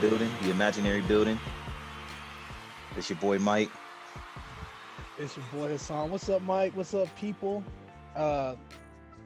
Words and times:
building, 0.00 0.30
the 0.42 0.50
imaginary 0.50 1.02
building. 1.02 1.38
It's 2.96 3.08
your 3.10 3.18
boy 3.18 3.38
Mike. 3.38 3.70
It's 5.18 5.36
your 5.36 5.46
boy 5.52 5.68
Hassan. 5.68 6.10
What's 6.10 6.28
up, 6.28 6.42
Mike? 6.42 6.72
What's 6.74 6.94
up, 6.94 7.14
people? 7.16 7.62
Uh, 8.16 8.56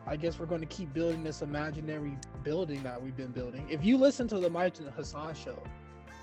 I 0.06 0.16
guess 0.16 0.38
we're 0.38 0.46
going 0.46 0.60
to 0.60 0.66
keep 0.66 0.92
building 0.92 1.22
this 1.22 1.40
imaginary 1.40 2.18
building 2.42 2.82
that 2.82 3.00
we've 3.00 3.16
been 3.16 3.30
building. 3.30 3.66
If 3.70 3.84
you 3.84 3.96
listen 3.96 4.28
to 4.28 4.38
the 4.38 4.50
Mike 4.50 4.78
and 4.78 4.88
Hassan 4.90 5.34
show, 5.34 5.62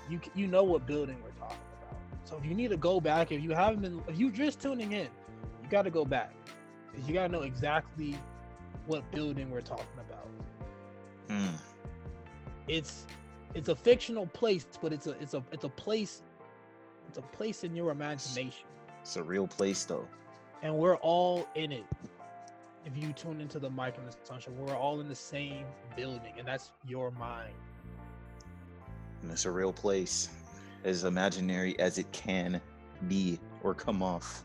you 0.08 0.20
you 0.34 0.46
know 0.46 0.62
what 0.62 0.86
building 0.86 1.16
we're 1.24 1.30
talking 1.30 1.58
about. 1.80 1.96
So 2.24 2.36
if 2.36 2.44
you 2.44 2.54
need 2.54 2.68
to 2.70 2.76
go 2.76 3.00
back, 3.00 3.32
if 3.32 3.42
you 3.42 3.50
haven't 3.52 3.80
been, 3.82 4.02
if 4.06 4.18
you 4.18 4.30
just 4.30 4.60
tuning 4.60 4.92
in, 4.92 5.08
you 5.62 5.68
got 5.70 5.82
to 5.82 5.90
go 5.90 6.04
back 6.04 6.32
because 6.90 7.08
you 7.08 7.14
got 7.14 7.26
to 7.28 7.32
know 7.32 7.42
exactly 7.42 8.16
what 8.86 9.08
building 9.10 9.50
we're 9.50 9.60
talking 9.62 9.86
about. 9.98 10.28
Mm, 11.28 11.54
It's 12.68 13.06
it's 13.54 13.68
a 13.68 13.76
fictional 13.76 14.26
place, 14.26 14.66
but 14.80 14.92
it's 14.92 15.06
a 15.06 15.12
it's 15.20 15.34
a 15.34 15.42
it's 15.52 15.64
a 15.64 15.68
place. 15.68 16.22
It's 17.08 17.18
a 17.18 17.22
place 17.22 17.64
in 17.64 17.74
your 17.76 17.90
imagination. 17.90 18.66
it's 19.02 19.16
a 19.16 19.22
real 19.22 19.46
place 19.46 19.84
though. 19.84 20.06
and 20.62 20.76
we're 20.76 20.96
all 20.96 21.46
in 21.54 21.72
it. 21.72 21.84
If 22.84 22.96
you 22.96 23.12
tune 23.12 23.40
into 23.40 23.58
the 23.58 23.70
Mike 23.70 23.96
and 23.98 24.06
Hassan 24.06 24.40
show, 24.40 24.50
we're 24.52 24.74
all 24.76 25.00
in 25.00 25.08
the 25.08 25.14
same 25.14 25.64
building, 25.96 26.34
and 26.38 26.46
that's 26.46 26.70
your 26.86 27.10
mind. 27.12 27.52
And 29.22 29.30
it's 29.30 29.44
a 29.44 29.50
real 29.50 29.72
place. 29.72 30.28
As 30.84 31.04
imaginary 31.04 31.78
as 31.78 31.98
it 31.98 32.10
can 32.12 32.60
be 33.08 33.38
or 33.62 33.74
come 33.74 34.02
off. 34.02 34.44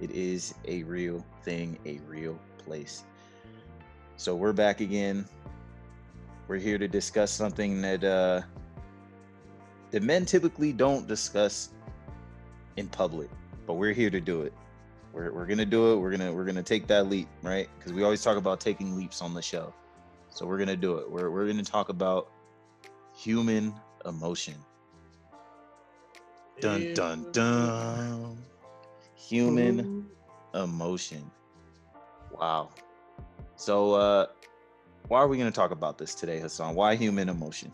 It 0.00 0.10
is 0.10 0.54
a 0.66 0.82
real 0.82 1.24
thing, 1.42 1.78
a 1.86 1.98
real 2.06 2.38
place. 2.58 3.04
So 4.16 4.34
we're 4.34 4.52
back 4.52 4.80
again. 4.80 5.26
We're 6.48 6.56
here 6.56 6.78
to 6.78 6.88
discuss 6.88 7.30
something 7.30 7.82
that 7.82 8.02
uh 8.02 8.40
that 9.90 10.02
men 10.02 10.24
typically 10.24 10.72
don't 10.72 11.06
discuss 11.06 11.70
in 12.76 12.88
public, 12.88 13.28
but 13.66 13.74
we're 13.74 13.92
here 13.92 14.10
to 14.10 14.20
do 14.20 14.42
it. 14.42 14.52
We're, 15.12 15.32
we're 15.32 15.46
gonna 15.46 15.66
do 15.66 15.92
it. 15.92 15.96
We're 15.96 16.10
gonna 16.10 16.32
we're 16.32 16.44
gonna 16.44 16.62
take 16.62 16.86
that 16.86 17.08
leap, 17.08 17.28
right? 17.42 17.68
Because 17.78 17.92
we 17.92 18.02
always 18.02 18.22
talk 18.22 18.38
about 18.38 18.60
taking 18.60 18.96
leaps 18.96 19.20
on 19.20 19.34
the 19.34 19.42
show. 19.42 19.74
So 20.30 20.46
we're 20.46 20.58
gonna 20.58 20.76
do 20.76 20.96
it. 20.98 21.10
We're 21.10 21.30
we're 21.30 21.46
gonna 21.46 21.62
talk 21.62 21.90
about 21.90 22.30
human 23.14 23.74
emotion. 24.06 24.54
Dun 26.60 26.94
dun 26.94 27.26
dun. 27.32 28.38
Human 29.14 30.06
emotion. 30.54 31.30
Wow. 32.32 32.70
So 33.56 33.94
uh 33.94 34.26
why 35.08 35.20
are 35.20 35.28
we 35.28 35.36
going 35.36 35.50
to 35.50 35.54
talk 35.54 35.70
about 35.70 35.98
this 35.98 36.14
today, 36.14 36.38
Hassan? 36.38 36.74
Why 36.74 36.94
human 36.94 37.28
emotion? 37.28 37.72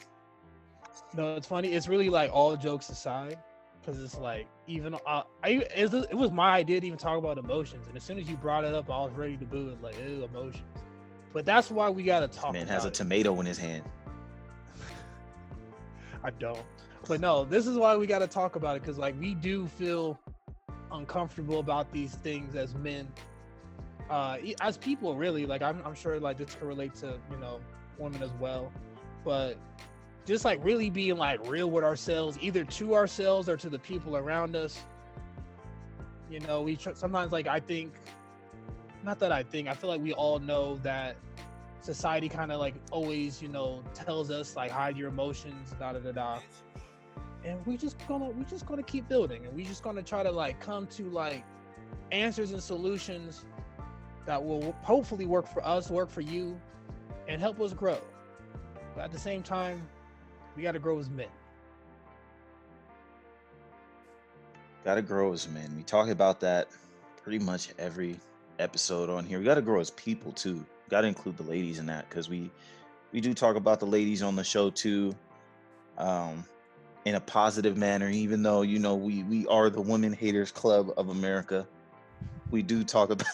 No, 1.14 1.36
it's 1.36 1.46
funny. 1.46 1.72
It's 1.72 1.88
really 1.88 2.08
like 2.08 2.30
all 2.32 2.56
jokes 2.56 2.88
aside, 2.88 3.38
because 3.80 4.02
it's 4.02 4.16
like 4.16 4.46
even 4.66 4.94
uh, 5.06 5.22
I 5.42 5.64
it 5.76 6.14
was, 6.14 6.30
my 6.30 6.50
idea 6.50 6.80
to 6.80 6.86
even 6.86 6.98
talk 6.98 7.18
about 7.18 7.38
emotions, 7.38 7.86
and 7.88 7.96
as 7.96 8.02
soon 8.02 8.18
as 8.18 8.28
you 8.28 8.36
brought 8.36 8.64
it 8.64 8.74
up, 8.74 8.90
I 8.90 8.98
was 9.04 9.12
ready 9.12 9.36
to 9.36 9.44
boo. 9.44 9.76
Like, 9.82 9.96
ew, 9.98 10.24
emotions. 10.24 10.64
But 11.32 11.44
that's 11.44 11.70
why 11.70 11.90
we 11.90 12.02
gotta 12.04 12.28
talk. 12.28 12.52
Man 12.52 12.62
about 12.62 12.74
has 12.74 12.84
a 12.84 12.88
it. 12.88 12.94
tomato 12.94 13.38
in 13.40 13.46
his 13.46 13.58
hand. 13.58 13.82
I 16.24 16.30
don't. 16.30 16.62
But 17.06 17.20
no, 17.20 17.44
this 17.44 17.66
is 17.66 17.76
why 17.76 17.96
we 17.96 18.06
got 18.06 18.20
to 18.20 18.26
talk 18.26 18.56
about 18.56 18.76
it 18.76 18.82
because, 18.82 18.98
like, 18.98 19.18
we 19.20 19.34
do 19.34 19.66
feel 19.66 20.18
uncomfortable 20.90 21.58
about 21.58 21.92
these 21.92 22.14
things 22.16 22.54
as 22.56 22.74
men, 22.74 23.08
uh, 24.10 24.38
as 24.60 24.76
people, 24.76 25.16
really. 25.16 25.46
Like, 25.46 25.62
I'm, 25.62 25.80
I'm 25.84 25.94
sure, 25.94 26.18
like, 26.20 26.38
this 26.38 26.54
can 26.54 26.68
relate 26.68 26.94
to, 26.96 27.18
you 27.30 27.36
know, 27.38 27.60
women 27.98 28.22
as 28.22 28.32
well. 28.40 28.72
But 29.24 29.56
just 30.26 30.44
like 30.44 30.62
really 30.64 30.90
being 30.90 31.16
like 31.16 31.46
real 31.48 31.70
with 31.70 31.84
ourselves, 31.84 32.38
either 32.40 32.64
to 32.64 32.94
ourselves 32.94 33.48
or 33.48 33.56
to 33.56 33.68
the 33.68 33.78
people 33.78 34.16
around 34.16 34.56
us. 34.56 34.78
You 36.30 36.40
know, 36.40 36.62
we 36.62 36.76
tr- 36.76 36.90
sometimes, 36.94 37.32
like, 37.32 37.46
I 37.46 37.60
think, 37.60 37.94
not 39.02 39.18
that 39.18 39.32
I 39.32 39.42
think, 39.42 39.68
I 39.68 39.74
feel 39.74 39.90
like 39.90 40.00
we 40.00 40.14
all 40.14 40.38
know 40.38 40.78
that 40.82 41.16
society 41.84 42.28
kind 42.28 42.50
of 42.50 42.58
like 42.58 42.74
always, 42.90 43.42
you 43.42 43.48
know, 43.48 43.82
tells 43.92 44.30
us 44.30 44.56
like 44.56 44.70
hide 44.70 44.96
your 44.96 45.08
emotions, 45.08 45.74
da 45.78 45.92
da 45.92 45.98
da 45.98 46.12
da. 46.12 46.38
And 47.44 47.64
we 47.66 47.76
just 47.76 47.96
gonna 48.08 48.30
we 48.30 48.44
just 48.44 48.64
gonna 48.64 48.82
keep 48.82 49.06
building, 49.06 49.44
and 49.44 49.54
we 49.54 49.64
just 49.64 49.82
gonna 49.82 50.02
try 50.02 50.22
to 50.22 50.32
like 50.32 50.60
come 50.60 50.86
to 50.88 51.04
like 51.10 51.44
answers 52.10 52.52
and 52.52 52.62
solutions 52.62 53.44
that 54.26 54.42
will 54.42 54.74
hopefully 54.82 55.26
work 55.26 55.46
for 55.46 55.64
us, 55.66 55.90
work 55.90 56.10
for 56.10 56.20
you, 56.20 56.60
and 57.28 57.40
help 57.40 57.60
us 57.60 57.72
grow. 57.72 57.98
But 58.94 59.04
at 59.04 59.12
the 59.12 59.18
same 59.18 59.42
time, 59.42 59.86
we 60.56 60.62
gotta 60.62 60.78
grow 60.78 60.98
as 60.98 61.10
men. 61.10 61.28
Got 64.84 64.96
to 64.96 65.02
grow 65.02 65.32
as 65.32 65.48
men. 65.48 65.74
We 65.76 65.82
talk 65.82 66.10
about 66.10 66.40
that 66.40 66.68
pretty 67.22 67.38
much 67.42 67.70
every 67.78 68.20
episode 68.58 69.08
on 69.08 69.24
here. 69.24 69.38
We 69.38 69.44
got 69.44 69.54
to 69.54 69.62
grow 69.62 69.80
as 69.80 69.90
people 69.90 70.30
too. 70.32 70.64
Got 70.90 71.02
to 71.02 71.06
include 71.06 71.38
the 71.38 71.42
ladies 71.42 71.78
in 71.78 71.86
that 71.86 72.08
because 72.08 72.28
we 72.28 72.50
we 73.10 73.22
do 73.22 73.32
talk 73.32 73.56
about 73.56 73.80
the 73.80 73.86
ladies 73.86 74.22
on 74.22 74.36
the 74.36 74.44
show 74.44 74.68
too, 74.68 75.14
um, 75.96 76.44
in 77.06 77.14
a 77.14 77.20
positive 77.20 77.78
manner. 77.78 78.10
Even 78.10 78.42
though 78.42 78.60
you 78.60 78.78
know 78.78 78.94
we 78.94 79.22
we 79.22 79.46
are 79.46 79.70
the 79.70 79.80
Women 79.80 80.12
Haters 80.12 80.52
Club 80.52 80.92
of 80.98 81.08
America, 81.08 81.66
we 82.50 82.60
do 82.60 82.84
talk 82.84 83.08
about 83.08 83.26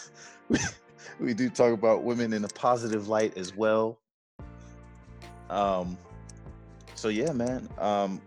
we, 1.19 1.33
do 1.33 1.49
talk 1.49 1.73
about 1.73 2.03
women 2.03 2.33
in 2.33 2.43
a 2.43 2.47
positive 2.47 3.07
light 3.07 3.37
as 3.37 3.55
well. 3.55 3.97
Um, 5.49 5.97
so 6.95 7.09
yeah, 7.09 7.31
man. 7.31 7.67
Um, 7.77 8.21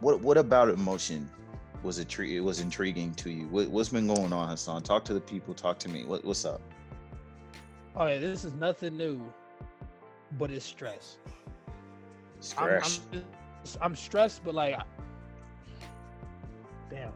what 0.00 0.20
what 0.20 0.36
about 0.36 0.68
emotion 0.68 1.30
was 1.82 1.98
it 1.98 2.18
it 2.18 2.40
was 2.40 2.60
intriguing 2.60 3.14
to 3.14 3.30
you? 3.30 3.46
What, 3.48 3.68
what's 3.68 3.90
been 3.90 4.06
going 4.06 4.32
on, 4.32 4.48
Hassan? 4.48 4.82
Talk 4.82 5.04
to 5.04 5.14
the 5.14 5.20
people. 5.20 5.54
Talk 5.54 5.78
to 5.80 5.88
me. 5.88 6.04
What, 6.04 6.24
what's 6.24 6.44
up? 6.44 6.60
Oh 7.96 8.06
yeah, 8.06 8.18
this 8.18 8.44
is 8.44 8.52
nothing 8.54 8.96
new, 8.96 9.20
but 10.38 10.50
it's 10.50 10.64
stress. 10.64 11.18
I'm, 12.38 12.42
Stress. 12.42 13.00
I'm, 13.12 13.24
I'm 13.80 13.96
stressed, 13.96 14.44
but 14.44 14.54
like, 14.54 14.76
damn, 16.90 17.12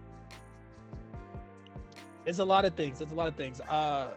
it's 2.29 2.39
a 2.39 2.45
lot 2.45 2.65
of 2.65 2.75
things. 2.75 3.01
It's 3.01 3.11
a 3.13 3.15
lot 3.15 3.27
of 3.27 3.35
things. 3.35 3.61
Uh, 3.63 4.09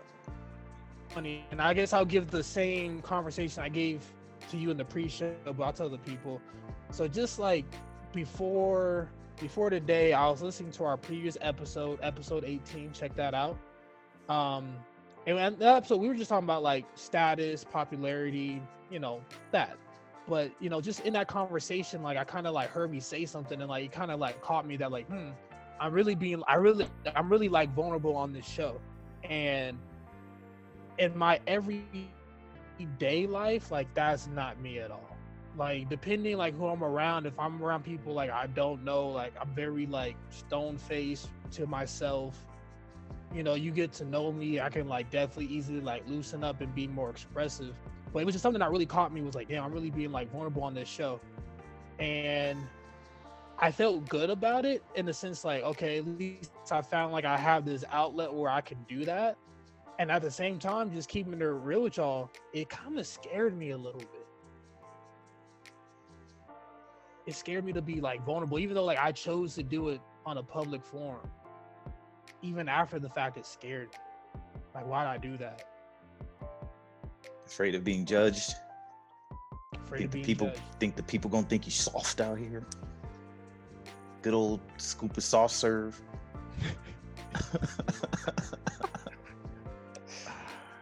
funny, 1.10 1.46
and 1.52 1.62
I 1.62 1.74
guess 1.74 1.94
I'll 1.94 2.06
give 2.06 2.30
the 2.30 2.44
same 2.44 3.02
conversation 3.02 3.64
I 3.64 3.70
gave 3.70 4.04
to 4.50 4.58
you 4.58 4.70
in 4.70 4.78
the 4.78 4.86
pre-show, 4.86 5.34
but 5.46 5.64
I'll 5.64 5.74
tell 5.74 5.90
the 5.90 5.98
people. 6.00 6.42
So 6.92 7.08
just 7.08 7.40
like 7.40 7.66
before 8.14 9.10
before 9.40 9.70
today, 9.70 10.14
I 10.14 10.30
was 10.30 10.42
listening 10.42 10.72
to 10.74 10.84
our 10.84 10.98
previous 10.98 11.38
episode, 11.42 12.00
episode 12.04 12.44
18. 12.46 12.92
Check 12.92 13.16
that 13.16 13.34
out. 13.34 13.58
Um, 14.30 14.76
and 15.26 15.58
that 15.58 15.78
episode, 15.78 15.98
we 15.98 16.08
were 16.08 16.14
just 16.14 16.30
talking 16.30 16.44
about 16.44 16.64
like 16.64 16.86
status, 16.96 17.64
popularity, 17.64 18.62
you 18.92 19.00
know, 19.00 19.22
that 19.52 19.78
but 20.28 20.52
you 20.60 20.70
know 20.70 20.80
just 20.80 21.00
in 21.02 21.14
that 21.14 21.28
conversation 21.28 22.04
like 22.04 22.16
i 22.16 22.24
kind 22.24 22.46
of 22.46 22.54
like 22.54 22.70
heard 22.70 22.92
me 22.92 23.00
say 23.00 23.26
something 23.26 23.60
and 23.60 23.70
like 23.70 23.86
it 23.86 23.92
kind 23.92 24.12
of 24.12 24.20
like 24.20 24.40
caught 24.40 24.68
me 24.68 24.78
that 24.78 24.92
like 24.92 25.08
hmm 25.08 25.30
i'm 25.82 25.92
really 25.92 26.16
being 26.16 26.42
i 26.48 26.56
really 26.56 26.86
i'm 27.16 27.30
really 27.30 27.50
like 27.50 27.74
vulnerable 27.74 28.16
on 28.16 28.32
this 28.32 28.48
show. 28.48 28.80
And 29.24 29.78
in 31.00 31.18
my 31.18 31.40
everyday 31.48 32.08
life 33.28 33.72
like 33.72 33.94
that's 33.94 34.28
not 34.28 34.60
me 34.62 34.80
at 34.80 34.92
all. 34.92 35.18
Like 35.58 35.90
depending 35.90 36.38
like 36.38 36.56
who 36.56 36.68
i'm 36.68 36.84
around 36.84 37.26
if 37.26 37.38
i'm 37.38 37.62
around 37.62 37.84
people 37.84 38.14
like 38.14 38.30
i 38.30 38.48
don't 38.48 38.86
know 38.86 39.10
like 39.10 39.34
i'm 39.42 39.54
very 39.54 39.88
like 39.88 40.16
stone 40.30 40.78
faced 40.78 41.30
to 41.54 41.66
myself. 41.66 42.46
You 43.34 43.44
know 43.44 43.56
you 43.56 43.72
get 43.72 43.92
to 43.94 44.06
know 44.06 44.32
me 44.32 44.60
i 44.60 44.70
can 44.70 44.88
like 44.88 45.10
definitely 45.10 45.48
easily 45.54 45.82
like 45.82 46.08
loosen 46.08 46.44
up 46.44 46.62
and 46.62 46.74
be 46.76 46.88
more 46.88 47.10
expressive. 47.10 47.76
But 48.14 48.20
it 48.20 48.26
was 48.26 48.36
just 48.36 48.44
something 48.44 48.60
that 48.60 48.70
really 48.70 48.86
caught 48.86 49.12
me 49.12 49.22
was 49.22 49.36
like 49.36 49.50
damn 49.50 49.64
i'm 49.64 49.72
really 49.74 49.90
being 49.90 50.12
like 50.12 50.32
vulnerable 50.32 50.64
on 50.64 50.76
this 50.76 50.88
show. 50.88 51.20
And 52.00 52.60
i 53.62 53.72
felt 53.72 54.08
good 54.10 54.30
about 54.30 54.66
it 54.66 54.84
in 54.96 55.06
the 55.06 55.14
sense 55.14 55.46
like 55.46 55.64
okay 55.64 56.00
at 56.00 56.08
least 56.08 56.52
i 56.72 56.82
found 56.82 57.12
like 57.14 57.26
i 57.26 57.38
have 57.38 57.66
this 57.66 57.84
outlet 57.92 58.34
where 58.34 58.50
i 58.50 58.62
can 58.62 58.78
do 58.90 59.06
that 59.06 59.38
and 60.00 60.12
at 60.12 60.22
the 60.22 60.32
same 60.32 60.58
time 60.60 60.92
just 60.92 61.10
keeping 61.10 61.34
it 61.34 61.44
real 61.46 61.84
with 61.84 61.98
y'all 61.98 62.30
it 62.54 62.70
kind 62.70 62.98
of 63.00 63.06
scared 63.08 63.58
me 63.58 63.72
a 63.72 63.78
little 63.78 64.00
bit 64.00 64.28
it 67.28 67.36
scared 67.36 67.64
me 67.64 67.72
to 67.72 67.82
be 67.82 68.02
like 68.02 68.24
vulnerable 68.26 68.60
even 68.60 68.76
though 68.76 68.84
like 68.86 69.00
i 69.00 69.12
chose 69.12 69.56
to 69.56 69.64
do 69.64 69.90
it 69.90 70.02
on 70.26 70.38
a 70.38 70.44
public 70.44 70.84
forum 70.84 71.30
even 72.42 72.68
after 72.68 73.00
the 73.00 73.10
fact 73.10 73.38
it 73.38 73.46
scared 73.46 73.90
me 73.90 73.98
like 74.74 74.86
why'd 74.88 75.08
i 75.08 75.18
do 75.18 75.38
that 75.38 75.64
Afraid 77.46 77.76
of 77.76 77.84
being 77.84 78.06
judged. 78.06 78.54
afraid 79.76 80.00
Think 80.00 80.06
of 80.06 80.12
the 80.14 80.22
people 80.24 80.48
judged. 80.48 80.62
think 80.80 80.96
the 80.96 81.04
people 81.04 81.30
gonna 81.30 81.46
think 81.46 81.66
you 81.66 81.72
soft 81.72 82.22
out 82.22 82.38
here. 82.40 82.66
Good 84.22 84.34
old 84.34 84.60
scoop 84.78 85.18
of 85.18 85.24
soft 85.24 85.56
serve. 85.56 86.02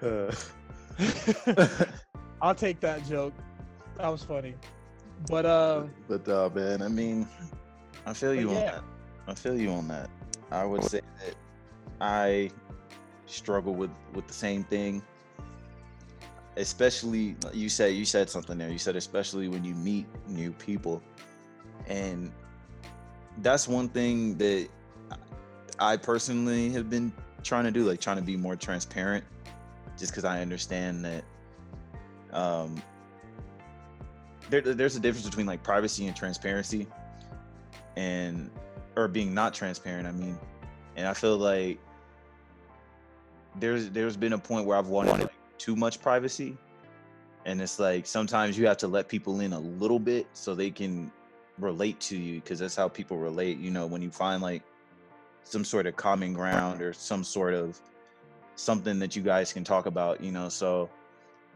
Uh, 0.02 0.32
I'll 2.42 2.56
take 2.56 2.80
that 2.80 3.06
joke. 3.06 3.34
That 3.98 4.08
was 4.08 4.24
funny. 4.24 4.56
But 5.30 5.46
uh 5.46 5.84
But 6.08 6.28
uh 6.28 6.50
man, 6.54 6.82
I 6.82 6.88
mean, 6.88 7.28
I 8.06 8.14
feel 8.14 8.34
you 8.34 8.50
on 8.50 8.56
yeah. 8.56 8.72
that. 8.72 8.84
I 9.28 9.34
feel 9.34 9.60
you 9.60 9.72
on 9.72 9.88
that. 9.90 10.10
I 10.52 10.64
would 10.66 10.84
say 10.84 11.02
that 11.20 11.36
I 12.00 12.50
struggle 13.26 13.76
with 13.76 13.92
with 14.14 14.28
the 14.28 14.34
same 14.34 14.64
thing. 14.64 15.02
Especially 16.56 17.36
you 17.54 17.70
said 17.70 17.94
you 17.94 18.06
said 18.06 18.30
something 18.30 18.58
there. 18.58 18.70
You 18.70 18.80
said 18.80 18.96
especially 18.96 19.50
when 19.50 19.64
you 19.66 19.76
meet 19.76 20.08
new 20.28 20.52
people. 20.54 21.02
And 21.88 22.32
that's 23.42 23.68
one 23.68 23.90
thing 23.90 24.38
that 24.38 24.68
I 25.80 25.98
personally 25.98 26.70
have 26.72 26.90
been 26.90 27.14
trying 27.44 27.66
to 27.66 27.72
do, 27.72 27.84
like 27.84 28.02
trying 28.02 28.18
to 28.18 28.24
be 28.24 28.36
more 28.36 28.56
transparent, 28.56 29.24
just 29.98 30.12
because 30.12 30.26
I 30.26 30.42
understand 30.42 31.06
that 31.06 31.24
um, 32.34 32.82
there, 34.50 34.62
there's 34.62 34.96
a 34.96 35.00
difference 35.00 35.28
between 35.28 35.46
like 35.46 35.64
privacy 35.64 36.08
and 36.08 36.16
transparency, 36.16 36.88
and 37.96 38.50
or 38.96 39.08
being 39.08 39.34
not 39.34 39.54
transparent. 39.54 40.08
I 40.08 40.12
mean, 40.12 40.38
and 40.96 41.08
I 41.08 41.14
feel 41.14 41.38
like 41.38 41.80
there's 43.56 43.90
there's 43.90 44.18
been 44.18 44.34
a 44.34 44.38
point 44.38 44.66
where 44.66 44.78
I've 44.78 44.88
wanted 44.88 45.20
like, 45.20 45.34
too 45.58 45.76
much 45.76 46.02
privacy, 46.02 46.58
and 47.46 47.62
it's 47.62 47.80
like 47.80 48.06
sometimes 48.06 48.58
you 48.58 48.68
have 48.68 48.78
to 48.78 48.88
let 48.88 49.08
people 49.08 49.40
in 49.40 49.54
a 49.54 49.60
little 49.60 50.00
bit 50.00 50.28
so 50.34 50.56
they 50.56 50.72
can 50.72 51.12
relate 51.60 52.00
to 52.02 52.18
you 52.18 52.40
because 52.42 52.60
that's 52.60 52.76
how 52.76 52.88
people 52.88 53.18
relate. 53.18 53.60
You 53.60 53.72
know, 53.72 53.86
when 53.86 54.02
you 54.02 54.10
find 54.10 54.42
like 54.42 54.64
some 55.44 55.64
sort 55.64 55.88
of 55.88 55.96
common 55.96 56.34
ground 56.34 56.82
or 56.82 56.94
some 56.94 57.24
sort 57.24 57.54
of 57.54 57.80
something 58.56 59.00
that 59.00 59.16
you 59.16 59.22
guys 59.22 59.54
can 59.54 59.64
talk 59.64 59.86
about, 59.86 60.22
you 60.22 60.32
know. 60.32 60.50
So 60.50 60.90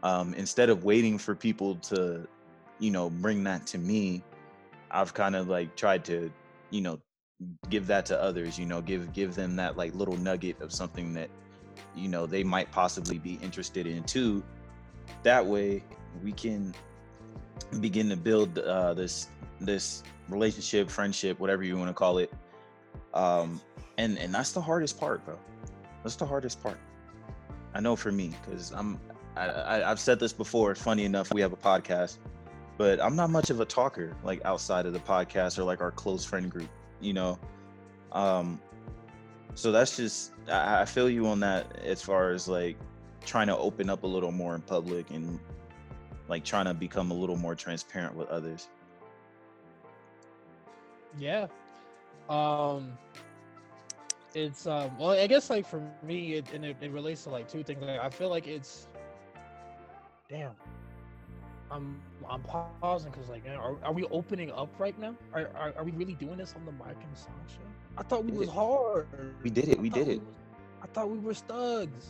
um, 0.02 0.34
instead 0.34 0.70
of 0.70 0.84
waiting 0.84 1.18
for 1.18 1.34
people 1.34 1.76
to, 1.76 2.26
you 2.78 2.90
know, 2.90 3.10
bring 3.10 3.44
that 3.44 3.66
to 3.68 3.78
me, 3.78 4.22
I've 4.90 5.14
kind 5.14 5.36
of 5.36 5.48
like 5.48 5.76
tried 5.76 6.04
to, 6.06 6.30
you 6.70 6.80
know, 6.80 7.00
give 7.68 7.86
that 7.88 8.06
to 8.06 8.20
others. 8.20 8.58
You 8.58 8.66
know, 8.66 8.80
give 8.80 9.12
give 9.12 9.34
them 9.34 9.56
that 9.56 9.76
like 9.76 9.94
little 9.94 10.16
nugget 10.16 10.60
of 10.60 10.72
something 10.72 11.12
that, 11.14 11.30
you 11.94 12.08
know, 12.08 12.26
they 12.26 12.42
might 12.44 12.70
possibly 12.70 13.18
be 13.18 13.38
interested 13.42 13.86
in 13.86 14.02
too. 14.04 14.42
That 15.22 15.44
way, 15.44 15.82
we 16.22 16.32
can 16.32 16.74
begin 17.80 18.08
to 18.08 18.16
build 18.16 18.58
uh, 18.58 18.94
this 18.94 19.28
this 19.64 20.02
relationship, 20.28 20.90
friendship, 20.90 21.38
whatever 21.38 21.62
you 21.62 21.76
want 21.76 21.88
to 21.88 21.94
call 21.94 22.18
it. 22.18 22.32
Um, 23.12 23.60
and 23.98 24.18
and 24.18 24.34
that's 24.34 24.52
the 24.52 24.60
hardest 24.60 24.98
part, 24.98 25.24
bro. 25.24 25.38
That's 26.02 26.16
the 26.16 26.26
hardest 26.26 26.62
part. 26.62 26.78
I 27.74 27.80
know 27.80 27.96
for 27.96 28.12
me, 28.12 28.34
because 28.44 28.72
I'm 28.72 29.00
I, 29.36 29.46
I 29.46 29.90
I've 29.90 30.00
said 30.00 30.18
this 30.18 30.32
before. 30.32 30.74
Funny 30.74 31.04
enough, 31.04 31.32
we 31.32 31.40
have 31.40 31.52
a 31.52 31.56
podcast, 31.56 32.18
but 32.76 33.00
I'm 33.00 33.16
not 33.16 33.30
much 33.30 33.50
of 33.50 33.60
a 33.60 33.64
talker 33.64 34.16
like 34.24 34.44
outside 34.44 34.86
of 34.86 34.92
the 34.92 35.00
podcast 35.00 35.58
or 35.58 35.64
like 35.64 35.80
our 35.80 35.90
close 35.90 36.24
friend 36.24 36.50
group, 36.50 36.70
you 37.00 37.12
know. 37.12 37.38
Um, 38.12 38.60
so 39.54 39.72
that's 39.72 39.96
just 39.96 40.32
I, 40.48 40.82
I 40.82 40.84
feel 40.84 41.08
you 41.08 41.26
on 41.26 41.40
that 41.40 41.78
as 41.78 42.02
far 42.02 42.30
as 42.30 42.48
like 42.48 42.76
trying 43.24 43.46
to 43.46 43.56
open 43.56 43.88
up 43.88 44.02
a 44.02 44.06
little 44.06 44.32
more 44.32 44.54
in 44.54 44.60
public 44.60 45.10
and 45.10 45.38
like 46.28 46.44
trying 46.44 46.66
to 46.66 46.74
become 46.74 47.10
a 47.10 47.14
little 47.14 47.36
more 47.36 47.54
transparent 47.54 48.14
with 48.14 48.28
others. 48.28 48.68
Yeah. 51.18 51.46
Um 52.28 52.96
it's 54.34 54.66
um 54.66 54.90
well 54.98 55.10
I 55.10 55.26
guess 55.26 55.48
like 55.50 55.66
for 55.66 55.80
me 56.02 56.34
it 56.34 56.52
and 56.52 56.64
it, 56.64 56.76
it 56.80 56.90
relates 56.90 57.24
to 57.24 57.30
like 57.30 57.48
two 57.48 57.62
things. 57.62 57.82
Like 57.82 58.00
I 58.00 58.10
feel 58.10 58.28
like 58.30 58.46
it's 58.46 58.88
damn. 60.28 60.52
I'm 61.70 62.00
I'm 62.28 62.42
pausing 62.42 63.10
because 63.10 63.28
like 63.28 63.44
man, 63.44 63.56
are, 63.56 63.76
are 63.82 63.92
we 63.92 64.04
opening 64.06 64.50
up 64.52 64.68
right 64.78 64.98
now? 64.98 65.14
Are, 65.32 65.50
are 65.56 65.72
are 65.78 65.84
we 65.84 65.92
really 65.92 66.14
doing 66.14 66.36
this 66.36 66.54
on 66.56 66.64
the 66.64 66.72
Mike 66.72 66.96
and 67.00 67.10
Hassan 67.12 67.32
shit? 67.48 67.58
I 67.96 68.02
thought 68.02 68.24
we 68.24 68.32
We 68.32 68.38
was 68.38 68.48
hard. 68.48 69.06
we 69.42 69.50
did 69.50 69.68
it, 69.68 69.80
we 69.80 69.88
did 69.88 70.08
it. 70.08 70.18
was- 70.20 70.28
I 70.82 70.86
thought 70.88 71.08
we 71.08 71.18
were 71.18 71.32
stugs. 71.32 72.08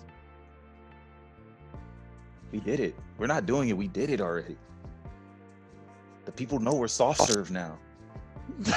We 2.53 2.59
did 2.61 2.81
it. 2.81 2.95
We're 3.19 3.27
not 3.29 3.47
doing 3.47 3.69
it. 3.69 3.77
We 3.77 3.87
did 3.89 4.11
it 4.11 4.21
already. 4.21 4.57
The 6.25 6.33
people 6.33 6.59
know 6.59 6.75
we're 6.75 6.89
soft 6.89 7.21
serve 7.23 7.51
now. 7.51 7.79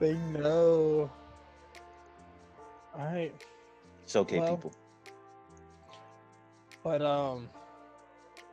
they 0.00 0.14
know. 0.14 1.10
All 2.96 3.04
right. 3.04 3.34
It's 4.04 4.16
okay, 4.16 4.38
Well, 4.38 4.56
people. 4.56 4.72
But 6.82 7.02
um 7.02 7.50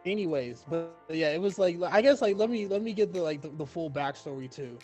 anyways, 0.05 0.65
but 0.69 0.93
yeah, 1.09 1.29
it 1.31 1.41
was 1.41 1.57
like 1.57 1.77
I 1.81 2.01
guess 2.01 2.21
like 2.21 2.35
let 2.37 2.49
me 2.49 2.67
let 2.67 2.81
me 2.81 2.93
get 2.93 3.13
the 3.13 3.21
like 3.21 3.41
the, 3.41 3.49
the 3.49 3.65
full 3.65 3.89
backstory 3.89 4.49
too. 4.51 4.77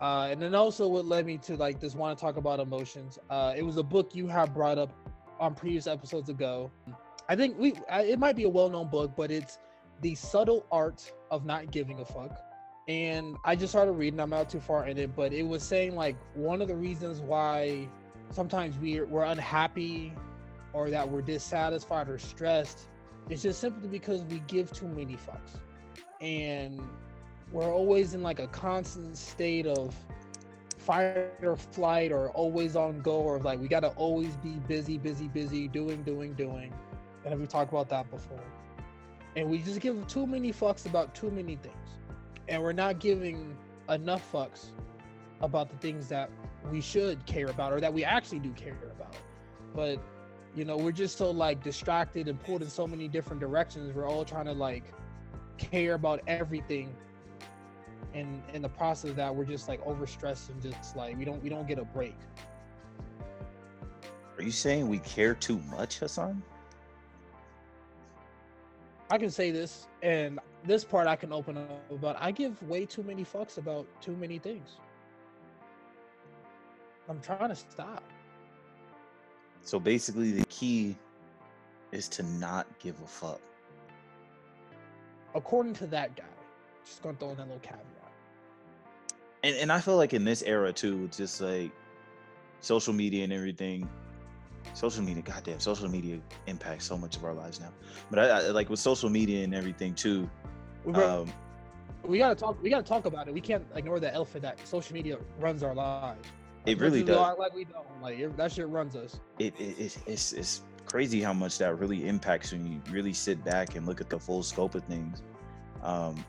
Uh 0.00 0.28
and 0.30 0.40
then 0.40 0.54
also 0.54 0.86
what 0.88 1.06
led 1.06 1.26
me 1.26 1.38
to 1.38 1.56
like 1.56 1.80
this 1.80 1.94
want 1.94 2.16
to 2.16 2.22
talk 2.24 2.36
about 2.36 2.60
emotions. 2.60 3.18
Uh 3.30 3.54
it 3.56 3.62
was 3.62 3.76
a 3.76 3.82
book 3.82 4.14
you 4.14 4.26
have 4.28 4.54
brought 4.54 4.78
up 4.78 4.92
on 5.40 5.54
previous 5.54 5.86
episodes 5.86 6.28
ago. 6.28 6.70
I 7.28 7.36
think 7.36 7.58
we 7.58 7.74
I- 7.90 8.02
it 8.02 8.18
might 8.18 8.36
be 8.36 8.44
a 8.44 8.48
well-known 8.48 8.88
book, 8.88 9.12
but 9.16 9.30
it's 9.30 9.58
The 10.02 10.14
Subtle 10.14 10.66
Art 10.70 11.10
of 11.30 11.44
Not 11.44 11.70
Giving 11.70 12.00
a 12.00 12.04
Fuck. 12.04 12.38
And 12.88 13.36
I 13.44 13.56
just 13.56 13.72
started 13.72 13.92
reading, 13.92 14.20
I'm 14.20 14.30
not 14.30 14.50
too 14.50 14.60
far 14.60 14.86
in 14.86 14.98
it, 14.98 15.14
but 15.16 15.32
it 15.32 15.44
was 15.44 15.62
saying 15.62 15.94
like 15.94 16.16
one 16.34 16.60
of 16.60 16.68
the 16.68 16.76
reasons 16.76 17.20
why 17.20 17.88
sometimes 18.30 18.76
we're 18.78 19.06
we're 19.06 19.24
unhappy 19.24 20.12
or 20.72 20.90
that 20.90 21.08
we're 21.08 21.22
dissatisfied 21.22 22.08
or 22.08 22.18
stressed 22.18 22.88
it's 23.28 23.42
just 23.42 23.60
simply 23.60 23.88
because 23.88 24.22
we 24.24 24.40
give 24.46 24.72
too 24.72 24.88
many 24.88 25.14
fucks. 25.14 25.60
And 26.20 26.80
we're 27.52 27.72
always 27.72 28.14
in 28.14 28.22
like 28.22 28.40
a 28.40 28.46
constant 28.48 29.16
state 29.16 29.66
of 29.66 29.94
fight 30.78 31.28
or 31.42 31.56
flight 31.56 32.10
or 32.10 32.30
always 32.30 32.74
on 32.74 33.00
go 33.00 33.20
or 33.20 33.38
like 33.38 33.60
we 33.60 33.68
got 33.68 33.80
to 33.80 33.90
always 33.90 34.36
be 34.36 34.50
busy 34.66 34.98
busy 34.98 35.28
busy 35.28 35.68
doing 35.68 36.02
doing 36.02 36.34
doing. 36.34 36.72
And 37.24 37.40
we 37.40 37.46
talked 37.46 37.72
about 37.72 37.88
that 37.90 38.10
before 38.10 38.40
and 39.36 39.48
we 39.48 39.58
just 39.58 39.80
give 39.80 40.06
too 40.06 40.26
many 40.26 40.52
fucks 40.52 40.86
about 40.86 41.14
too 41.14 41.30
many 41.30 41.56
things. 41.56 41.76
And 42.48 42.62
we're 42.62 42.72
not 42.72 42.98
giving 42.98 43.56
enough 43.88 44.30
fucks 44.30 44.66
about 45.40 45.70
the 45.70 45.76
things 45.78 46.08
that 46.08 46.30
we 46.70 46.80
should 46.80 47.24
care 47.26 47.48
about 47.48 47.72
or 47.72 47.80
that 47.80 47.92
we 47.92 48.04
actually 48.04 48.38
do 48.38 48.50
care 48.52 48.76
about. 48.96 49.16
But 49.74 49.98
you 50.54 50.64
know 50.64 50.76
we're 50.76 50.92
just 50.92 51.16
so 51.16 51.30
like 51.30 51.64
distracted 51.64 52.28
and 52.28 52.38
pulled 52.42 52.62
in 52.62 52.68
so 52.68 52.86
many 52.86 53.08
different 53.08 53.40
directions. 53.40 53.94
We're 53.94 54.08
all 54.08 54.24
trying 54.24 54.46
to 54.46 54.52
like 54.52 54.84
care 55.58 55.94
about 55.94 56.20
everything 56.26 56.94
and 58.14 58.42
in 58.52 58.62
the 58.62 58.68
process 58.68 59.10
of 59.10 59.16
that 59.16 59.34
we're 59.34 59.44
just 59.44 59.68
like 59.68 59.82
overstressed 59.84 60.50
and 60.50 60.60
just 60.60 60.96
like 60.96 61.16
we 61.16 61.24
don't 61.24 61.42
we 61.42 61.48
don't 61.48 61.66
get 61.66 61.78
a 61.78 61.84
break. 61.84 62.16
Are 64.36 64.42
you 64.42 64.50
saying 64.50 64.88
we 64.88 64.98
care 65.00 65.34
too 65.34 65.58
much, 65.70 65.98
Hassan? 65.98 66.42
I 69.12 69.18
can 69.18 69.30
say 69.30 69.52
this 69.52 69.88
and 70.02 70.40
this 70.64 70.84
part 70.84 71.06
i 71.08 71.16
can 71.16 71.32
open 71.32 71.58
up 71.58 71.92
about 71.92 72.16
i 72.20 72.32
give 72.32 72.62
way 72.64 72.86
too 72.86 73.04
many 73.04 73.24
fucks 73.24 73.58
about 73.58 73.86
too 74.02 74.16
many 74.16 74.38
things 74.38 74.78
i'm 77.08 77.20
trying 77.20 77.50
to 77.50 77.56
stop 77.56 78.04
So 79.62 79.78
basically, 79.80 80.32
the 80.32 80.44
key 80.46 80.96
is 81.92 82.08
to 82.10 82.22
not 82.24 82.66
give 82.80 83.00
a 83.02 83.06
fuck. 83.06 83.40
according 85.34 85.74
to 85.74 85.86
that 85.88 86.16
guy 86.16 86.24
just 86.84 87.02
gonna 87.02 87.16
throw 87.18 87.30
in 87.30 87.36
that 87.36 87.46
little 87.46 87.60
caveat 87.60 88.12
And 89.44 89.56
and 89.56 89.72
I 89.72 89.80
feel 89.80 89.96
like 89.96 90.14
in 90.14 90.24
this 90.24 90.42
era 90.42 90.72
too, 90.72 91.08
just 91.08 91.40
like 91.40 91.72
social 92.60 92.92
media 92.92 93.24
and 93.24 93.32
everything. 93.32 93.88
Social 94.74 95.02
media, 95.02 95.22
goddamn, 95.22 95.60
social 95.60 95.88
media 95.88 96.18
impacts 96.46 96.86
so 96.86 96.96
much 96.96 97.16
of 97.16 97.24
our 97.24 97.34
lives 97.34 97.60
now. 97.60 97.72
But 98.10 98.18
I, 98.18 98.28
I 98.28 98.40
like 98.50 98.70
with 98.70 98.80
social 98.80 99.10
media 99.10 99.44
and 99.44 99.54
everything 99.54 99.94
too. 99.94 100.28
Um, 100.94 101.32
we 102.04 102.18
gotta 102.18 102.34
talk 102.34 102.60
we 102.62 102.68
gotta 102.68 102.82
talk 102.82 103.04
about 103.06 103.28
it 103.28 103.34
we 103.34 103.40
can't 103.40 103.64
ignore 103.76 104.00
the 104.00 104.12
elephant 104.12 104.42
that 104.42 104.58
social 104.66 104.92
media 104.92 105.16
runs 105.38 105.62
our 105.62 105.72
lives 105.72 106.26
It 106.66 106.80
really 106.80 107.04
does. 107.04 107.38
like 107.38 107.54
we 107.54 107.64
don't 107.64 107.86
like 108.02 108.18
it, 108.18 108.36
that 108.36 108.50
shit 108.50 108.66
runs 108.66 108.96
us 108.96 109.20
it, 109.38 109.54
it, 109.56 109.78
it 109.78 109.98
it's 110.08 110.32
it's 110.32 110.62
crazy 110.86 111.22
how 111.22 111.32
much 111.32 111.58
that 111.58 111.78
really 111.78 112.06
impacts 112.06 112.52
when 112.52 112.66
you 112.70 112.80
really 112.90 113.12
sit 113.12 113.42
back 113.44 113.76
and 113.76 113.86
look 113.86 114.00
at 114.00 114.10
the 114.10 114.18
full 114.18 114.42
scope 114.42 114.74
of 114.74 114.84
things. 114.84 115.22
Um, 115.82 116.24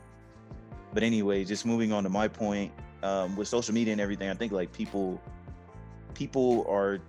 but 0.92 1.02
anyway, 1.02 1.44
just 1.44 1.66
moving 1.66 1.92
on 1.92 2.02
to 2.04 2.08
my 2.08 2.28
point 2.28 2.72
um, 3.02 3.36
with 3.36 3.48
social 3.48 3.74
media 3.74 3.92
and 3.92 4.00
everything, 4.00 4.30
I 4.30 4.34
think 4.34 4.52
like 4.52 4.72
people 4.72 5.20
people 6.14 6.64
are 6.68 7.00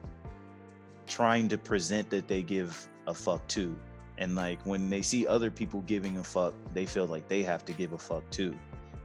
trying 1.07 1.47
to 1.49 1.57
present 1.57 2.09
that 2.09 2.27
they 2.27 2.41
give 2.41 2.87
a 3.07 3.13
fuck 3.13 3.45
too, 3.47 3.75
and 4.17 4.35
like 4.35 4.59
when 4.65 4.89
they 4.89 5.01
see 5.01 5.27
other 5.27 5.51
people 5.51 5.81
giving 5.81 6.17
a 6.17 6.23
fuck, 6.23 6.53
they 6.73 6.85
feel 6.85 7.05
like 7.05 7.27
they 7.27 7.43
have 7.43 7.65
to 7.65 7.73
give 7.73 7.93
a 7.93 7.97
fuck 7.97 8.29
too, 8.29 8.55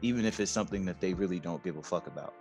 even 0.03 0.25
if 0.25 0.41
it's 0.41 0.51
something 0.51 0.85
that 0.85 1.01
they 1.01 1.15
really 1.15 1.39
don't 1.39 1.63
give 1.63 1.77
a 1.77 1.83
fuck 1.83 2.07
about. 2.07 2.35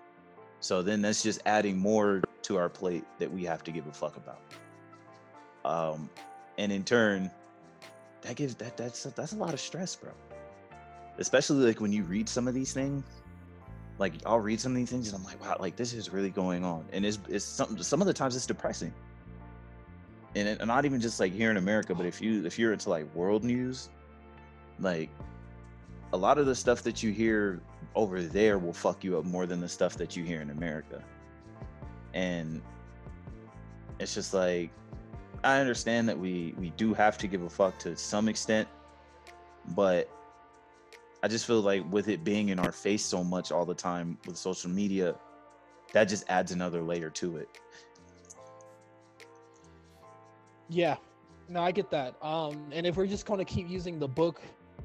So 0.60 0.82
then 0.82 1.02
that's 1.02 1.24
just 1.24 1.42
adding 1.46 1.78
more 1.78 2.22
to 2.44 2.58
our 2.58 2.70
plate 2.70 3.06
that 3.18 3.32
we 3.32 3.44
have 3.46 3.64
to 3.64 3.72
give 3.72 3.88
a 3.88 3.92
fuck 3.92 4.18
about. 4.18 4.42
Um, 5.66 6.10
and 6.58 6.72
in 6.72 6.84
turn, 6.84 7.32
that 8.22 8.36
gives 8.36 8.56
that 8.56 8.78
that's 8.78 9.04
that's 9.04 9.34
a 9.34 9.38
lot 9.38 9.54
of 9.54 9.60
stress, 9.60 9.96
bro. 9.96 10.12
Especially 11.18 11.66
like 11.66 11.82
when 11.82 11.92
you 11.92 12.04
read 12.04 12.30
some 12.30 12.48
of 12.48 12.54
these 12.54 12.74
things. 12.74 13.04
Like 13.98 14.14
I'll 14.26 14.40
read 14.40 14.62
some 14.62 14.72
of 14.72 14.78
these 14.78 14.90
things 14.90 15.08
and 15.10 15.18
I'm 15.18 15.26
like, 15.26 15.42
wow, 15.44 15.58
like 15.60 15.76
this 15.76 15.92
is 15.94 16.10
really 16.10 16.30
going 16.30 16.64
on, 16.64 16.86
and 16.94 17.06
it's 17.06 17.20
it's 17.28 17.44
some 17.44 17.82
some 17.84 18.00
of 18.00 18.08
the 18.08 18.14
times 18.14 18.34
it's 18.36 18.46
depressing. 18.46 18.94
And, 20.36 20.48
it, 20.48 20.66
not 20.66 20.86
even 20.86 21.02
just 21.02 21.20
like 21.20 21.34
here 21.34 21.50
in 21.52 21.58
America, 21.58 21.96
but 21.96 22.06
if 22.06 22.22
you 22.22 22.46
if 22.46 22.60
you're 22.60 22.74
into 22.74 22.90
like 22.90 23.14
world 23.16 23.44
news, 23.44 23.90
like 24.80 25.10
a 26.14 26.18
lot 26.18 26.38
of 26.38 26.46
the 26.46 26.56
stuff 26.56 26.84
that 26.84 27.02
you 27.02 27.12
hear 27.12 27.62
over 27.96 28.22
there 28.22 28.58
will 28.60 28.74
fuck 28.74 29.04
you 29.04 29.18
up 29.18 29.26
more 29.26 29.46
than 29.46 29.60
the 29.60 29.70
stuff 29.70 29.96
that 29.98 30.16
you 30.16 30.24
hear 30.24 30.42
in 30.42 30.52
America. 30.52 31.04
And 32.14 32.62
it's 34.00 34.14
just 34.14 34.34
like 34.34 34.72
I 35.44 35.60
understand 35.60 36.08
that 36.10 36.18
we 36.18 36.54
we 36.58 36.72
do 36.72 36.94
have 36.94 37.18
to 37.20 37.28
give 37.28 37.42
a 37.44 37.50
fuck 37.50 37.80
to 37.80 37.96
some 37.96 38.28
extent, 38.28 38.68
but 39.70 40.10
I 41.22 41.28
just 41.28 41.46
feel 41.46 41.62
like 41.62 41.90
with 41.92 42.08
it 42.08 42.24
being 42.24 42.50
in 42.50 42.60
our 42.60 42.72
face 42.72 43.04
so 43.04 43.24
much 43.24 43.52
all 43.52 43.66
the 43.66 43.76
time 43.76 44.18
with 44.26 44.38
social 44.38 44.70
media, 44.70 45.16
that 45.94 46.06
just 46.06 46.24
adds 46.30 46.52
another 46.52 46.82
layer 46.82 47.10
to 47.12 47.38
it. 47.38 47.50
Yeah, 50.70 50.98
no, 51.48 51.62
I 51.62 51.72
get 51.72 51.90
that. 51.92 52.16
Um, 52.24 52.70
and 52.72 52.86
if 52.86 52.96
we're 52.96 53.08
just 53.08 53.26
going 53.26 53.40
to 53.40 53.46
keep 53.46 53.68
using 53.70 54.00
the 54.00 54.08
book 54.08 54.42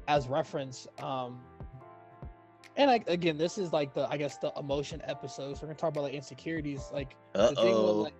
as 0.07 0.27
reference, 0.27 0.87
um, 0.99 1.39
and 2.77 2.91
I, 2.91 2.99
again, 3.07 3.37
this 3.37 3.57
is 3.57 3.71
like 3.71 3.93
the 3.93 4.09
I 4.09 4.17
guess 4.17 4.37
the 4.37 4.51
emotion 4.57 5.01
episode. 5.05 5.55
So 5.55 5.61
we're 5.61 5.67
gonna 5.67 5.79
talk 5.79 5.91
about 5.91 6.03
like 6.03 6.13
insecurities, 6.13 6.89
like 6.91 7.15
Uh 7.33 7.51
the 7.51 7.55
thing 7.55 7.83
with 7.83 7.95
like 7.95 8.13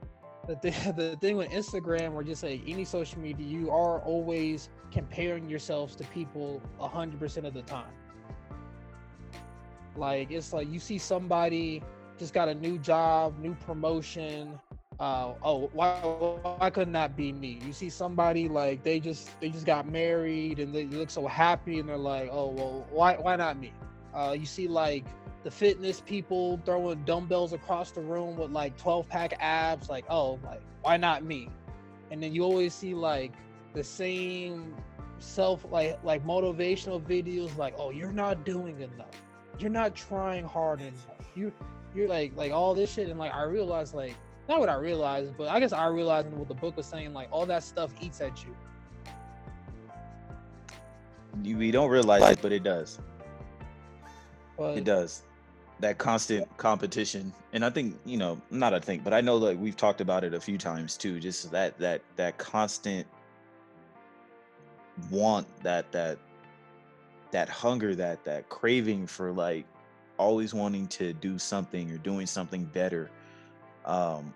the 0.47 0.55
thing, 0.55 0.93
the 0.95 1.17
thing 1.17 1.37
with 1.37 1.49
Instagram 1.49 2.13
or 2.13 2.23
just 2.23 2.43
like 2.43 2.61
any 2.65 2.85
social 2.85 3.19
media, 3.19 3.45
you 3.45 3.69
are 3.69 3.99
always 4.01 4.69
comparing 4.91 5.49
yourselves 5.49 5.95
to 5.97 6.03
people 6.05 6.61
hundred 6.79 7.19
percent 7.19 7.45
of 7.45 7.53
the 7.53 7.63
time. 7.63 7.91
Like 9.97 10.31
it's 10.31 10.53
like 10.53 10.69
you 10.69 10.79
see 10.79 10.97
somebody 10.97 11.83
just 12.17 12.33
got 12.33 12.47
a 12.47 12.55
new 12.55 12.77
job, 12.77 13.37
new 13.39 13.55
promotion. 13.55 14.57
Uh, 14.99 15.33
oh, 15.43 15.69
why 15.73 15.97
why 15.99 16.69
couldn't 16.69 16.93
that 16.93 17.17
be 17.17 17.33
me? 17.33 17.59
You 17.65 17.73
see 17.73 17.89
somebody 17.89 18.47
like 18.47 18.83
they 18.83 18.99
just 18.99 19.37
they 19.41 19.49
just 19.49 19.65
got 19.65 19.87
married 19.87 20.59
and 20.59 20.73
they 20.73 20.85
look 20.85 21.09
so 21.09 21.27
happy 21.27 21.79
and 21.79 21.89
they're 21.89 21.97
like, 21.97 22.29
oh 22.31 22.49
well, 22.49 22.87
why 22.91 23.15
why 23.15 23.35
not 23.35 23.59
me? 23.59 23.73
Uh, 24.13 24.35
you 24.37 24.45
see 24.45 24.67
like 24.69 25.05
the 25.43 25.51
fitness 25.51 26.01
people 26.01 26.61
throwing 26.65 27.03
dumbbells 27.03 27.51
across 27.51 27.91
the 27.91 28.01
room 28.01 28.37
with 28.37 28.51
like 28.51 28.77
12 28.77 29.09
pack 29.09 29.33
abs, 29.39 29.89
like 29.89 30.05
oh 30.09 30.39
like 30.45 30.61
why 30.81 30.95
not 30.95 31.23
me? 31.25 31.49
And 32.09 32.23
then 32.23 32.33
you 32.33 32.43
always 32.43 32.73
see 32.73 32.93
like 32.93 33.33
the 33.73 33.83
same 33.83 34.73
self 35.19 35.65
like 35.71 35.99
like 36.03 36.25
motivational 36.25 37.01
videos 37.01 37.55
like 37.57 37.73
oh 37.77 37.89
you're 37.89 38.11
not 38.11 38.45
doing 38.45 38.79
enough 38.81 39.23
you're 39.59 39.69
not 39.69 39.95
trying 39.95 40.43
hard 40.43 40.81
enough 40.81 41.31
you 41.35 41.51
you're 41.95 42.07
like 42.07 42.35
like 42.35 42.51
all 42.51 42.73
this 42.73 42.93
shit 42.93 43.07
and 43.07 43.17
like 43.17 43.33
i 43.33 43.43
realized 43.43 43.93
like 43.93 44.15
not 44.47 44.59
what 44.59 44.69
i 44.69 44.75
realized 44.75 45.35
but 45.37 45.47
i 45.47 45.59
guess 45.59 45.73
i 45.73 45.87
realized 45.87 46.27
what 46.31 46.47
the 46.47 46.53
book 46.53 46.75
was 46.77 46.85
saying 46.85 47.13
like 47.13 47.27
all 47.31 47.45
that 47.45 47.63
stuff 47.63 47.91
eats 48.01 48.21
at 48.21 48.43
you 48.43 48.55
You, 51.43 51.57
we 51.57 51.71
don't 51.71 51.89
realize 51.89 52.31
it, 52.31 52.41
but 52.41 52.51
it 52.51 52.63
does. 52.63 52.99
but 54.57 54.77
It 54.77 54.83
does. 54.83 55.23
That 55.81 55.97
constant 55.97 56.47
competition, 56.57 57.33
and 57.51 57.65
I 57.65 57.69
think 57.69 57.99
you 58.05 58.15
know, 58.17 58.41
not 58.49 58.73
I 58.73 58.79
think, 58.79 59.03
but 59.03 59.13
I 59.13 59.19
know 59.19 59.39
that 59.39 59.57
we've 59.59 59.75
talked 59.75 59.99
about 59.99 60.23
it 60.23 60.33
a 60.33 60.39
few 60.39 60.57
times 60.57 60.95
too. 60.95 61.19
Just 61.19 61.51
that 61.51 61.77
that 61.79 62.01
that 62.15 62.37
constant 62.37 63.05
want, 65.11 65.47
that 65.63 65.91
that 65.91 66.17
that 67.31 67.49
hunger, 67.49 67.93
that 67.95 68.23
that 68.23 68.47
craving 68.47 69.05
for 69.05 69.33
like 69.33 69.65
always 70.17 70.53
wanting 70.53 70.87
to 70.87 71.11
do 71.11 71.37
something 71.37 71.91
or 71.91 71.97
doing 71.97 72.25
something 72.25 72.63
better, 72.63 73.11
um, 73.85 74.33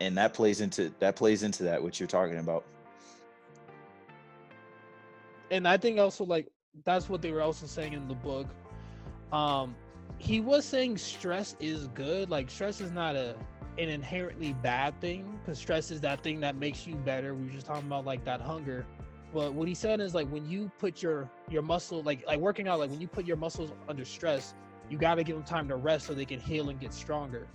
and 0.00 0.16
that 0.16 0.34
plays 0.34 0.60
into 0.60 0.92
that 1.00 1.16
plays 1.16 1.42
into 1.42 1.62
that 1.64 1.82
what 1.82 1.98
you're 1.98 2.06
talking 2.06 2.38
about. 2.38 2.64
and 5.50 5.66
I 5.66 5.76
think 5.76 5.98
also 5.98 6.24
like 6.24 6.48
that's 6.84 7.08
what 7.08 7.22
they 7.22 7.32
were 7.32 7.42
also 7.42 7.66
saying 7.66 7.92
in 7.92 8.08
the 8.08 8.14
book. 8.14 8.46
Um, 9.32 9.74
he 10.18 10.40
was 10.40 10.64
saying 10.64 10.98
stress 10.98 11.56
is 11.60 11.88
good. 11.88 12.30
Like 12.30 12.50
stress 12.50 12.80
is 12.80 12.90
not 12.90 13.16
a 13.16 13.34
an 13.78 13.88
inherently 13.88 14.54
bad 14.54 15.00
thing 15.00 15.38
because 15.40 15.58
stress 15.58 15.90
is 15.90 16.00
that 16.00 16.22
thing 16.22 16.40
that 16.40 16.56
makes 16.56 16.86
you 16.86 16.96
better. 16.96 17.34
We 17.34 17.44
were 17.44 17.50
just 17.50 17.66
talking 17.66 17.86
about 17.86 18.04
like 18.04 18.24
that 18.24 18.40
hunger. 18.40 18.84
But 19.32 19.52
what 19.52 19.68
he 19.68 19.74
said 19.74 20.00
is 20.00 20.14
like 20.14 20.28
when 20.28 20.48
you 20.48 20.70
put 20.78 21.02
your 21.02 21.30
your 21.50 21.62
muscle 21.62 22.02
like 22.02 22.26
like 22.26 22.38
working 22.38 22.68
out 22.68 22.78
like 22.78 22.90
when 22.90 23.00
you 23.00 23.08
put 23.08 23.26
your 23.26 23.36
muscles 23.36 23.70
under 23.88 24.04
stress, 24.04 24.54
you 24.90 24.98
got 24.98 25.16
to 25.16 25.24
give 25.24 25.36
them 25.36 25.44
time 25.44 25.68
to 25.68 25.76
rest 25.76 26.06
so 26.06 26.14
they 26.14 26.24
can 26.24 26.40
heal 26.40 26.70
and 26.70 26.80
get 26.80 26.92
stronger. 26.92 27.46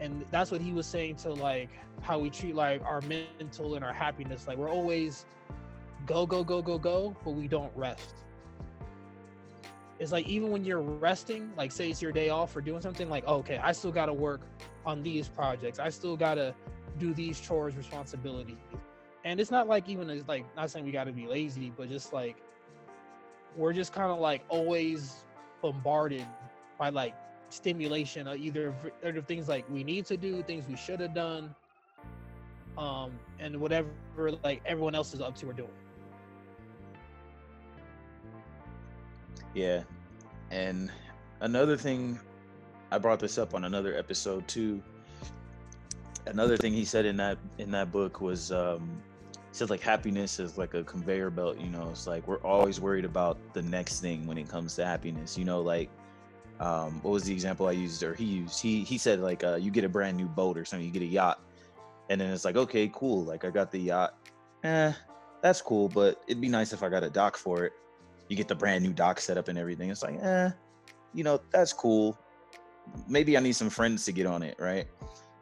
And 0.00 0.24
that's 0.30 0.50
what 0.50 0.60
he 0.60 0.72
was 0.72 0.86
saying 0.86 1.16
to 1.16 1.32
like 1.32 1.68
how 2.00 2.18
we 2.18 2.30
treat 2.30 2.54
like 2.54 2.82
our 2.84 3.02
mental 3.02 3.74
and 3.74 3.84
our 3.84 3.92
happiness. 3.92 4.46
Like 4.48 4.56
we're 4.56 4.70
always 4.70 5.26
go 6.06 6.26
go 6.26 6.42
go 6.42 6.62
go 6.62 6.78
go 6.78 7.16
but 7.24 7.32
we 7.32 7.46
don't 7.46 7.72
rest. 7.76 8.14
It's 9.98 10.12
like 10.12 10.26
even 10.26 10.50
when 10.50 10.64
you're 10.64 10.80
resting 10.80 11.52
like 11.56 11.70
say 11.70 11.90
it's 11.90 12.00
your 12.00 12.12
day 12.12 12.30
off 12.30 12.56
or 12.56 12.62
doing 12.62 12.80
something 12.80 13.10
like 13.10 13.26
okay 13.26 13.58
i 13.58 13.70
still 13.72 13.92
got 13.92 14.06
to 14.06 14.14
work 14.14 14.40
on 14.86 15.02
these 15.02 15.28
projects. 15.28 15.78
I 15.78 15.90
still 15.90 16.16
got 16.16 16.34
to 16.34 16.54
do 16.98 17.12
these 17.12 17.38
chores 17.38 17.76
responsibilities. 17.76 18.56
And 19.24 19.38
it's 19.38 19.50
not 19.50 19.68
like 19.68 19.88
even 19.90 20.08
as 20.08 20.26
like 20.26 20.44
not 20.56 20.70
saying 20.70 20.86
we 20.86 20.92
got 20.92 21.04
to 21.04 21.12
be 21.12 21.26
lazy 21.26 21.70
but 21.76 21.90
just 21.90 22.14
like 22.14 22.36
we're 23.56 23.74
just 23.74 23.92
kind 23.92 24.10
of 24.10 24.18
like 24.18 24.42
always 24.48 25.24
bombarded 25.60 26.26
by 26.78 26.88
like 26.88 27.14
stimulation 27.50 28.26
of 28.28 28.38
either 28.38 28.74
either 29.04 29.20
things 29.22 29.48
like 29.48 29.68
we 29.70 29.84
need 29.84 30.06
to 30.06 30.16
do 30.16 30.42
things 30.42 30.64
we 30.68 30.76
should 30.76 31.00
have 31.00 31.14
done 31.14 31.54
um 32.78 33.10
and 33.38 33.60
whatever 33.60 33.88
like 34.44 34.62
everyone 34.64 34.94
else 34.94 35.12
is 35.12 35.20
up 35.20 35.36
to 35.36 35.48
or 35.48 35.52
doing 35.52 35.70
Yeah. 39.54 39.82
And 40.50 40.90
another 41.40 41.76
thing, 41.76 42.18
I 42.90 42.98
brought 42.98 43.20
this 43.20 43.38
up 43.38 43.54
on 43.54 43.64
another 43.64 43.96
episode 43.96 44.46
too. 44.48 44.82
Another 46.26 46.56
thing 46.56 46.72
he 46.72 46.84
said 46.84 47.06
in 47.06 47.16
that 47.16 47.38
in 47.58 47.70
that 47.70 47.90
book 47.90 48.20
was 48.20 48.52
um 48.52 49.02
he 49.32 49.56
said 49.56 49.70
like 49.70 49.80
happiness 49.80 50.38
is 50.38 50.58
like 50.58 50.74
a 50.74 50.84
conveyor 50.84 51.30
belt, 51.30 51.58
you 51.58 51.68
know, 51.68 51.88
it's 51.90 52.06
like 52.06 52.26
we're 52.26 52.42
always 52.42 52.80
worried 52.80 53.04
about 53.04 53.38
the 53.52 53.62
next 53.62 54.00
thing 54.00 54.26
when 54.26 54.38
it 54.38 54.48
comes 54.48 54.76
to 54.76 54.84
happiness. 54.84 55.36
You 55.36 55.44
know, 55.44 55.60
like 55.60 55.90
um 56.60 57.00
what 57.02 57.10
was 57.10 57.24
the 57.24 57.32
example 57.32 57.66
I 57.66 57.72
used 57.72 58.02
or 58.02 58.14
he 58.14 58.24
used? 58.24 58.60
He 58.60 58.84
he 58.84 58.98
said 58.98 59.20
like 59.20 59.42
uh 59.42 59.56
you 59.56 59.70
get 59.70 59.84
a 59.84 59.88
brand 59.88 60.16
new 60.16 60.28
boat 60.28 60.56
or 60.56 60.64
something, 60.64 60.86
you 60.86 60.92
get 60.92 61.02
a 61.02 61.06
yacht. 61.06 61.40
And 62.08 62.20
then 62.20 62.30
it's 62.30 62.44
like, 62.44 62.56
okay, 62.56 62.90
cool. 62.92 63.24
Like 63.24 63.44
I 63.44 63.50
got 63.50 63.70
the 63.70 63.78
yacht. 63.78 64.14
Eh, 64.64 64.92
that's 65.42 65.62
cool, 65.62 65.88
but 65.88 66.22
it'd 66.26 66.40
be 66.40 66.48
nice 66.48 66.72
if 66.72 66.82
I 66.82 66.88
got 66.88 67.02
a 67.02 67.10
dock 67.10 67.36
for 67.36 67.64
it 67.64 67.72
you 68.30 68.36
get 68.36 68.46
the 68.46 68.54
brand 68.54 68.84
new 68.84 68.92
dock 68.92 69.20
set 69.20 69.36
up 69.36 69.48
and 69.48 69.58
everything. 69.58 69.90
It's 69.90 70.04
like, 70.04 70.16
eh, 70.22 70.50
you 71.12 71.24
know, 71.24 71.40
that's 71.50 71.72
cool. 71.72 72.16
Maybe 73.08 73.36
I 73.36 73.40
need 73.40 73.56
some 73.56 73.68
friends 73.68 74.04
to 74.04 74.12
get 74.12 74.24
on 74.24 74.44
it, 74.44 74.56
right? 74.58 74.86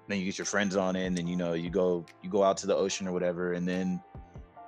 Then 0.09 0.19
you 0.19 0.25
get 0.25 0.39
your 0.39 0.47
friends 0.47 0.75
on 0.75 0.97
it, 0.97 1.05
and 1.05 1.17
then 1.17 1.29
you 1.29 1.37
know, 1.37 1.53
you 1.53 1.69
go 1.69 2.07
you 2.23 2.31
go 2.31 2.43
out 2.43 2.57
to 2.59 2.67
the 2.67 2.75
ocean 2.75 3.07
or 3.07 3.13
whatever, 3.13 3.53
and 3.53 3.69
then 3.69 4.03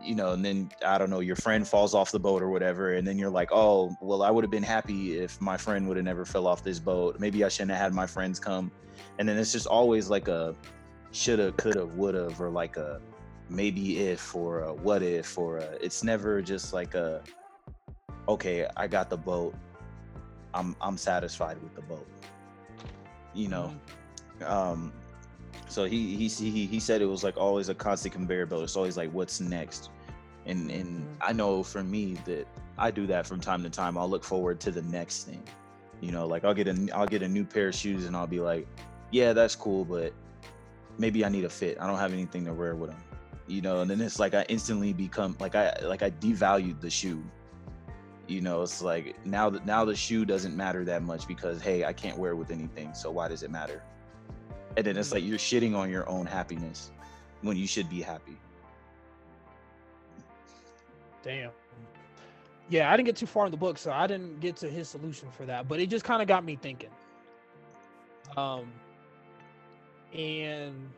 you 0.02 0.14
know, 0.14 0.33
and 0.33 0.45
then 0.45 0.71
I 0.85 0.99
don't 0.99 1.11
know, 1.11 1.21
your 1.21 1.37
friend 1.37 1.66
falls 1.66 1.95
off 1.95 2.11
the 2.11 2.19
boat 2.19 2.42
or 2.42 2.50
whatever, 2.50 2.95
and 2.95 3.07
then 3.07 3.19
you're 3.19 3.30
like, 3.30 3.50
oh, 3.52 3.95
well, 4.00 4.23
I 4.23 4.30
would 4.30 4.45
have 4.45 4.50
been 4.50 4.62
happy 4.62 5.19
if 5.19 5.40
my 5.40 5.57
friend 5.57 5.87
would 5.88 5.97
have 5.97 6.04
never 6.04 6.25
fell 6.25 6.47
off 6.47 6.62
this 6.64 6.78
boat. 6.78 7.19
Maybe 7.19 7.45
I 7.45 7.49
shouldn't 7.49 7.73
have 7.73 7.80
had 7.80 7.95
my 7.95 8.07
friends 8.07 8.38
come. 8.38 8.71
And 9.19 9.28
then 9.28 9.38
it's 9.38 9.52
just 9.52 9.66
always 9.66 10.09
like 10.09 10.28
a 10.28 10.54
shoulda, 11.12 11.52
coulda, 11.52 11.87
woulda, 11.87 12.35
or 12.38 12.50
like 12.50 12.76
a 12.76 13.00
maybe 13.49 13.99
if 13.99 14.35
or 14.35 14.61
a 14.61 14.73
what 14.73 15.02
if 15.02 15.37
or 15.37 15.59
a, 15.59 15.64
it's 15.80 16.04
never 16.04 16.40
just 16.40 16.73
like 16.73 16.95
a 16.95 17.23
okay, 18.28 18.66
I 18.76 18.87
got 18.87 19.11
the 19.11 19.16
boat. 19.16 19.54
I'm 20.54 20.76
I'm 20.80 20.97
satisfied 20.97 21.61
with 21.62 21.75
the 21.75 21.83
boat. 21.83 22.07
You 23.35 23.49
know. 23.49 23.75
Um 24.45 24.92
so 25.69 25.85
he 25.85 26.17
he 26.17 26.29
he 26.29 26.67
he 26.67 26.81
said 26.81 27.00
it 27.00 27.07
was 27.07 27.23
like 27.25 27.37
always 27.37 27.69
a 27.69 27.75
constant 27.75 28.14
conveyor 28.14 28.47
belt. 28.47 28.62
It's 28.62 28.76
always 28.76 28.97
like 28.97 29.11
what's 29.12 29.40
next. 29.40 29.90
And 30.47 30.71
and 30.71 31.00
Mhm. 31.00 31.17
I 31.21 31.33
know 31.33 31.62
for 31.62 31.83
me 31.83 32.14
that 32.25 32.47
I 32.79 32.90
do 32.90 33.07
that 33.07 33.26
from 33.26 33.40
time 33.40 33.62
to 33.62 33.71
time. 33.71 33.97
I'll 33.99 34.09
look 34.09 34.25
forward 34.25 34.61
to 34.61 34.71
the 34.71 34.83
next 34.83 35.25
thing. 35.25 35.43
You 36.00 36.12
know, 36.12 36.26
like 36.26 36.45
I'll 36.45 36.55
get 36.55 36.69
a 36.69 36.88
I'll 36.95 37.07
get 37.07 37.23
a 37.23 37.29
new 37.29 37.45
pair 37.45 37.69
of 37.69 37.75
shoes 37.75 38.07
and 38.07 38.17
I'll 38.17 38.26
be 38.26 38.40
like, 38.40 38.67
yeah, 39.11 39.33
that's 39.33 39.55
cool, 39.55 39.85
but 39.85 40.12
maybe 40.99 41.25
I 41.25 41.29
need 41.29 41.45
a 41.45 41.50
fit. 41.50 41.79
I 41.81 41.87
don't 41.87 41.99
have 41.99 42.12
anything 42.12 42.45
to 42.47 42.55
wear 42.55 42.75
with 42.75 42.90
them. 42.90 43.00
You 43.47 43.61
know, 43.62 43.81
and 43.81 43.90
then 43.90 44.00
it's 44.00 44.19
like 44.19 44.35
I 44.35 44.45
instantly 44.49 44.93
become 44.93 45.37
like 45.40 45.55
I 45.55 45.75
like 45.83 46.02
I 46.02 46.11
devalued 46.11 46.81
the 46.81 46.90
shoe 46.90 47.23
you 48.31 48.40
know 48.40 48.62
it's 48.62 48.81
like 48.81 49.17
now 49.26 49.50
that 49.50 49.67
now 49.67 49.85
the 49.85 49.95
shoe 49.95 50.25
doesn't 50.25 50.57
matter 50.57 50.85
that 50.85 51.02
much 51.02 51.26
because 51.26 51.61
hey 51.61 51.85
i 51.85 51.93
can't 51.93 52.17
wear 52.17 52.31
it 52.31 52.37
with 52.37 52.52
anything 52.52 52.95
so 52.95 53.11
why 53.11 53.26
does 53.26 53.43
it 53.43 53.50
matter 53.50 53.83
and 54.77 54.87
then 54.87 54.97
it's 54.97 55.12
like 55.12 55.25
you're 55.25 55.39
shitting 55.39 55.77
on 55.77 55.91
your 55.91 56.09
own 56.09 56.27
happiness 56.27 56.91
when 57.43 57.57
you 57.57 57.67
should 57.67 57.89
be 57.89 58.00
happy 58.00 58.37
Damn. 61.23 61.50
Yeah, 62.69 62.91
I 62.91 62.97
didn't 62.97 63.07
get 63.07 63.17
too 63.17 63.27
far 63.27 63.47
in 63.47 63.50
the 63.50 63.57
book, 63.57 63.79
so 63.79 63.91
I 63.91 64.07
didn't 64.07 64.41
get 64.41 64.57
to 64.57 64.71
his 64.71 64.89
solution 64.89 65.29
for 65.31 65.45
that. 65.47 65.69
But 65.69 65.81
it 65.81 65.89
just 65.89 66.05
kind 66.05 66.23
of 66.23 66.29
got 66.29 66.45
me 66.45 66.57
thinking. 66.57 66.91
Um, 68.37 68.73
and 70.15 70.89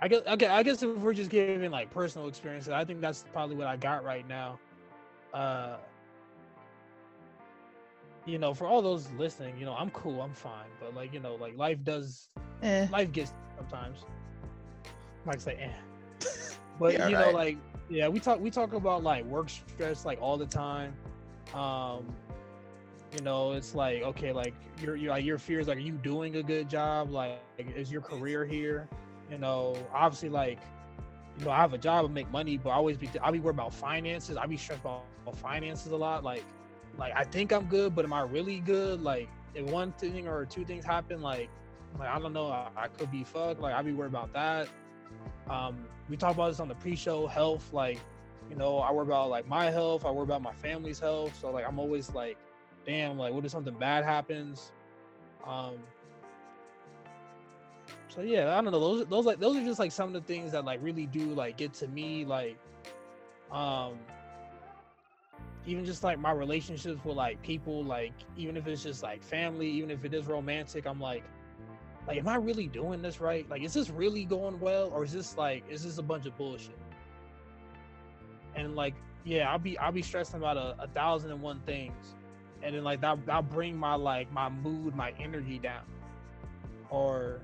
I 0.00 0.08
guess 0.08 0.22
okay, 0.26 0.48
I 0.48 0.62
guess 0.64 0.82
if 0.82 0.96
we're 0.96 1.14
just 1.14 1.30
giving 1.30 1.70
like 1.70 1.90
personal 1.92 2.26
experiences, 2.28 2.70
I 2.70 2.84
think 2.84 3.00
that's 3.00 3.24
probably 3.32 3.56
what 3.56 3.68
I 3.68 3.76
got 3.76 4.04
right 4.04 4.26
now. 4.28 4.58
Uh, 5.32 5.76
you 8.26 8.38
know, 8.38 8.54
for 8.54 8.66
all 8.66 8.82
those 8.82 9.10
listening, 9.12 9.56
you 9.56 9.64
know, 9.64 9.74
I'm 9.74 9.90
cool, 9.90 10.20
I'm 10.22 10.34
fine, 10.34 10.70
but 10.80 10.94
like 10.94 11.12
you 11.12 11.20
know, 11.20 11.34
like 11.34 11.56
life 11.56 11.82
does, 11.82 12.28
Eh. 12.62 12.88
life 12.88 13.12
gets 13.12 13.32
sometimes. 13.56 14.06
Like 15.24 15.40
say, 15.40 15.56
eh. 15.56 15.72
But 16.78 16.98
Yeah, 16.98 17.02
you 17.02 17.16
know, 17.16 17.30
right. 17.30 17.30
like 17.30 17.58
yeah, 17.88 18.08
we 18.08 18.20
talk 18.20 18.40
we 18.40 18.50
talk 18.50 18.72
about 18.72 19.02
like 19.02 19.24
work 19.24 19.48
stress 19.48 20.04
like 20.04 20.18
all 20.20 20.36
the 20.36 20.46
time. 20.46 20.96
Um, 21.52 22.16
you 23.12 23.20
know, 23.20 23.52
it's 23.52 23.74
like 23.74 24.02
okay, 24.02 24.32
like 24.32 24.54
your 24.76 24.96
your 24.96 25.10
like 25.10 25.24
your 25.24 25.38
fears 25.38 25.68
like, 25.68 25.76
are 25.76 25.80
you 25.80 25.98
doing 25.98 26.36
a 26.36 26.42
good 26.42 26.68
job? 26.68 27.10
Like, 27.10 27.40
is 27.40 27.60
your 27.60 27.70
career 27.70 28.10
here? 28.10 28.54
You 28.98 29.08
know, 29.08 29.54
obviously, 29.62 30.02
like 30.02 30.40
you 31.36 31.44
know, 31.44 31.50
I 31.50 31.56
have 31.58 31.72
a 31.72 31.78
job 31.78 32.04
and 32.04 32.14
make 32.14 32.30
money, 32.30 32.56
but 32.56 32.70
I 32.70 32.74
always 32.74 32.96
be 32.96 33.08
I 33.22 33.30
be 33.30 33.40
worried 33.40 33.54
about 33.54 33.72
finances. 33.74 34.36
I 34.36 34.46
be 34.46 34.56
stressed 34.56 34.80
about 34.82 35.04
finances 35.36 35.92
a 35.92 35.96
lot. 35.96 36.24
Like, 36.24 36.44
like 36.98 37.12
I 37.14 37.24
think 37.24 37.52
I'm 37.52 37.66
good, 37.66 37.94
but 37.94 38.04
am 38.04 38.12
I 38.12 38.22
really 38.22 38.60
good? 38.60 39.02
Like, 39.02 39.28
if 39.54 39.64
one 39.66 39.92
thing 39.92 40.26
or 40.28 40.44
two 40.44 40.64
things 40.64 40.84
happen, 40.84 41.20
like, 41.20 41.48
like 41.98 42.08
I 42.08 42.18
don't 42.18 42.32
know, 42.32 42.46
I, 42.48 42.68
I 42.76 42.88
could 42.88 43.10
be 43.10 43.24
fucked. 43.24 43.60
Like, 43.60 43.74
I'd 43.74 43.84
be 43.84 43.92
worried 43.92 44.08
about 44.10 44.32
that. 44.32 44.68
Um, 45.48 45.86
we 46.08 46.16
talk 46.16 46.34
about 46.34 46.48
this 46.48 46.60
on 46.60 46.68
the 46.68 46.74
pre-show 46.74 47.26
health. 47.26 47.72
Like, 47.72 47.98
you 48.50 48.56
know, 48.56 48.78
I 48.78 48.92
worry 48.92 49.06
about 49.06 49.30
like 49.30 49.46
my 49.48 49.70
health. 49.70 50.04
I 50.04 50.10
worry 50.10 50.24
about 50.24 50.42
my 50.42 50.52
family's 50.52 51.00
health. 51.00 51.36
So 51.40 51.50
like, 51.50 51.66
I'm 51.66 51.78
always 51.78 52.12
like, 52.14 52.36
damn, 52.86 53.18
like, 53.18 53.32
what 53.32 53.44
if 53.44 53.50
something 53.50 53.74
bad 53.74 54.04
happens? 54.04 54.72
Um, 55.46 55.76
so 58.08 58.22
yeah, 58.22 58.56
I 58.56 58.60
don't 58.60 58.72
know. 58.72 58.80
Those 58.80 59.06
those 59.06 59.24
like 59.24 59.40
those 59.40 59.56
are 59.56 59.64
just 59.64 59.78
like 59.78 59.92
some 59.92 60.08
of 60.08 60.14
the 60.14 60.20
things 60.20 60.52
that 60.52 60.64
like 60.64 60.80
really 60.82 61.06
do 61.06 61.26
like 61.34 61.56
get 61.56 61.74
to 61.74 61.88
me. 61.88 62.24
Like, 62.24 62.56
um, 63.50 63.98
even 65.66 65.84
just 65.84 66.04
like 66.04 66.18
my 66.18 66.32
relationships 66.32 67.04
with 67.04 67.16
like 67.16 67.40
people. 67.42 67.84
Like 67.84 68.12
even 68.36 68.56
if 68.56 68.66
it's 68.66 68.82
just 68.82 69.02
like 69.02 69.22
family, 69.22 69.68
even 69.68 69.90
if 69.90 70.04
it 70.04 70.14
is 70.14 70.26
romantic, 70.26 70.86
I'm 70.86 71.00
like, 71.00 71.24
like, 72.06 72.18
am 72.18 72.28
I 72.28 72.36
really 72.36 72.66
doing 72.66 73.00
this 73.00 73.20
right? 73.20 73.48
Like, 73.48 73.62
is 73.62 73.72
this 73.72 73.88
really 73.90 74.24
going 74.24 74.60
well, 74.60 74.90
or 74.90 75.04
is 75.04 75.12
this 75.12 75.36
like, 75.36 75.64
is 75.70 75.84
this 75.84 75.98
a 75.98 76.02
bunch 76.02 76.26
of 76.26 76.36
bullshit? 76.36 76.78
And 78.54 78.76
like, 78.76 78.94
yeah, 79.24 79.50
I'll 79.50 79.58
be 79.58 79.78
I'll 79.78 79.92
be 79.92 80.02
stressing 80.02 80.36
about 80.36 80.56
a, 80.56 80.76
a 80.78 80.88
thousand 80.88 81.30
and 81.30 81.40
one 81.40 81.60
things, 81.64 82.14
and 82.62 82.74
then 82.74 82.84
like 82.84 83.00
that 83.00 83.24
that'll 83.24 83.42
bring 83.42 83.76
my 83.76 83.94
like 83.94 84.30
my 84.32 84.50
mood, 84.50 84.94
my 84.94 85.14
energy 85.18 85.58
down, 85.58 85.84
or 86.90 87.40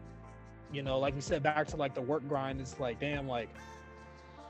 you 0.73 0.83
know, 0.83 0.99
like 0.99 1.15
we 1.15 1.21
said, 1.21 1.43
back 1.43 1.67
to 1.69 1.77
like 1.77 1.95
the 1.95 2.03
work 2.03 2.27
grind. 2.29 2.61
It's 2.61 2.79
like, 2.79 3.01
damn, 3.01 3.27
like 3.27 3.49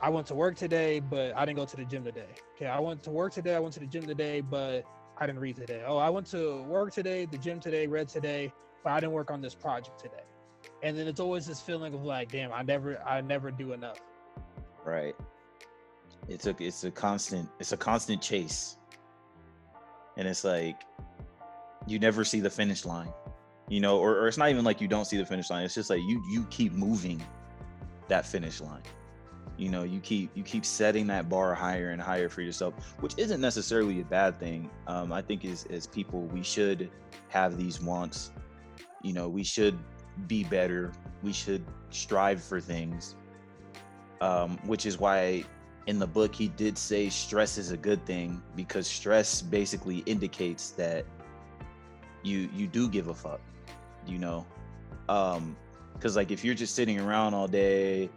I 0.01 0.09
went 0.09 0.25
to 0.27 0.35
work 0.35 0.55
today, 0.55 0.99
but 0.99 1.35
I 1.35 1.45
didn't 1.45 1.57
go 1.57 1.65
to 1.65 1.75
the 1.77 1.85
gym 1.85 2.03
today. 2.03 2.25
Okay, 2.55 2.65
I 2.65 2.79
went 2.79 3.03
to 3.03 3.11
work 3.11 3.33
today, 3.33 3.55
I 3.55 3.59
went 3.59 3.73
to 3.75 3.79
the 3.79 3.85
gym 3.85 4.05
today, 4.05 4.41
but 4.41 4.83
I 5.17 5.27
didn't 5.27 5.39
read 5.39 5.55
today. 5.55 5.83
Oh, 5.85 5.97
I 5.97 6.09
went 6.09 6.25
to 6.27 6.63
work 6.63 6.91
today, 6.91 7.25
the 7.25 7.37
gym 7.37 7.59
today, 7.59 7.85
read 7.85 8.09
today, 8.09 8.51
but 8.83 8.93
I 8.93 8.99
didn't 8.99 9.13
work 9.13 9.29
on 9.29 9.41
this 9.41 9.53
project 9.53 9.99
today. 9.99 10.23
And 10.81 10.97
then 10.97 11.07
it's 11.07 11.19
always 11.19 11.45
this 11.45 11.61
feeling 11.61 11.93
of 11.93 12.03
like, 12.03 12.31
damn, 12.31 12.51
I 12.51 12.63
never, 12.63 12.99
I 13.03 13.21
never 13.21 13.51
do 13.51 13.73
enough. 13.73 13.99
Right. 14.83 15.13
It's 16.27 16.47
a 16.47 16.55
it's 16.59 16.83
a 16.83 16.91
constant 16.91 17.49
it's 17.59 17.71
a 17.71 17.77
constant 17.77 18.21
chase. 18.21 18.77
And 20.17 20.27
it's 20.27 20.43
like 20.43 20.81
you 21.87 21.99
never 21.99 22.23
see 22.23 22.39
the 22.39 22.49
finish 22.49 22.85
line. 22.85 23.11
You 23.69 23.79
know, 23.79 23.99
or, 23.99 24.17
or 24.17 24.27
it's 24.27 24.37
not 24.37 24.49
even 24.49 24.65
like 24.65 24.81
you 24.81 24.87
don't 24.87 25.05
see 25.05 25.17
the 25.17 25.25
finish 25.25 25.49
line. 25.49 25.63
It's 25.65 25.75
just 25.75 25.89
like 25.89 26.01
you 26.01 26.23
you 26.29 26.45
keep 26.49 26.73
moving 26.73 27.23
that 28.07 28.25
finish 28.25 28.61
line. 28.61 28.81
You 29.61 29.69
know, 29.69 29.83
you 29.83 29.99
keep 29.99 30.31
you 30.33 30.43
keep 30.43 30.65
setting 30.65 31.05
that 31.07 31.29
bar 31.29 31.53
higher 31.53 31.91
and 31.91 32.01
higher 32.01 32.29
for 32.29 32.41
yourself, 32.41 32.73
which 32.99 33.13
isn't 33.17 33.39
necessarily 33.39 34.01
a 34.01 34.05
bad 34.05 34.39
thing. 34.39 34.69
Um, 34.87 35.13
I 35.13 35.21
think 35.21 35.45
as 35.45 35.65
as 35.69 35.85
people 35.87 36.21
we 36.21 36.43
should 36.43 36.89
have 37.29 37.57
these 37.57 37.81
wants. 37.81 38.31
You 39.03 39.13
know, 39.13 39.29
we 39.29 39.43
should 39.43 39.77
be 40.27 40.43
better. 40.43 40.91
We 41.23 41.33
should 41.33 41.63
strive 41.89 42.43
for 42.43 42.59
things 42.59 43.15
um, 44.21 44.57
which 44.65 44.85
is 44.85 44.99
why 44.99 45.43
in 45.87 45.99
the 45.99 46.07
book 46.07 46.33
he 46.33 46.47
did 46.47 46.77
say 46.77 47.09
stress 47.09 47.57
is 47.57 47.71
a 47.71 47.77
good 47.77 48.05
thing 48.05 48.41
because 48.55 48.87
stress 48.87 49.41
basically 49.41 49.97
indicates 50.05 50.69
that 50.71 51.05
you 52.23 52.47
you 52.53 52.67
do 52.67 52.87
give 52.87 53.07
a 53.07 53.15
fuck 53.15 53.41
you 54.05 54.19
know 54.19 54.45
um 55.09 55.57
because 55.93 56.15
like 56.15 56.29
if 56.29 56.45
you're 56.45 56.53
just 56.53 56.75
sitting 56.75 56.99
around 56.99 57.33
all 57.33 57.47
day 57.47 58.11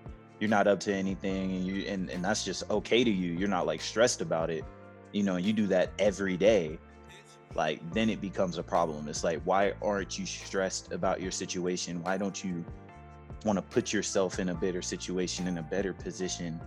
you're 0.44 0.50
not 0.50 0.66
up 0.66 0.78
to 0.78 0.92
anything 0.92 1.52
and 1.52 1.66
you 1.66 1.86
and, 1.86 2.10
and 2.10 2.22
that's 2.22 2.44
just 2.44 2.68
okay 2.68 3.02
to 3.02 3.10
you. 3.10 3.32
You're 3.32 3.48
not 3.48 3.66
like 3.66 3.80
stressed 3.80 4.20
about 4.20 4.50
it. 4.50 4.62
You 5.12 5.22
know 5.22 5.36
you 5.36 5.54
do 5.54 5.66
that 5.68 5.90
every 5.98 6.36
day. 6.36 6.78
Like 7.54 7.80
then 7.94 8.10
it 8.10 8.20
becomes 8.20 8.58
a 8.58 8.62
problem. 8.62 9.08
It's 9.08 9.24
like 9.24 9.40
why 9.44 9.72
aren't 9.80 10.18
you 10.18 10.26
stressed 10.26 10.92
about 10.92 11.22
your 11.22 11.30
situation? 11.30 12.02
Why 12.02 12.18
don't 12.18 12.44
you 12.44 12.62
want 13.46 13.56
to 13.56 13.62
put 13.62 13.90
yourself 13.90 14.38
in 14.38 14.50
a 14.50 14.54
better 14.54 14.82
situation 14.82 15.46
in 15.46 15.56
a 15.56 15.62
better 15.62 15.94
position? 15.94 16.60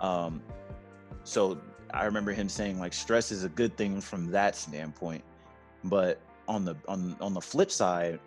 Um 0.00 0.42
so 1.24 1.58
i 1.94 2.04
remember 2.04 2.32
him 2.32 2.48
saying 2.50 2.78
like 2.78 2.92
stress 2.92 3.32
is 3.32 3.42
a 3.44 3.48
good 3.48 3.74
thing 3.78 4.02
from 4.02 4.30
that 4.32 4.54
standpoint. 4.54 5.24
But 5.84 6.20
on 6.46 6.66
the 6.66 6.76
on 6.86 7.16
on 7.22 7.32
the 7.32 7.40
flip 7.40 7.70
side 7.70 8.20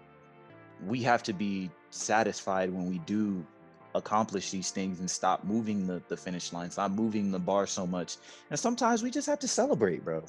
we 0.88 1.04
have 1.04 1.22
to 1.22 1.34
be 1.34 1.70
satisfied 1.92 2.74
when 2.74 2.90
we 2.90 2.98
do 3.00 3.46
accomplish 3.96 4.52
these 4.52 4.72
things 4.72 5.00
and 5.00 5.10
stop 5.10 5.44
moving 5.44 5.86
the, 5.88 6.02
the 6.08 6.18
finish 6.18 6.54
line 6.54 6.72
stop 6.72 6.92
moving 6.92 7.32
the 7.32 7.40
bar 7.40 7.68
so 7.68 7.86
much. 7.86 8.18
And 8.50 8.60
sometimes 8.60 9.04
we 9.04 9.12
just 9.12 9.28
have 9.28 9.40
to 9.40 9.48
celebrate 9.48 10.04
bro. 10.04 10.24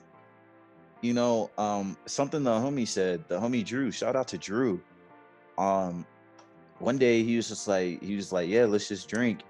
You 1.00 1.14
know 1.14 1.50
um 1.58 1.96
something 2.06 2.42
the 2.42 2.50
homie 2.50 2.88
said 2.88 3.24
the 3.28 3.38
homie 3.38 3.64
drew 3.64 3.90
shout 3.90 4.16
out 4.16 4.28
to 4.28 4.38
drew. 4.38 4.80
Um 5.58 6.06
one 6.78 6.98
day 6.98 7.22
he 7.22 7.36
was 7.36 7.48
just 7.48 7.68
like 7.68 8.02
he 8.02 8.16
was 8.16 8.32
like 8.32 8.48
yeah 8.48 8.64
let's 8.64 8.88
just 8.88 9.08
drink. 9.08 9.40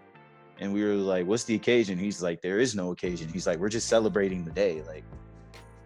And 0.60 0.72
we 0.72 0.84
were 0.84 0.94
like 0.94 1.26
what's 1.26 1.44
the 1.44 1.54
occasion? 1.54 1.98
He's 1.98 2.22
like 2.22 2.40
there 2.42 2.58
is 2.58 2.74
no 2.74 2.90
occasion. 2.90 3.28
He's 3.28 3.46
like 3.46 3.58
we're 3.58 3.68
just 3.68 3.88
celebrating 3.88 4.44
the 4.44 4.52
day 4.52 4.82
like 4.86 5.04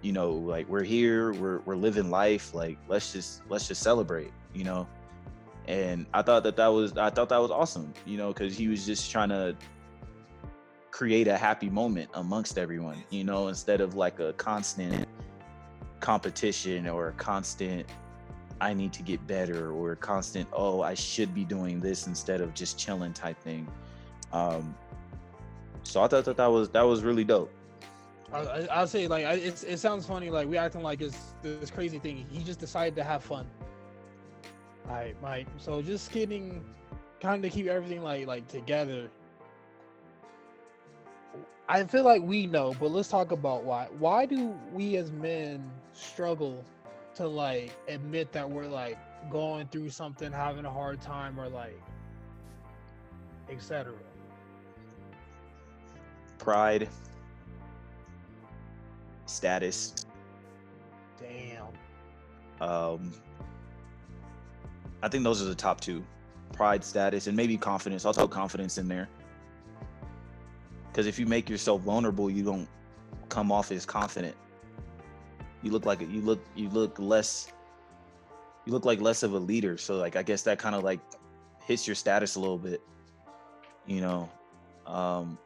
you 0.02 0.12
know 0.12 0.30
like 0.30 0.68
we're 0.68 0.84
here 0.84 1.32
we're 1.32 1.60
we're 1.60 1.74
living 1.74 2.10
life 2.10 2.54
like 2.54 2.78
let's 2.86 3.12
just 3.12 3.42
let's 3.48 3.66
just 3.66 3.82
celebrate 3.82 4.30
you 4.54 4.62
know 4.62 4.86
and 5.68 6.07
i 6.14 6.22
thought 6.22 6.42
that 6.42 6.57
that 6.57 6.68
was 6.68 6.96
i 6.96 7.11
thought 7.11 7.29
that 7.29 7.40
was 7.40 7.50
awesome 7.50 7.92
you 8.05 8.16
know 8.16 8.29
because 8.29 8.57
he 8.57 8.68
was 8.68 8.87
just 8.87 9.11
trying 9.11 9.29
to 9.29 9.55
create 10.90 11.29
a 11.29 11.37
happy 11.37 11.68
moment 11.68 12.09
amongst 12.14 12.57
everyone 12.57 13.02
you 13.11 13.24
know 13.24 13.48
instead 13.48 13.81
of 13.81 13.94
like 13.94 14.18
a 14.20 14.33
constant 14.35 15.07
competition 16.00 16.88
or 16.88 17.09
a 17.09 17.12
constant 17.12 17.87
I 18.61 18.72
need 18.72 18.92
to 18.94 19.02
get 19.02 19.26
better 19.26 19.70
or 19.70 19.92
a 19.92 19.96
constant, 19.96 20.48
oh, 20.52 20.81
I 20.81 20.94
should 20.94 21.35
be 21.35 21.44
doing 21.44 21.81
this 21.81 22.07
instead 22.07 22.40
of 22.40 22.55
just 22.55 22.79
chilling 22.79 23.12
type 23.12 23.38
thing. 23.42 23.68
Um, 24.33 24.74
so 25.83 26.02
I 26.02 26.09
thought 26.09 26.24
that 26.24 26.37
that 26.37 26.46
was 26.46 26.70
that 26.70 26.83
was 26.83 27.02
really 27.02 27.24
dope. 27.24 27.52
I, 28.33 28.38
I, 28.38 28.66
I'll 28.72 28.87
say 28.87 29.07
like 29.07 29.24
it 29.24 29.79
sounds 29.79 30.07
funny. 30.07 30.31
Like 30.31 30.48
we 30.48 30.57
acting 30.57 30.83
like 30.83 31.00
it's 31.00 31.35
this 31.42 31.70
crazy 31.70 31.98
thing. 31.98 32.26
He 32.31 32.42
just 32.42 32.59
decided 32.59 32.96
to 32.96 33.05
have 33.05 33.22
fun. 33.22 33.46
All 34.88 34.94
right, 34.94 35.16
Mike. 35.22 35.49
So 35.59 35.83
just 35.83 36.12
getting 36.12 36.64
kind 37.20 37.44
of 37.44 37.53
keep 37.53 37.66
everything 37.66 38.03
like 38.03 38.27
like 38.27 38.46
together. 38.49 39.11
I 41.68 41.83
feel 41.85 42.05
like 42.05 42.22
we 42.22 42.46
know, 42.46 42.75
but 42.79 42.92
let's 42.92 43.09
talk 43.09 43.33
about 43.33 43.64
why. 43.64 43.88
Why 43.99 44.27
do 44.27 44.55
we 44.72 44.96
as 44.96 45.11
men 45.11 45.68
struggle 45.92 46.64
to 47.16 47.27
like 47.27 47.72
admit 47.88 48.33
that 48.33 48.49
we're 48.49 48.68
like 48.68 48.99
going 49.31 49.66
through 49.68 49.90
something, 49.90 50.31
having 50.31 50.64
a 50.64 50.70
hard 50.70 51.01
time, 51.01 51.40
or 51.40 51.49
like 51.49 51.81
etc. 53.49 53.92
Pride, 56.38 56.88
status, 59.27 59.94
Damn. 61.18 61.66
um, 62.61 63.12
I 65.06 65.08
think 65.08 65.22
those 65.22 65.40
are 65.40 65.44
the 65.44 65.54
top 65.54 65.80
two: 65.80 66.04
pride, 66.52 66.82
status, 66.82 67.28
and 67.28 67.36
maybe 67.36 67.56
confidence. 67.56 68.04
I'll 68.04 68.12
throw 68.12 68.26
confidence 68.26 68.76
in 68.76 68.88
there. 68.88 69.08
Because 70.90 71.06
if 71.06 71.16
you 71.16 71.26
make 71.26 71.48
yourself 71.48 71.82
vulnerable, 71.82 72.28
you 72.28 72.42
don't 72.42 72.68
come 73.28 73.52
off 73.52 73.70
as 73.70 73.86
confident. 73.86 74.34
You 75.62 75.70
look 75.70 75.86
like 75.86 76.00
you 76.00 76.20
look 76.22 76.44
you 76.56 76.68
look 76.70 76.98
less. 76.98 77.52
You 78.64 78.72
look 78.72 78.84
like 78.84 79.00
less 79.00 79.22
of 79.22 79.32
a 79.32 79.38
leader. 79.38 79.78
So 79.78 79.94
like 79.94 80.16
I 80.16 80.24
guess 80.24 80.42
that 80.42 80.58
kind 80.58 80.74
of 80.74 80.82
like 80.82 80.98
hits 81.64 81.86
your 81.86 81.94
status 81.94 82.34
a 82.34 82.40
little 82.40 82.58
bit. 82.58 82.80
You 83.86 84.00
know, 84.00 84.28
um, 84.86 85.38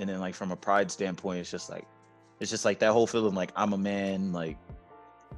and 0.00 0.08
then 0.08 0.18
like 0.18 0.34
from 0.34 0.50
a 0.50 0.56
pride 0.56 0.90
standpoint, 0.90 1.38
it's 1.38 1.50
just 1.52 1.70
like 1.70 1.86
it's 2.40 2.50
just 2.50 2.64
like 2.64 2.80
that 2.80 2.90
whole 2.90 3.06
feeling 3.06 3.36
like 3.36 3.52
I'm 3.54 3.72
a 3.72 3.78
man, 3.78 4.32
like 4.32 4.58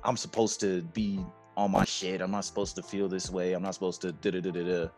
I'm 0.04 0.16
supposed 0.16 0.58
to 0.60 0.80
be 0.94 1.20
on 1.56 1.70
my 1.70 1.84
shit. 1.84 2.20
I'm 2.20 2.30
not 2.30 2.44
supposed 2.44 2.76
to 2.76 2.82
feel 2.82 3.08
this 3.08 3.30
way. 3.30 3.52
I'm 3.52 3.62
not 3.62 3.74
supposed 3.74 4.00
to 4.02 4.12
da 4.12 4.30
da 4.30 4.40
da 4.40 4.50
da 4.50 4.62
da. 4.62 4.88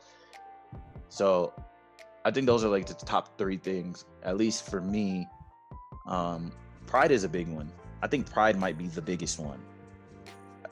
So 1.08 1.52
I 2.24 2.30
think 2.30 2.46
those 2.46 2.64
are 2.64 2.68
like 2.68 2.86
the 2.86 2.94
top 2.94 3.38
three 3.38 3.56
things, 3.56 4.04
at 4.22 4.36
least 4.36 4.68
for 4.68 4.80
me. 4.80 5.28
Um, 6.06 6.52
pride 6.86 7.10
is 7.10 7.24
a 7.24 7.28
big 7.28 7.48
one. 7.48 7.70
I 8.02 8.06
think 8.06 8.30
pride 8.30 8.58
might 8.58 8.78
be 8.78 8.86
the 8.88 9.02
biggest 9.02 9.38
one 9.38 9.60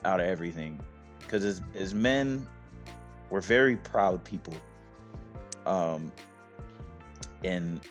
out 0.03 0.19
of 0.19 0.25
everything. 0.25 0.79
Because 1.19 1.43
as, 1.43 1.61
as 1.75 1.93
men, 1.93 2.47
we're 3.29 3.41
very 3.41 3.77
proud 3.77 4.23
people. 4.23 4.53
Um, 5.65 6.11
and 7.43 7.81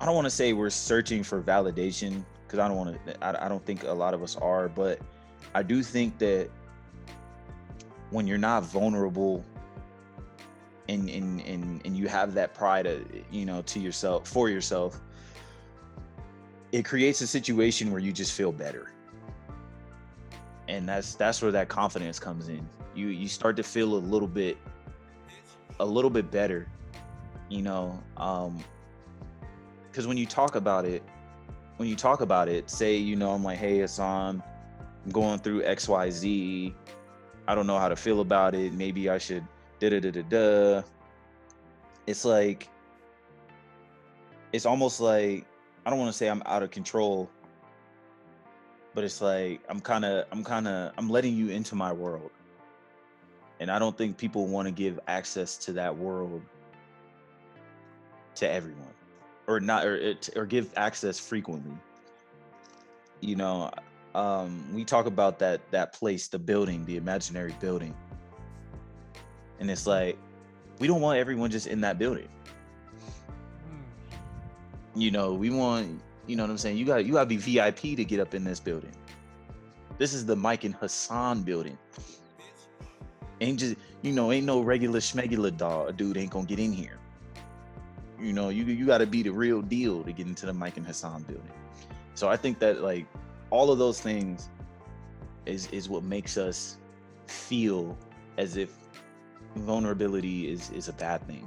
I 0.00 0.04
don't 0.04 0.14
want 0.14 0.26
to 0.26 0.30
say 0.30 0.52
we're 0.52 0.70
searching 0.70 1.22
for 1.22 1.42
validation 1.42 2.24
because 2.46 2.58
I 2.58 2.68
don't 2.68 2.76
want 2.76 3.06
to. 3.06 3.24
I, 3.24 3.46
I 3.46 3.48
don't 3.48 3.64
think 3.64 3.84
a 3.84 3.92
lot 3.92 4.14
of 4.14 4.22
us 4.22 4.36
are, 4.36 4.68
but 4.68 5.00
I 5.54 5.62
do 5.62 5.82
think 5.82 6.18
that 6.18 6.50
when 8.12 8.26
you're 8.26 8.38
not 8.38 8.62
vulnerable 8.62 9.44
and 10.88 11.08
and 11.08 11.40
and, 11.40 11.80
and 11.84 11.96
you 11.96 12.06
have 12.08 12.34
that 12.34 12.54
pride, 12.54 12.86
uh, 12.86 12.96
you 13.30 13.44
know, 13.44 13.62
to 13.62 13.80
yourself 13.80 14.28
for 14.28 14.48
yourself, 14.48 15.00
it 16.70 16.84
creates 16.84 17.20
a 17.22 17.26
situation 17.26 17.90
where 17.90 18.00
you 18.00 18.12
just 18.12 18.32
feel 18.32 18.52
better, 18.52 18.92
and 20.68 20.88
that's 20.88 21.14
that's 21.14 21.40
where 21.40 21.52
that 21.52 21.68
confidence 21.68 22.18
comes 22.18 22.48
in. 22.48 22.68
You 22.94 23.08
you 23.08 23.28
start 23.28 23.56
to 23.56 23.62
feel 23.62 23.94
a 23.94 24.02
little 24.12 24.28
bit 24.28 24.58
a 25.80 25.86
little 25.86 26.10
bit 26.10 26.30
better, 26.30 26.68
you 27.48 27.62
know, 27.62 28.02
um, 28.18 28.62
because 29.90 30.06
when 30.06 30.18
you 30.18 30.26
talk 30.26 30.54
about 30.54 30.84
it, 30.84 31.02
when 31.78 31.88
you 31.88 31.96
talk 31.96 32.20
about 32.20 32.48
it, 32.48 32.68
say 32.68 32.96
you 32.96 33.16
know 33.16 33.30
I'm 33.30 33.42
like, 33.42 33.58
hey 33.58 33.78
Hassan, 33.78 34.42
I'm 35.04 35.10
going 35.10 35.38
through 35.38 35.64
X 35.64 35.88
Y 35.88 36.10
Z. 36.10 36.74
I 37.46 37.54
don't 37.54 37.66
know 37.66 37.78
how 37.78 37.88
to 37.88 37.96
feel 37.96 38.20
about 38.20 38.54
it. 38.54 38.72
Maybe 38.72 39.08
I 39.08 39.18
should 39.18 39.46
da 39.80 39.90
da 39.90 40.00
da 40.00 40.10
da 40.10 40.22
da. 40.22 40.82
It's 42.06 42.24
like 42.24 42.68
it's 44.52 44.66
almost 44.66 45.00
like 45.00 45.46
I 45.84 45.90
don't 45.90 45.98
want 45.98 46.12
to 46.12 46.16
say 46.16 46.28
I'm 46.28 46.42
out 46.46 46.62
of 46.62 46.70
control, 46.70 47.28
but 48.94 49.04
it's 49.04 49.20
like 49.20 49.60
I'm 49.68 49.80
kind 49.80 50.04
of 50.04 50.26
I'm 50.30 50.44
kind 50.44 50.68
of 50.68 50.92
I'm 50.96 51.08
letting 51.08 51.36
you 51.36 51.48
into 51.48 51.74
my 51.74 51.92
world. 51.92 52.30
And 53.60 53.70
I 53.70 53.78
don't 53.78 53.96
think 53.96 54.16
people 54.16 54.46
want 54.46 54.66
to 54.66 54.72
give 54.72 54.98
access 55.06 55.56
to 55.58 55.72
that 55.74 55.96
world 55.96 56.42
to 58.36 58.50
everyone 58.50 58.94
or 59.46 59.60
not 59.60 59.84
or 59.84 60.14
or 60.36 60.46
give 60.46 60.72
access 60.76 61.18
frequently. 61.18 61.76
You 63.20 63.36
know, 63.36 63.70
um 64.14 64.64
we 64.72 64.84
talk 64.84 65.06
about 65.06 65.38
that 65.38 65.60
that 65.70 65.92
place, 65.92 66.28
the 66.28 66.38
building, 66.38 66.84
the 66.84 66.96
imaginary 66.96 67.54
building. 67.60 67.94
And 69.58 69.70
it's 69.70 69.86
like 69.86 70.18
we 70.78 70.86
don't 70.86 71.00
want 71.00 71.18
everyone 71.18 71.50
just 71.50 71.66
in 71.66 71.80
that 71.82 71.98
building. 71.98 72.28
You 74.94 75.10
know 75.10 75.32
we 75.32 75.50
want 75.50 76.02
you 76.26 76.36
know 76.36 76.42
what 76.42 76.50
i'm 76.50 76.58
saying? 76.58 76.76
You 76.76 76.84
got 76.84 77.04
you 77.06 77.12
got 77.14 77.20
to 77.20 77.26
be 77.26 77.36
vip 77.36 77.76
to 77.76 78.04
get 78.04 78.20
up 78.20 78.34
in 78.34 78.44
this 78.44 78.60
building. 78.60 78.92
This 79.98 80.12
is 80.12 80.26
the 80.26 80.36
mike 80.36 80.64
and 80.64 80.74
hassan 80.74 81.42
building. 81.42 81.78
Ain't 83.40 83.58
just 83.58 83.76
you 84.02 84.12
know 84.12 84.30
ain't 84.30 84.46
no 84.46 84.60
regular 84.60 85.00
schmegular 85.00 85.56
dog 85.56 85.96
dude 85.96 86.16
ain't 86.16 86.30
gonna 86.30 86.46
get 86.46 86.58
in 86.58 86.72
here. 86.72 86.98
You 88.20 88.32
know 88.32 88.50
you 88.50 88.64
you 88.64 88.86
got 88.86 88.98
to 88.98 89.06
be 89.06 89.22
the 89.22 89.30
real 89.30 89.62
deal 89.62 90.04
to 90.04 90.12
get 90.12 90.26
into 90.26 90.44
the 90.44 90.52
mike 90.52 90.76
and 90.76 90.86
hassan 90.86 91.22
building. 91.22 91.50
So 92.14 92.28
i 92.28 92.36
think 92.36 92.58
that 92.58 92.82
like 92.82 93.06
all 93.52 93.70
of 93.70 93.78
those 93.78 94.00
things 94.00 94.48
is 95.44 95.68
is 95.68 95.88
what 95.88 96.02
makes 96.02 96.36
us 96.38 96.78
feel 97.26 97.96
as 98.38 98.56
if 98.56 98.74
vulnerability 99.56 100.50
is 100.50 100.70
is 100.70 100.88
a 100.88 100.92
bad 100.94 101.24
thing. 101.26 101.46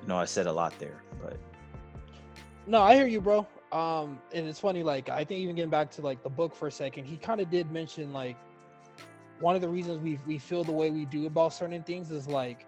You 0.00 0.08
know, 0.08 0.16
I 0.16 0.24
said 0.24 0.46
a 0.46 0.52
lot 0.52 0.76
there, 0.78 1.02
but 1.22 1.36
no, 2.66 2.80
I 2.80 2.94
hear 2.94 3.06
you, 3.06 3.20
bro. 3.20 3.46
Um, 3.72 4.18
and 4.32 4.48
it's 4.48 4.58
funny, 4.58 4.82
like 4.82 5.10
I 5.10 5.22
think 5.22 5.40
even 5.40 5.54
getting 5.54 5.70
back 5.70 5.90
to 5.92 6.02
like 6.02 6.22
the 6.22 6.30
book 6.30 6.56
for 6.56 6.66
a 6.66 6.72
second, 6.72 7.04
he 7.04 7.18
kind 7.18 7.40
of 7.40 7.50
did 7.50 7.70
mention 7.70 8.12
like 8.12 8.36
one 9.38 9.54
of 9.54 9.60
the 9.60 9.68
reasons 9.68 9.98
we 9.98 10.18
we 10.26 10.38
feel 10.38 10.64
the 10.64 10.72
way 10.72 10.90
we 10.90 11.04
do 11.04 11.26
about 11.26 11.52
certain 11.52 11.82
things 11.82 12.10
is 12.10 12.26
like 12.26 12.66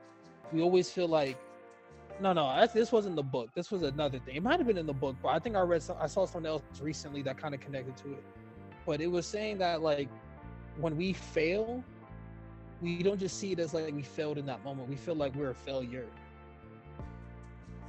we 0.52 0.60
always 0.60 0.90
feel 0.90 1.08
like 1.08 1.38
no 2.20 2.32
no 2.32 2.66
this 2.72 2.92
wasn't 2.92 3.14
the 3.16 3.22
book 3.22 3.50
this 3.54 3.70
was 3.70 3.82
another 3.82 4.18
thing 4.18 4.36
it 4.36 4.42
might 4.42 4.58
have 4.58 4.66
been 4.66 4.78
in 4.78 4.86
the 4.86 4.92
book 4.92 5.16
but 5.22 5.28
i 5.28 5.38
think 5.38 5.56
i 5.56 5.60
read 5.60 5.82
some, 5.82 5.96
i 6.00 6.06
saw 6.06 6.24
someone 6.24 6.50
else 6.50 6.62
recently 6.80 7.22
that 7.22 7.36
kind 7.36 7.54
of 7.54 7.60
connected 7.60 7.96
to 7.96 8.12
it 8.12 8.22
but 8.86 9.00
it 9.00 9.10
was 9.10 9.26
saying 9.26 9.58
that 9.58 9.82
like 9.82 10.08
when 10.78 10.96
we 10.96 11.12
fail 11.12 11.82
we 12.84 13.02
don't 13.02 13.18
just 13.18 13.38
see 13.38 13.52
it 13.52 13.58
as 13.58 13.72
like 13.72 13.94
we 13.94 14.02
failed 14.02 14.38
in 14.38 14.46
that 14.46 14.62
moment. 14.62 14.88
We 14.88 14.96
feel 14.96 15.14
like 15.14 15.34
we're 15.34 15.50
a 15.50 15.54
failure. 15.54 16.06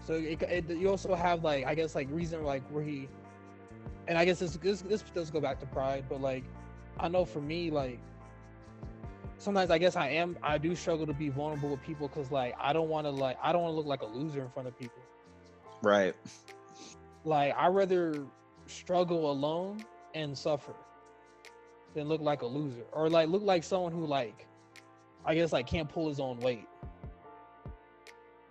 So 0.06 0.14
it, 0.14 0.42
it, 0.42 0.70
you 0.70 0.90
also 0.90 1.14
have 1.16 1.44
like 1.44 1.66
I 1.66 1.76
guess 1.76 1.96
like 1.96 2.08
reason 2.12 2.44
like 2.44 2.64
where 2.70 2.84
he, 2.84 3.10
and 4.08 4.18
I 4.18 4.26
guess 4.26 4.40
this, 4.40 4.56
this 4.58 4.82
this 4.82 5.04
does 5.14 5.30
go 5.30 5.42
back 5.42 5.60
to 5.60 5.66
pride, 5.66 6.06
but 6.08 6.22
like 6.22 6.44
I 7.00 7.10
know 7.10 7.26
for 7.26 7.42
me 7.42 7.72
like 7.72 8.00
sometimes 9.38 9.72
I 9.72 9.78
guess 9.78 9.96
I 9.96 10.10
am 10.10 10.38
I 10.42 10.58
do 10.58 10.76
struggle 10.76 11.06
to 11.06 11.14
be 11.14 11.30
vulnerable 11.30 11.70
with 11.70 11.82
people 11.84 12.08
because 12.08 12.32
like 12.32 12.56
I 12.60 12.74
don't 12.74 12.90
want 12.90 13.06
to 13.06 13.12
like 13.12 13.38
I 13.42 13.52
don't 13.52 13.62
want 13.62 13.74
to 13.74 13.76
look 13.78 13.86
like 13.86 14.02
a 14.02 14.06
loser 14.06 14.42
in 14.42 14.50
front 14.50 14.68
of 14.68 14.78
people. 14.78 15.02
Right. 15.82 16.16
Like 17.24 17.56
I 17.58 17.68
rather 17.68 18.26
struggle 18.68 19.32
alone 19.32 19.84
and 20.14 20.38
suffer 20.38 20.74
than 21.94 22.08
look 22.08 22.22
like 22.22 22.42
a 22.42 22.46
loser 22.46 22.84
or 22.92 23.10
like 23.10 23.30
look 23.30 23.44
like 23.44 23.64
someone 23.64 23.92
who 23.92 24.06
like 24.06 24.48
I 25.26 25.36
guess 25.36 25.52
like 25.52 25.68
can't 25.68 25.90
pull 25.90 26.08
his 26.08 26.20
own 26.20 26.40
weight. 26.40 26.68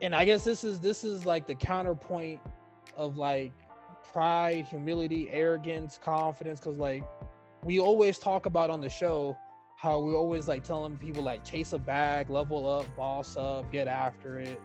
And 0.01 0.14
I 0.14 0.25
guess 0.25 0.44
this 0.44 0.64
is 0.64 0.81
this 0.81 1.05
is 1.05 1.25
like 1.25 1.47
the 1.47 1.55
counterpoint 1.55 2.40
of 2.97 3.16
like 3.16 3.53
pride, 4.12 4.66
humility, 4.68 5.29
arrogance, 5.31 5.99
confidence 6.03 6.61
cuz 6.61 6.77
like 6.77 7.05
we 7.62 7.81
always 7.81 8.18
talk 8.18 8.47
about 8.47 8.70
on 8.70 8.81
the 8.81 8.90
show 8.90 9.37
how 9.85 9.99
we 9.99 10.14
always 10.14 10.49
like 10.49 10.64
telling 10.64 10.97
people 10.97 11.23
like 11.23 11.44
chase 11.44 11.75
a 11.75 11.79
bag, 11.79 12.31
level 12.31 12.66
up, 12.66 12.87
boss 12.97 13.37
up, 13.37 13.70
get 13.70 13.87
after 13.87 14.40
it, 14.40 14.59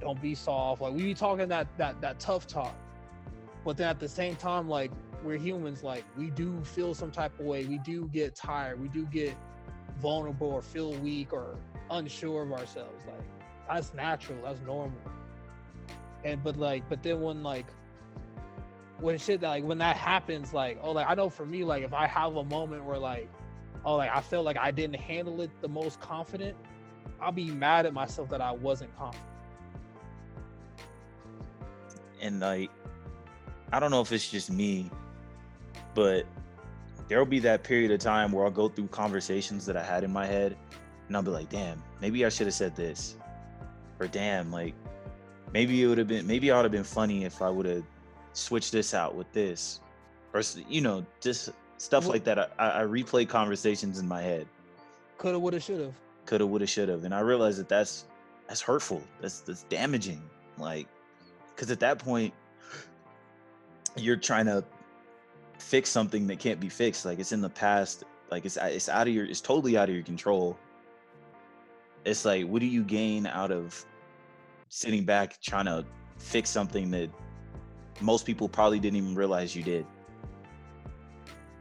don't 0.00 0.20
be 0.22 0.34
soft. 0.34 0.80
Like 0.80 0.94
we 0.94 1.02
be 1.02 1.14
talking 1.14 1.46
that 1.48 1.68
that 1.76 2.00
that 2.00 2.18
tough 2.18 2.46
talk. 2.46 2.74
But 3.66 3.76
then 3.76 3.88
at 3.88 4.00
the 4.00 4.08
same 4.08 4.34
time, 4.34 4.70
like 4.70 4.90
we're 5.22 5.36
humans, 5.36 5.82
like 5.82 6.04
we 6.16 6.30
do 6.30 6.58
feel 6.64 6.94
some 6.94 7.10
type 7.10 7.38
of 7.38 7.44
way. 7.44 7.66
We 7.66 7.78
do 7.78 8.08
get 8.14 8.34
tired. 8.34 8.80
We 8.80 8.88
do 8.88 9.04
get 9.04 9.36
vulnerable 10.00 10.48
or 10.48 10.62
feel 10.62 10.92
weak 10.94 11.34
or 11.34 11.54
unsure 11.90 12.42
of 12.42 12.52
ourselves. 12.52 13.04
Like 13.06 13.22
that's 13.68 13.92
natural, 13.92 14.38
that's 14.42 14.62
normal. 14.62 14.96
And 16.24 16.42
but 16.42 16.56
like, 16.56 16.88
but 16.88 17.02
then 17.02 17.20
when 17.20 17.42
like 17.42 17.66
when 19.00 19.18
shit 19.18 19.42
like 19.42 19.64
when 19.64 19.78
that 19.78 19.98
happens, 19.98 20.54
like 20.54 20.78
oh 20.82 20.92
like 20.92 21.06
I 21.10 21.14
know 21.14 21.28
for 21.28 21.44
me, 21.44 21.62
like 21.62 21.82
if 21.82 21.92
I 21.92 22.06
have 22.06 22.36
a 22.36 22.44
moment 22.44 22.86
where 22.86 22.98
like 22.98 23.28
oh 23.84 23.96
like 23.96 24.10
I 24.14 24.20
felt 24.20 24.44
like 24.44 24.56
I 24.58 24.70
didn't 24.70 25.00
handle 25.00 25.40
it 25.40 25.50
the 25.60 25.68
most 25.68 26.00
confident, 26.00 26.56
I'll 27.20 27.32
be 27.32 27.50
mad 27.50 27.86
at 27.86 27.94
myself 27.94 28.28
that 28.30 28.40
I 28.40 28.52
wasn't 28.52 28.96
confident. 28.96 29.28
And 32.20 32.40
like 32.40 32.70
I 33.72 33.80
don't 33.80 33.90
know 33.90 34.00
if 34.00 34.12
it's 34.12 34.30
just 34.30 34.50
me, 34.50 34.90
but 35.94 36.26
there'll 37.08 37.26
be 37.26 37.40
that 37.40 37.64
period 37.64 37.90
of 37.90 38.00
time 38.00 38.32
where 38.32 38.44
I'll 38.44 38.50
go 38.50 38.68
through 38.68 38.88
conversations 38.88 39.66
that 39.66 39.76
I 39.76 39.82
had 39.82 40.04
in 40.04 40.12
my 40.12 40.26
head 40.26 40.56
and 41.08 41.16
I'll 41.16 41.22
be 41.22 41.30
like, 41.30 41.48
damn, 41.48 41.82
maybe 42.00 42.24
I 42.24 42.28
should 42.28 42.46
have 42.46 42.54
said 42.54 42.76
this. 42.76 43.16
Or 44.00 44.06
damn, 44.06 44.50
like 44.50 44.74
maybe 45.52 45.82
it 45.82 45.86
would 45.86 45.98
have 45.98 46.08
been 46.08 46.26
maybe 46.26 46.48
it 46.48 46.54
would 46.54 46.64
have 46.64 46.72
been 46.72 46.84
funny 46.84 47.24
if 47.24 47.42
I 47.42 47.50
would 47.50 47.66
have 47.66 47.84
switched 48.32 48.72
this 48.72 48.94
out 48.94 49.14
with 49.14 49.30
this. 49.32 49.80
Or 50.32 50.42
you 50.68 50.80
know, 50.80 51.04
just 51.20 51.50
stuff 51.82 52.06
like 52.06 52.22
that. 52.22 52.38
I, 52.38 52.82
I 52.82 52.82
replay 52.84 53.28
conversations 53.28 53.98
in 53.98 54.06
my 54.06 54.22
head. 54.22 54.46
Coulda, 55.18 55.38
woulda, 55.38 55.58
shoulda. 55.58 55.92
Coulda, 56.26 56.46
woulda, 56.46 56.66
shoulda. 56.66 56.94
And 56.94 57.12
I 57.12 57.20
realized 57.20 57.58
that 57.58 57.68
that's 57.68 58.04
that's 58.46 58.60
hurtful. 58.60 59.02
That's 59.20 59.40
that's 59.40 59.64
damaging. 59.64 60.22
Like, 60.58 60.86
because 61.48 61.72
at 61.72 61.80
that 61.80 61.98
point, 61.98 62.32
you're 63.96 64.16
trying 64.16 64.46
to 64.46 64.64
fix 65.58 65.90
something 65.90 66.26
that 66.28 66.38
can't 66.38 66.60
be 66.60 66.68
fixed. 66.68 67.04
Like 67.04 67.18
it's 67.18 67.32
in 67.32 67.40
the 67.40 67.50
past. 67.50 68.04
Like 68.30 68.44
it's 68.44 68.56
it's 68.56 68.88
out 68.88 69.08
of 69.08 69.14
your 69.14 69.26
it's 69.26 69.40
totally 69.40 69.76
out 69.76 69.88
of 69.88 69.94
your 69.94 70.04
control. 70.04 70.56
It's 72.04 72.24
like 72.24 72.46
what 72.46 72.60
do 72.60 72.66
you 72.66 72.84
gain 72.84 73.26
out 73.26 73.50
of 73.50 73.84
sitting 74.68 75.04
back 75.04 75.40
trying 75.42 75.66
to 75.66 75.84
fix 76.18 76.48
something 76.48 76.92
that 76.92 77.10
most 78.00 78.24
people 78.24 78.48
probably 78.48 78.78
didn't 78.78 78.96
even 78.96 79.16
realize 79.16 79.56
you 79.56 79.64
did. 79.64 79.84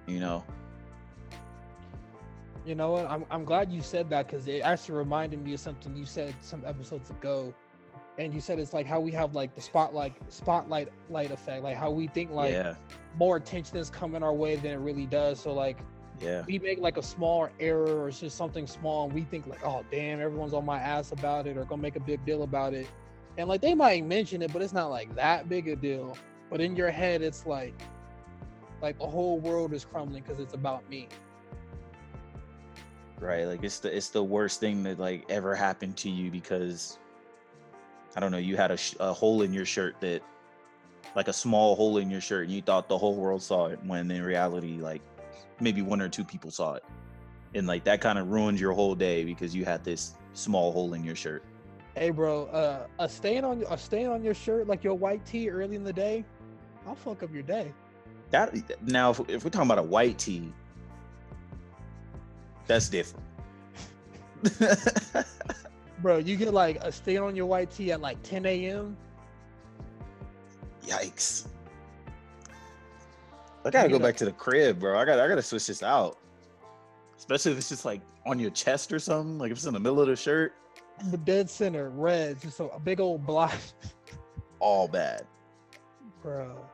You 0.07 0.19
know. 0.19 0.45
You 2.65 2.75
know 2.75 2.91
what? 2.91 3.09
I'm 3.09 3.25
I'm 3.31 3.43
glad 3.45 3.71
you 3.71 3.81
said 3.81 4.09
that 4.11 4.27
because 4.27 4.47
it 4.47 4.61
actually 4.61 4.95
reminded 4.97 5.41
me 5.43 5.53
of 5.53 5.59
something 5.59 5.95
you 5.95 6.05
said 6.05 6.35
some 6.41 6.63
episodes 6.65 7.09
ago. 7.09 7.53
and 8.17 8.33
you 8.33 8.41
said 8.41 8.59
it's 8.59 8.73
like 8.73 8.85
how 8.85 8.99
we 8.99 9.11
have 9.11 9.35
like 9.35 9.55
the 9.55 9.61
spotlight 9.61 10.13
spotlight 10.29 10.89
light 11.09 11.31
effect, 11.31 11.63
like 11.63 11.77
how 11.77 11.89
we 11.91 12.07
think 12.07 12.31
like 12.31 12.51
yeah, 12.51 12.75
more 13.17 13.37
attention 13.37 13.77
is 13.77 13.89
coming 13.89 14.23
our 14.23 14.33
way 14.33 14.55
than 14.57 14.71
it 14.71 14.79
really 14.79 15.07
does. 15.07 15.39
So 15.39 15.53
like 15.53 15.79
yeah, 16.19 16.43
we 16.47 16.59
make 16.59 16.79
like 16.79 16.97
a 16.97 17.03
small 17.03 17.49
error 17.59 18.01
or 18.03 18.09
it's 18.09 18.19
just 18.19 18.37
something 18.37 18.67
small 18.67 19.05
and 19.05 19.13
we 19.13 19.23
think 19.23 19.47
like 19.47 19.65
oh 19.65 19.83
damn 19.91 20.21
everyone's 20.21 20.53
on 20.53 20.65
my 20.65 20.77
ass 20.79 21.11
about 21.11 21.47
it 21.47 21.57
or 21.57 21.65
gonna 21.65 21.81
make 21.81 21.95
a 21.95 21.99
big 22.01 22.23
deal 22.25 22.43
about 22.43 22.73
it 22.73 22.87
and 23.37 23.47
like 23.47 23.61
they 23.61 23.73
might 23.73 24.05
mention 24.05 24.41
it 24.41 24.53
but 24.53 24.61
it's 24.61 24.73
not 24.73 24.89
like 24.91 25.13
that 25.15 25.49
big 25.49 25.67
a 25.67 25.75
deal 25.75 26.15
but 26.49 26.61
in 26.61 26.75
your 26.75 26.91
head 26.91 27.21
it's 27.21 27.45
like 27.45 27.73
like 28.81 28.97
the 28.99 29.07
whole 29.07 29.39
world 29.39 29.73
is 29.73 29.85
crumbling 29.85 30.23
because 30.23 30.39
it's 30.39 30.53
about 30.53 30.87
me 30.89 31.07
right. 33.19 33.45
Like 33.45 33.63
it's 33.63 33.79
the 33.79 33.95
it's 33.95 34.09
the 34.09 34.23
worst 34.23 34.59
thing 34.59 34.83
that 34.83 34.99
like 34.99 35.25
ever 35.29 35.55
happened 35.55 35.97
to 35.97 36.09
you 36.09 36.31
because 36.31 36.97
I 38.15 38.19
don't 38.19 38.31
know. 38.31 38.37
You 38.37 38.57
had 38.57 38.71
a, 38.71 38.77
sh- 38.77 38.95
a 38.99 39.13
hole 39.13 39.41
in 39.43 39.53
your 39.53 39.65
shirt 39.65 39.95
that, 40.01 40.21
like 41.15 41.27
a 41.27 41.33
small 41.33 41.75
hole 41.75 41.97
in 41.97 42.09
your 42.09 42.21
shirt, 42.21 42.45
and 42.45 42.53
you 42.53 42.61
thought 42.61 42.89
the 42.89 42.97
whole 42.97 43.15
world 43.15 43.41
saw 43.41 43.67
it. 43.67 43.79
When 43.85 44.09
in 44.11 44.23
reality, 44.23 44.77
like 44.79 45.01
maybe 45.59 45.81
one 45.81 46.01
or 46.01 46.09
two 46.09 46.23
people 46.23 46.51
saw 46.51 46.73
it, 46.73 46.83
and 47.55 47.67
like 47.67 47.83
that 47.85 48.01
kind 48.01 48.17
of 48.19 48.29
ruined 48.29 48.59
your 48.59 48.73
whole 48.73 48.95
day 48.95 49.23
because 49.23 49.55
you 49.55 49.65
had 49.65 49.83
this 49.83 50.15
small 50.33 50.71
hole 50.71 50.93
in 50.93 51.03
your 51.03 51.15
shirt. 51.15 51.43
hey 51.95 52.09
bro 52.09 52.45
uh 52.45 52.87
a 52.99 53.09
stain 53.09 53.43
on 53.43 53.63
a 53.69 53.77
stain 53.77 54.07
on 54.07 54.23
your 54.23 54.33
shirt 54.33 54.65
like 54.67 54.81
your 54.81 54.93
white 54.95 55.25
tee 55.25 55.49
early 55.49 55.75
in 55.75 55.83
the 55.83 55.91
day 55.91 56.23
i'll 56.87 56.95
fuck 56.95 57.21
up 57.21 57.33
your 57.33 57.43
day 57.43 57.73
That 58.31 58.53
now, 58.87 59.11
if, 59.11 59.19
if 59.29 59.43
we're 59.43 59.49
talking 59.49 59.67
about 59.67 59.79
a 59.79 59.83
white 59.83 60.17
tee, 60.17 60.51
that's 62.67 62.89
different. 62.89 63.25
bro 65.99 66.17
you 66.17 66.35
get 66.35 66.51
like 66.51 66.77
a 66.83 66.91
stain 66.91 67.19
on 67.19 67.35
your 67.35 67.45
white 67.45 67.69
tee 67.69 67.91
at 67.91 68.01
like 68.01 68.17
10 68.23 68.43
a.m 68.47 68.97
Yikes! 70.83 71.45
I 73.63 73.69
gotta 73.69 73.87
You 73.87 73.93
go 73.93 73.99
know- 73.99 74.05
back 74.07 74.15
to 74.17 74.25
the 74.25 74.31
crib, 74.31 74.79
bro. 74.79 74.97
I 74.97 75.05
got 75.05 75.17
to 75.17 75.23
I 75.23 75.27
gotta 75.27 75.43
switch 75.43 75.67
this 75.67 75.83
out. 75.83 76.17
Especially 77.15 77.51
if 77.51 77.59
it's 77.59 77.69
just 77.69 77.85
like 77.85 78.01
on 78.25 78.39
your 78.39 78.49
chest 78.49 78.91
or 78.91 78.97
something, 78.97 79.37
like 79.37 79.51
if 79.51 79.57
it's 79.59 79.67
in 79.67 79.73
the 79.75 79.79
middle 79.79 80.01
of 80.01 80.07
the 80.07 80.15
shirt, 80.15 80.53
the 81.11 81.17
dead 81.17 81.47
center 81.51 81.91
red 81.91 82.41
just 82.41 82.59
a, 82.59 82.63
a 82.69 82.79
big 82.79 82.99
old 82.99 83.23
block 83.27 83.53
all 84.59 84.87
bad. 84.87 85.27
bro 86.23 86.65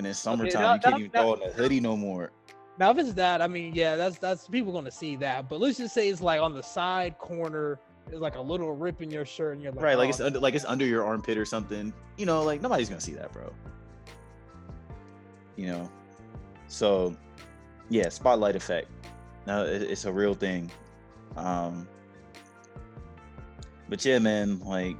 And 0.00 0.06
in 0.06 0.14
summertime, 0.14 0.62
now- 0.62 0.74
you 0.74 0.80
can't 0.80 0.94
now- 0.94 0.98
even 0.98 1.10
now- 1.12 1.20
throw 1.20 1.32
on 1.32 1.42
a 1.42 1.52
hoodie 1.52 1.78
no 1.78 1.94
more. 1.94 2.32
Now, 2.78 2.90
if 2.90 2.96
it's 2.96 3.12
that, 3.12 3.42
I 3.42 3.46
mean, 3.46 3.74
yeah, 3.74 3.96
that's 3.96 4.16
that's 4.18 4.48
people 4.48 4.72
gonna 4.72 4.90
see 4.90 5.14
that. 5.16 5.46
But 5.50 5.60
let's 5.60 5.76
just 5.76 5.92
say 5.92 6.08
it's 6.08 6.22
like 6.22 6.40
on 6.40 6.54
the 6.54 6.62
side 6.62 7.18
corner, 7.18 7.78
it's 8.06 8.18
like 8.18 8.36
a 8.36 8.40
little 8.40 8.72
rip 8.74 9.02
in 9.02 9.10
your 9.10 9.26
shirt, 9.26 9.52
and 9.52 9.62
you're 9.62 9.72
like, 9.72 9.82
Right, 9.84 9.98
like 9.98 10.06
"Oh, 10.06 10.08
it's 10.08 10.20
under, 10.20 10.40
like 10.40 10.54
it's 10.54 10.64
under 10.64 10.86
your 10.86 11.04
armpit 11.04 11.36
or 11.36 11.44
something. 11.44 11.92
You 12.16 12.24
know, 12.24 12.42
like 12.42 12.62
nobody's 12.62 12.88
gonna 12.88 13.02
see 13.02 13.12
that, 13.12 13.30
bro. 13.34 13.52
You 15.56 15.66
know, 15.66 15.90
so 16.68 17.14
yeah, 17.90 18.08
spotlight 18.08 18.56
effect. 18.56 18.88
Now 19.46 19.64
it, 19.64 19.82
it's 19.82 20.06
a 20.06 20.12
real 20.12 20.32
thing. 20.32 20.70
Um, 21.36 21.86
but 23.90 24.02
yeah, 24.02 24.18
man, 24.18 24.60
like 24.60 24.96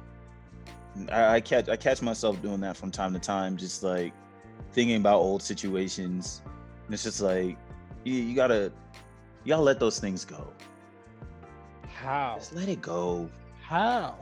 I, 1.11 1.35
I 1.37 1.41
catch 1.41 1.69
I 1.69 1.77
catch 1.77 2.03
myself 2.03 2.39
doing 2.43 2.59
that 2.59 2.77
from 2.77 2.91
time 2.91 3.13
to 3.13 3.19
time, 3.19 3.57
just 3.57 3.81
like 3.81 4.13
thinking 4.73 4.95
about 4.97 5.17
old 5.17 5.41
situations. 5.41 6.41
And 6.85 6.93
it's 6.93 7.03
just 7.03 7.21
like 7.21 7.57
you, 8.03 8.13
you 8.13 8.35
gotta 8.35 8.71
you 9.43 9.49
gotta 9.49 9.61
let 9.61 9.79
those 9.79 9.99
things 9.99 10.25
go. 10.25 10.51
how, 11.93 12.35
Just 12.37 12.53
let 12.55 12.69
it 12.69 12.81
go. 12.81 13.29
how? 13.61 14.15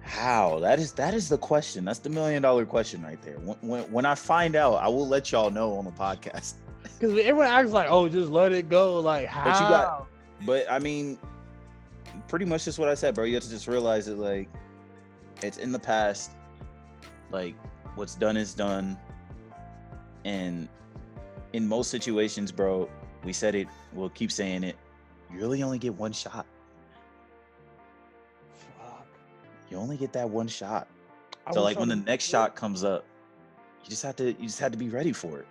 How? 0.00 0.58
That 0.58 0.78
is 0.78 0.92
that 0.94 1.14
is 1.14 1.28
the 1.28 1.38
question. 1.38 1.84
That's 1.84 2.00
the 2.00 2.10
million 2.10 2.42
dollar 2.42 2.66
question 2.66 3.02
right 3.02 3.20
there. 3.22 3.38
When, 3.38 3.56
when 3.60 3.82
when 3.92 4.06
I 4.06 4.14
find 4.14 4.56
out, 4.56 4.74
I 4.76 4.88
will 4.88 5.06
let 5.08 5.30
y'all 5.32 5.50
know 5.50 5.76
on 5.76 5.84
the 5.84 5.92
podcast. 5.92 6.54
Because 6.98 7.18
everyone 7.18 7.46
acts 7.48 7.70
like, 7.72 7.86
oh, 7.90 8.08
just 8.08 8.30
let 8.30 8.52
it 8.52 8.68
go. 8.68 8.98
Like, 9.00 9.26
how? 9.26 9.44
But 9.44 9.54
you 9.60 9.68
got- 9.68 10.06
But 10.46 10.70
I 10.70 10.78
mean, 10.80 11.18
pretty 12.28 12.44
much 12.44 12.64
just 12.64 12.78
what 12.78 12.88
I 12.88 12.94
said, 12.94 13.14
bro. 13.14 13.24
You 13.24 13.34
have 13.34 13.42
to 13.44 13.50
just 13.50 13.66
realize 13.68 14.06
that 14.06 14.18
like 14.18 14.48
it's 15.42 15.58
in 15.58 15.70
the 15.72 15.78
past. 15.78 16.32
Like 17.30 17.54
what's 17.94 18.14
done 18.16 18.36
is 18.36 18.54
done. 18.54 18.98
And 20.24 20.68
in 21.52 21.66
most 21.66 21.90
situations, 21.90 22.52
bro, 22.52 22.88
we 23.24 23.32
said 23.32 23.54
it, 23.54 23.68
we'll 23.92 24.10
keep 24.10 24.32
saying 24.32 24.64
it. 24.64 24.76
You 25.32 25.38
really 25.38 25.62
only 25.62 25.78
get 25.78 25.94
one 25.94 26.12
shot. 26.12 26.46
Fuck. 28.78 29.06
You 29.70 29.76
only 29.76 29.96
get 29.96 30.12
that 30.12 30.28
one 30.28 30.48
shot. 30.48 30.88
I 31.46 31.52
so 31.52 31.62
like 31.62 31.78
when 31.78 31.88
the 31.88 31.96
next 31.96 32.24
shot 32.24 32.54
comes 32.54 32.84
up, 32.84 33.04
you 33.82 33.90
just 33.90 34.02
have 34.02 34.16
to 34.16 34.26
you 34.26 34.46
just 34.46 34.60
have 34.60 34.72
to 34.72 34.78
be 34.78 34.88
ready 34.88 35.12
for 35.12 35.40
it. 35.40 35.46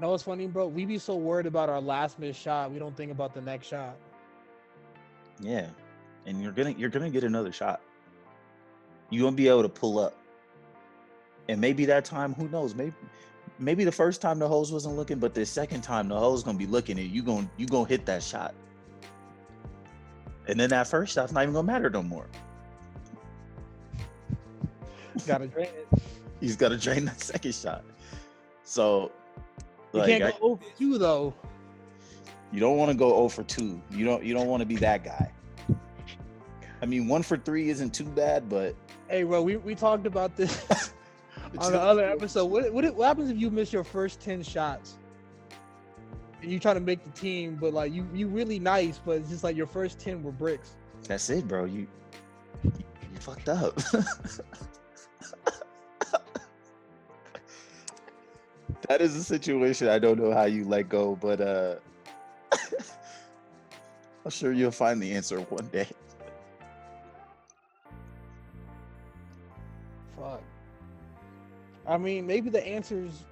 No, 0.00 0.10
what's 0.10 0.24
funny, 0.24 0.46
bro? 0.46 0.66
We 0.66 0.84
be 0.84 0.98
so 0.98 1.14
worried 1.14 1.46
about 1.46 1.68
our 1.68 1.80
last 1.80 2.18
missed 2.18 2.40
shot, 2.40 2.72
we 2.72 2.78
don't 2.78 2.96
think 2.96 3.12
about 3.12 3.34
the 3.34 3.40
next 3.40 3.68
shot. 3.68 3.96
Yeah. 5.40 5.68
And 6.26 6.42
you're 6.42 6.52
gonna 6.52 6.70
you're 6.70 6.90
gonna 6.90 7.10
get 7.10 7.24
another 7.24 7.52
shot. 7.52 7.80
You 9.10 9.24
won't 9.24 9.36
be 9.36 9.48
able 9.48 9.62
to 9.62 9.68
pull 9.68 9.98
up. 9.98 10.16
And 11.48 11.60
maybe 11.60 11.84
that 11.86 12.04
time, 12.04 12.34
who 12.34 12.48
knows? 12.48 12.74
Maybe 12.74 12.94
maybe 13.58 13.84
the 13.84 13.92
first 13.92 14.20
time 14.20 14.38
the 14.38 14.48
hose 14.48 14.72
wasn't 14.72 14.96
looking, 14.96 15.18
but 15.18 15.34
the 15.34 15.44
second 15.46 15.82
time 15.82 16.08
the 16.08 16.18
hose 16.18 16.42
gonna 16.42 16.58
be 16.58 16.66
looking 16.66 16.98
and 16.98 17.10
you 17.10 17.22
gonna 17.22 17.50
you 17.56 17.66
gonna 17.66 17.88
hit 17.88 18.06
that 18.06 18.22
shot. 18.22 18.54
And 20.48 20.58
then 20.58 20.70
that 20.70 20.88
first 20.88 21.14
shot's 21.14 21.32
not 21.32 21.42
even 21.42 21.54
gonna 21.54 21.66
matter 21.66 21.90
no 21.90 22.02
more. 22.02 22.26
Gotta 25.26 25.46
drain 25.46 25.68
it. 25.68 25.88
Just 26.42 26.58
gotta 26.58 26.76
drain 26.76 27.04
that 27.04 27.20
second 27.20 27.54
shot. 27.54 27.84
So 28.64 29.12
You 29.92 30.00
like 30.00 30.18
can't 30.18 30.40
go 30.40 30.46
over 30.46 30.64
two 30.78 30.98
though. 30.98 31.34
You 32.52 32.60
don't 32.60 32.76
want 32.76 32.90
to 32.90 32.96
go 32.96 33.08
0 33.08 33.28
for 33.28 33.42
2. 33.44 33.80
You 33.92 34.04
don't 34.04 34.22
you 34.22 34.34
don't 34.34 34.46
want 34.46 34.60
to 34.60 34.66
be 34.66 34.76
that 34.76 35.04
guy. 35.04 35.32
I 36.82 36.86
mean, 36.86 37.08
1 37.08 37.22
for 37.22 37.38
3 37.38 37.70
isn't 37.70 37.94
too 37.94 38.04
bad, 38.04 38.48
but 38.48 38.74
Hey, 39.08 39.22
bro, 39.22 39.42
we, 39.42 39.56
we 39.56 39.74
talked 39.74 40.06
about 40.06 40.36
this 40.36 40.92
on 41.58 41.72
the 41.72 41.80
other 41.80 42.04
episode. 42.04 42.46
What, 42.46 42.72
what 42.72 42.94
what 42.94 43.06
happens 43.06 43.30
if 43.30 43.36
you 43.38 43.50
miss 43.50 43.72
your 43.72 43.84
first 43.84 44.20
ten 44.20 44.42
shots? 44.42 44.98
And 46.40 46.50
you 46.50 46.58
try 46.58 46.74
to 46.74 46.80
make 46.80 47.04
the 47.04 47.10
team, 47.10 47.56
but 47.60 47.72
like 47.72 47.92
you 47.92 48.06
you 48.12 48.28
really 48.28 48.58
nice, 48.58 48.98
but 48.98 49.18
it's 49.18 49.30
just 49.30 49.44
like 49.44 49.56
your 49.56 49.66
first 49.66 49.98
ten 49.98 50.22
were 50.22 50.32
bricks. 50.32 50.76
That's 51.06 51.28
it, 51.30 51.46
bro. 51.46 51.64
You 51.64 51.86
you, 52.62 52.72
you 53.12 53.18
fucked 53.20 53.48
up. 53.48 53.76
that 58.88 59.00
is 59.00 59.14
a 59.16 59.22
situation 59.24 59.88
I 59.88 59.98
don't 59.98 60.18
know 60.18 60.32
how 60.32 60.44
you 60.44 60.64
let 60.64 60.88
go, 60.88 61.16
but 61.16 61.40
uh 61.40 61.76
I'm 64.24 64.30
sure 64.30 64.52
you'll 64.52 64.70
find 64.70 65.02
the 65.02 65.12
answer 65.12 65.40
one 65.40 65.66
day. 65.68 65.88
I 71.86 71.98
mean, 71.98 72.26
maybe 72.26 72.50
the 72.50 72.64
answers 72.66 73.24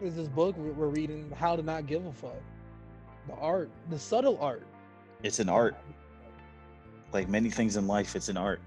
is 0.00 0.16
this 0.16 0.28
book 0.28 0.56
we- 0.56 0.70
we're 0.70 0.88
reading, 0.88 1.30
How 1.30 1.56
to 1.56 1.62
Not 1.62 1.86
Give 1.86 2.04
a 2.06 2.12
Fuck. 2.12 2.42
The 3.28 3.34
art, 3.34 3.70
the 3.88 3.98
subtle 3.98 4.38
art. 4.40 4.66
It's 5.22 5.38
an 5.38 5.48
art. 5.48 5.76
Like 7.12 7.28
many 7.28 7.48
things 7.50 7.76
in 7.76 7.86
life, 7.86 8.16
it's 8.16 8.28
an 8.28 8.36
art. 8.36 8.60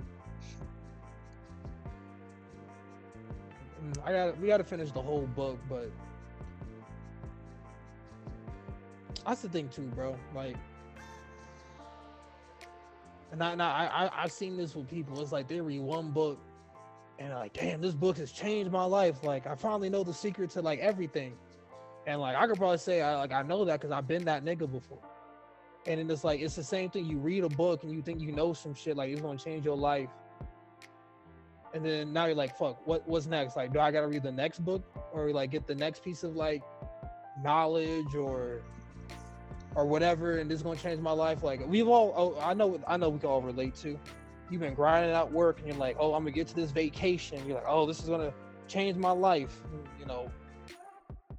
Mm, 3.83 3.97
I 4.05 4.11
got 4.11 4.39
we 4.39 4.47
got 4.47 4.57
to 4.57 4.63
finish 4.63 4.91
the 4.91 5.01
whole 5.01 5.27
book, 5.27 5.59
but 5.69 5.91
that's 9.25 9.41
the 9.41 9.49
thing 9.49 9.69
too, 9.69 9.83
bro. 9.93 10.17
Like, 10.33 10.55
and 13.31 13.43
I, 13.43 13.51
and 13.51 13.61
I, 13.61 14.09
I 14.15 14.23
I've 14.23 14.31
seen 14.31 14.57
this 14.57 14.75
with 14.75 14.89
people. 14.89 15.21
It's 15.21 15.31
like 15.31 15.47
they 15.47 15.59
read 15.61 15.81
one 15.81 16.11
book 16.11 16.39
and 17.19 17.33
like, 17.33 17.53
damn, 17.53 17.81
this 17.81 17.95
book 17.95 18.17
has 18.17 18.31
changed 18.31 18.71
my 18.71 18.83
life. 18.83 19.23
Like, 19.23 19.47
I 19.47 19.55
finally 19.55 19.89
know 19.89 20.03
the 20.03 20.13
secret 20.13 20.49
to 20.51 20.61
like 20.61 20.79
everything. 20.79 21.33
And 22.05 22.21
like, 22.21 22.35
I 22.35 22.47
could 22.47 22.57
probably 22.57 22.77
say, 22.77 23.01
I 23.01 23.15
like 23.17 23.31
I 23.31 23.41
know 23.41 23.65
that 23.65 23.81
because 23.81 23.91
I've 23.91 24.07
been 24.07 24.25
that 24.25 24.45
nigga 24.45 24.71
before. 24.71 25.01
And 25.85 25.99
then 25.99 26.11
it's 26.11 26.23
like 26.23 26.41
it's 26.41 26.55
the 26.55 26.63
same 26.63 26.89
thing. 26.89 27.05
You 27.05 27.17
read 27.17 27.43
a 27.43 27.49
book 27.49 27.83
and 27.83 27.91
you 27.91 28.01
think 28.01 28.19
you 28.19 28.31
know 28.31 28.53
some 28.53 28.73
shit, 28.73 28.97
like 28.97 29.09
it's 29.09 29.21
gonna 29.21 29.37
change 29.37 29.65
your 29.65 29.77
life 29.77 30.09
and 31.73 31.85
then 31.85 32.13
now 32.13 32.25
you're 32.25 32.35
like, 32.35 32.57
fuck, 32.57 32.85
what 32.87 33.07
what's 33.07 33.27
next? 33.27 33.55
Like, 33.55 33.73
do 33.73 33.79
I 33.79 33.91
gotta 33.91 34.07
read 34.07 34.23
the 34.23 34.31
next 34.31 34.63
book 34.63 34.83
or 35.13 35.31
like 35.31 35.51
get 35.51 35.67
the 35.67 35.75
next 35.75 36.03
piece 36.03 36.23
of 36.23 36.35
like 36.35 36.63
knowledge 37.43 38.15
or 38.15 38.61
or 39.75 39.85
whatever, 39.85 40.39
and 40.39 40.49
this 40.49 40.57
is 40.57 40.63
gonna 40.63 40.79
change 40.79 40.99
my 40.99 41.11
life? 41.11 41.43
Like, 41.43 41.67
we've 41.67 41.87
all, 41.87 42.13
oh, 42.15 42.41
I 42.41 42.53
know, 42.53 42.81
I 42.87 42.97
know, 42.97 43.09
we 43.09 43.19
can 43.19 43.29
all 43.29 43.41
relate 43.41 43.75
to. 43.77 43.99
You've 44.49 44.61
been 44.61 44.73
grinding 44.73 45.13
out 45.13 45.31
work, 45.31 45.59
and 45.59 45.67
you're 45.67 45.77
like, 45.77 45.97
oh, 45.99 46.13
I'm 46.13 46.21
gonna 46.21 46.31
get 46.31 46.47
to 46.47 46.55
this 46.55 46.71
vacation. 46.71 47.45
You're 47.45 47.57
like, 47.57 47.67
oh, 47.67 47.85
this 47.85 47.99
is 48.01 48.07
gonna 48.09 48.33
change 48.67 48.95
my 48.97 49.11
life. 49.11 49.61
You 49.99 50.05
know, 50.05 50.31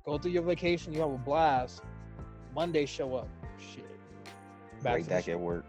go 0.04 0.18
through 0.18 0.32
your 0.32 0.42
vacation, 0.42 0.92
you 0.92 1.00
have 1.00 1.10
a 1.10 1.18
blast. 1.18 1.82
Monday 2.54 2.86
show 2.86 3.14
up, 3.14 3.28
shit, 3.58 3.86
right 4.82 5.06
back 5.08 5.24
shit 5.24 5.34
at 5.34 5.40
work. 5.40 5.64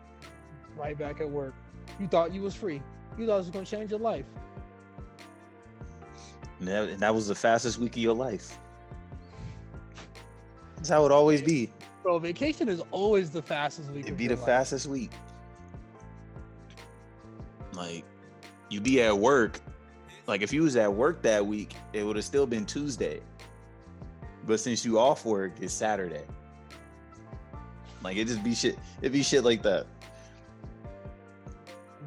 right 0.76 0.98
back 0.98 1.22
at 1.22 1.30
work. 1.30 1.54
You 2.00 2.08
thought 2.08 2.34
you 2.34 2.42
was 2.42 2.56
free. 2.56 2.82
You 3.18 3.26
thought 3.28 3.36
it 3.36 3.38
was 3.38 3.50
gonna 3.50 3.66
change 3.66 3.92
your 3.92 4.00
life. 4.00 4.26
And 6.60 6.68
that, 6.68 6.90
and 6.90 7.00
that 7.00 7.14
was 7.14 7.28
the 7.28 7.36
fastest 7.36 7.78
week 7.78 7.94
of 7.94 8.02
your 8.02 8.16
life. 8.16 8.58
That's 10.76 10.90
how 10.90 11.06
it 11.06 11.12
always 11.12 11.42
be. 11.42 11.72
Bro, 12.04 12.20
vacation 12.20 12.70
is 12.70 12.82
always 12.92 13.30
the 13.30 13.42
fastest 13.42 13.92
week. 13.92 14.06
It'd 14.06 14.18
be 14.18 14.28
the 14.28 14.36
life. 14.36 14.46
fastest 14.46 14.88
week. 14.88 15.12
Like, 17.80 18.04
you 18.70 18.82
be 18.82 19.02
at 19.02 19.18
work. 19.18 19.62
Like, 20.28 20.42
if 20.42 20.52
you 20.52 20.64
was 20.64 20.76
at 20.76 20.94
work 20.94 21.22
that 21.22 21.46
week, 21.46 21.76
it 21.94 22.04
would 22.04 22.18
have 22.18 22.26
still 22.26 22.46
been 22.46 22.66
Tuesday. 22.66 23.22
But 24.46 24.60
since 24.60 24.84
you 24.84 25.00
off 25.00 25.26
work, 25.26 25.54
it's 25.62 25.74
Saturday. 25.74 26.24
Like, 28.04 28.18
it 28.18 28.28
just 28.28 28.44
be 28.44 28.54
shit. 28.54 28.78
It 29.02 29.10
be 29.10 29.24
shit 29.24 29.46
like 29.46 29.62
that. 29.64 29.88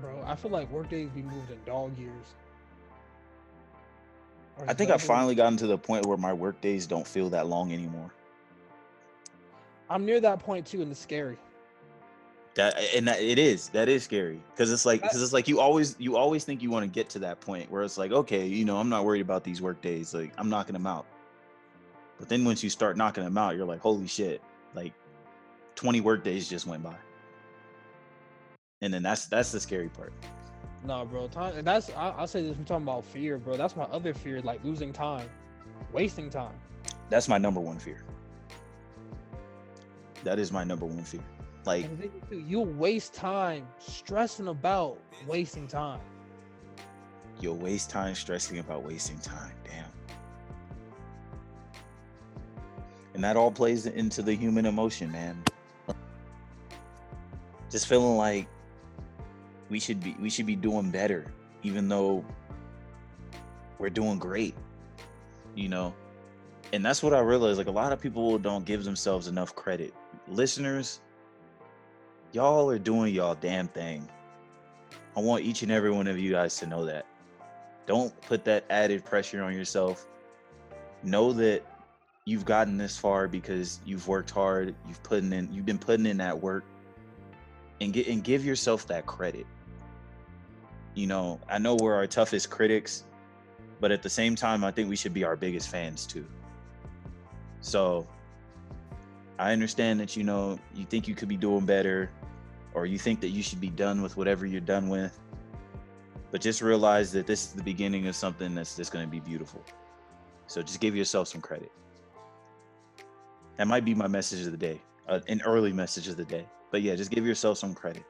Bro, 0.03 0.23
I 0.27 0.37
feel 0.37 0.51
like 0.51 0.71
work 0.71 0.91
days 0.91 1.09
be 1.09 1.23
moved 1.23 1.51
in 1.51 1.59
dog 1.65 1.97
years. 1.99 2.27
Or 4.59 4.69
I 4.69 4.75
think 4.75 4.91
I 4.91 4.95
double- 4.95 5.07
finally 5.07 5.35
gotten 5.35 5.57
to 5.57 5.67
the 5.67 5.79
point 5.79 6.05
where 6.05 6.19
my 6.19 6.35
work 6.35 6.61
days 6.61 6.87
don't 6.87 7.07
feel 7.07 7.31
that 7.31 7.47
long 7.47 7.73
anymore. 7.73 8.13
I'm 9.89 10.05
near 10.05 10.21
that 10.21 10.39
point 10.39 10.67
too, 10.67 10.83
and 10.83 10.91
it's 10.91 11.01
scary. 11.01 11.39
That 12.55 12.79
and 12.95 13.09
that, 13.09 13.21
it 13.21 13.39
is 13.39 13.71
that 13.71 13.89
is 13.89 14.05
scary 14.05 14.43
because 14.51 14.71
it's 14.71 14.85
like 14.85 15.01
because 15.01 15.23
it's 15.23 15.33
like 15.33 15.49
you 15.49 15.59
always 15.59 15.97
you 15.99 16.17
always 16.17 16.45
think 16.45 16.63
you 16.63 16.71
want 16.71 16.85
to 16.85 16.91
get 16.91 17.09
to 17.11 17.19
that 17.21 17.41
point 17.41 17.71
where 17.71 17.83
it's 17.83 17.97
like 17.97 18.13
okay 18.13 18.47
you 18.47 18.67
know 18.67 18.77
I'm 18.77 18.91
not 18.91 19.07
worried 19.07 19.23
about 19.23 19.43
these 19.43 19.63
work 19.63 19.81
days 19.81 20.13
like 20.13 20.35
I'm 20.37 20.51
knocking 20.51 20.75
them 20.75 20.87
out, 20.87 21.07
but 22.19 22.29
then 22.29 22.45
once 22.45 22.63
you 22.63 22.69
start 22.69 22.99
knocking 22.99 23.25
them 23.25 23.39
out 23.39 23.57
you're 23.57 23.65
like 23.65 23.81
holy 23.81 24.07
shit 24.07 24.43
like 24.75 24.93
20 25.77 26.03
work 26.03 26.25
days 26.25 26.49
just 26.49 26.67
went 26.67 26.83
by, 26.83 26.95
and 28.83 28.93
then 28.93 29.03
that's 29.03 29.27
that's 29.27 29.51
the 29.51 29.61
scary 29.61 29.89
part. 29.89 30.13
No, 30.85 31.05
bro, 31.05 31.29
time. 31.29 31.65
That's 31.65 31.91
I, 31.91 32.11
I'll 32.11 32.27
say 32.27 32.43
this. 32.43 32.57
We're 32.57 32.65
talking 32.65 32.83
about 32.83 33.05
fear, 33.05 33.39
bro. 33.39 33.57
That's 33.57 33.77
my 33.77 33.85
other 33.85 34.13
fear, 34.13 34.41
like 34.43 34.63
losing 34.65 34.93
time, 34.93 35.29
wasting 35.93 36.29
time. 36.29 36.55
That's 37.09 37.29
my 37.29 37.39
number 37.39 37.61
one 37.61 37.79
fear. 37.79 38.03
That 40.25 40.39
is 40.39 40.53
my 40.53 40.65
number 40.65 40.87
one 40.87 41.05
fear. 41.05 41.21
Like 41.65 41.85
And 41.85 41.99
the 41.99 42.03
thing 42.03 42.13
is, 42.17 42.29
too, 42.29 42.39
You'll 42.41 42.67
waste 42.67 43.15
time 43.15 43.67
stressing 43.79 44.49
about 44.49 44.99
wasting 45.27 45.67
time. 45.69 46.01
you'll 47.41 47.57
waste 47.57 47.91
time 47.91 48.15
stressing 48.15 48.59
about 48.59 48.85
wasting 48.85 49.19
time. 49.21 49.53
Damn. 49.65 49.87
And 53.15 53.23
that 53.25 53.37
all 53.37 53.51
plays 53.51 53.87
into 53.87 54.23
the 54.23 54.35
human 54.35 54.67
emotion, 54.67 55.11
man. 55.13 55.43
Just 57.71 57.87
feeling 57.87 58.17
like 58.17 58.49
we 59.71 59.79
should 59.81 60.01
be 60.03 60.15
we 60.21 60.29
should 60.29 60.47
be 60.47 60.57
doing 60.57 60.91
better, 60.91 61.33
even 61.63 61.89
though 61.89 62.25
we're 63.79 63.91
doing 63.91 64.19
great. 64.19 64.55
You 65.55 65.69
know? 65.69 65.95
And 66.73 66.85
that's 66.85 67.03
what 67.03 67.13
I 67.15 67.21
realized. 67.21 67.59
Like 67.59 67.67
a 67.67 67.73
lot 67.73 67.93
of 67.93 68.01
people 68.01 68.39
don't 68.39 68.65
give 68.65 68.85
themselves 68.85 69.27
enough 69.27 69.55
credit. 69.55 69.95
Listeners, 70.29 71.01
y'all 72.33 72.71
are 72.71 72.79
doing 72.79 73.15
y'all 73.15 73.35
damn 73.35 73.69
thing. 73.69 74.09
I 75.17 75.21
want 75.21 75.45
each 75.45 75.63
and 75.63 75.71
every 75.71 75.91
one 75.91 76.07
of 76.07 76.19
you 76.19 76.31
guys 76.31 76.57
to 76.59 76.67
know 76.67 76.87
that. 76.87 77.07
Don't 77.87 78.19
put 78.23 78.45
that 78.45 78.65
added 78.71 79.05
pressure 79.05 79.43
on 79.43 79.55
yourself. 79.55 80.07
Know 81.03 81.33
that 81.35 81.63
you've 82.25 82.45
gotten 82.45 82.79
this 82.79 82.97
far 82.97 83.29
because 83.29 83.81
you've 83.85 84.09
worked 84.09 84.31
hard, 84.31 84.75
you've 84.89 85.03
put 85.03 85.23
in 85.23 85.49
you've 85.53 85.67
been 85.67 85.79
putting 85.79 86.07
in 86.07 86.17
that 86.19 86.41
work 86.41 86.65
and 87.81 87.93
get 87.93 88.07
and 88.07 88.25
give 88.25 88.45
yourself 88.45 88.87
that 88.87 89.05
credit. 89.05 89.47
You 90.95 91.07
know, 91.07 91.41
I 91.49 91.59
know 91.59 91.75
we're 91.75 91.95
our 91.95 92.07
toughest 92.07 92.51
critics, 92.51 93.05
but 93.81 93.91
at 93.91 94.03
the 94.03 94.11
same 94.11 94.37
time 94.37 94.65
I 94.65 94.71
think 94.71 94.89
we 94.89 94.97
should 94.97 95.15
be 95.15 95.25
our 95.25 95.37
biggest 95.37 95.69
fans 95.69 96.07
too. 96.07 96.27
So 97.61 98.07
I 99.39 99.53
understand 99.53 100.01
that 100.01 100.17
you 100.17 100.23
know 100.23 100.59
you 100.75 100.85
think 100.87 101.09
you 101.09 101.15
could 101.15 101.29
be 101.29 101.37
doing 101.37 101.67
better 101.67 102.11
or 102.75 102.87
you 102.87 102.99
think 102.99 103.21
that 103.21 103.29
you 103.29 103.43
should 103.43 103.61
be 103.61 103.71
done 103.71 104.03
with 104.03 104.17
whatever 104.17 104.47
you're 104.47 104.61
done 104.61 104.89
with. 104.89 105.19
But 106.31 106.41
just 106.41 106.63
realize 106.63 107.13
that 107.13 107.27
this 107.27 107.47
is 107.47 107.53
the 107.53 107.63
beginning 107.63 108.07
of 108.07 108.17
something 108.17 108.55
that's 108.55 108.77
just 108.77 108.93
going 108.93 109.05
to 109.05 109.11
be 109.11 109.21
beautiful. 109.21 109.63
So 110.47 110.63
just 110.63 110.81
give 110.81 110.97
yourself 110.97 111.29
some 111.29 111.41
credit. 111.41 111.71
That 113.59 113.67
might 113.67 113.85
be 113.85 113.95
my 113.95 114.07
message 114.07 114.47
of 114.47 114.53
the 114.53 114.59
day, 114.59 114.81
uh, 115.09 115.21
an 115.29 115.43
early 115.45 115.73
message 115.73 116.09
of 116.09 116.17
the 116.17 116.25
day. 116.25 116.47
But 116.71 116.83
yeah, 116.83 116.95
just 116.95 117.11
give 117.11 117.27
yourself 117.27 117.59
some 117.59 117.75
credit. 117.75 118.03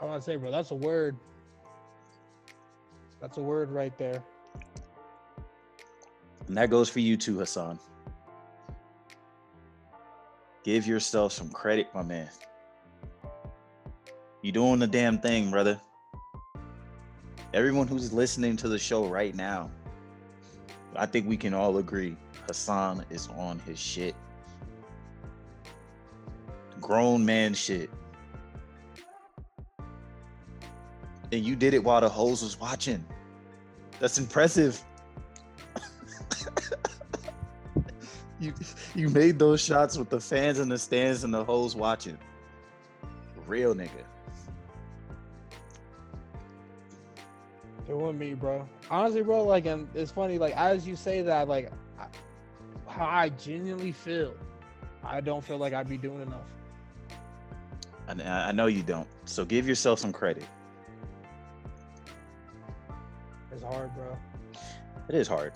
I 0.00 0.04
want 0.04 0.20
to 0.20 0.24
say, 0.24 0.36
bro, 0.36 0.50
that's 0.50 0.72
a 0.72 0.74
word. 0.74 1.16
That's 3.20 3.38
a 3.38 3.42
word 3.42 3.70
right 3.70 3.96
there. 3.96 4.22
And 6.48 6.56
that 6.56 6.70
goes 6.70 6.88
for 6.88 7.00
you 7.00 7.16
too, 7.16 7.38
Hassan. 7.38 7.78
Give 10.64 10.86
yourself 10.86 11.32
some 11.32 11.50
credit, 11.50 11.88
my 11.94 12.02
man. 12.02 12.28
You 14.44 14.52
doing 14.52 14.78
the 14.78 14.86
damn 14.86 15.18
thing, 15.18 15.50
brother. 15.50 15.80
Everyone 17.54 17.88
who's 17.88 18.12
listening 18.12 18.58
to 18.58 18.68
the 18.68 18.78
show 18.78 19.06
right 19.06 19.34
now, 19.34 19.70
I 20.94 21.06
think 21.06 21.26
we 21.26 21.38
can 21.38 21.54
all 21.54 21.78
agree 21.78 22.14
Hassan 22.46 23.06
is 23.08 23.26
on 23.38 23.58
his 23.60 23.78
shit. 23.78 24.14
Grown 26.78 27.24
man 27.24 27.54
shit. 27.54 27.88
And 31.32 31.42
you 31.42 31.56
did 31.56 31.72
it 31.72 31.82
while 31.82 32.02
the 32.02 32.10
hoes 32.10 32.42
was 32.42 32.60
watching. 32.60 33.02
That's 33.98 34.18
impressive. 34.18 34.84
you 38.38 38.52
you 38.94 39.08
made 39.08 39.38
those 39.38 39.62
shots 39.62 39.96
with 39.96 40.10
the 40.10 40.20
fans 40.20 40.58
in 40.58 40.68
the 40.68 40.76
stands 40.76 41.24
and 41.24 41.32
the 41.32 41.42
hoes 41.42 41.74
watching. 41.74 42.18
Real 43.46 43.74
nigga. 43.74 44.04
It 47.88 47.94
wasn't 47.94 48.18
me, 48.18 48.34
bro. 48.34 48.66
Honestly, 48.90 49.22
bro, 49.22 49.44
like, 49.44 49.66
and 49.66 49.88
it's 49.94 50.10
funny, 50.10 50.38
like, 50.38 50.56
as 50.56 50.86
you 50.86 50.96
say 50.96 51.20
that, 51.22 51.48
like, 51.48 51.70
I, 51.98 52.06
how 52.86 53.06
I 53.06 53.28
genuinely 53.30 53.92
feel, 53.92 54.34
I 55.02 55.20
don't 55.20 55.44
feel 55.44 55.58
like 55.58 55.74
I'd 55.74 55.88
be 55.88 55.98
doing 55.98 56.22
enough. 56.22 56.46
And 58.08 58.22
I 58.22 58.48
I 58.48 58.52
know 58.52 58.66
you 58.66 58.82
don't. 58.82 59.08
So 59.24 59.44
give 59.44 59.66
yourself 59.66 59.98
some 59.98 60.12
credit. 60.12 60.44
It's 63.52 63.62
hard, 63.62 63.94
bro. 63.94 64.16
It 65.08 65.14
is 65.14 65.28
hard. 65.28 65.52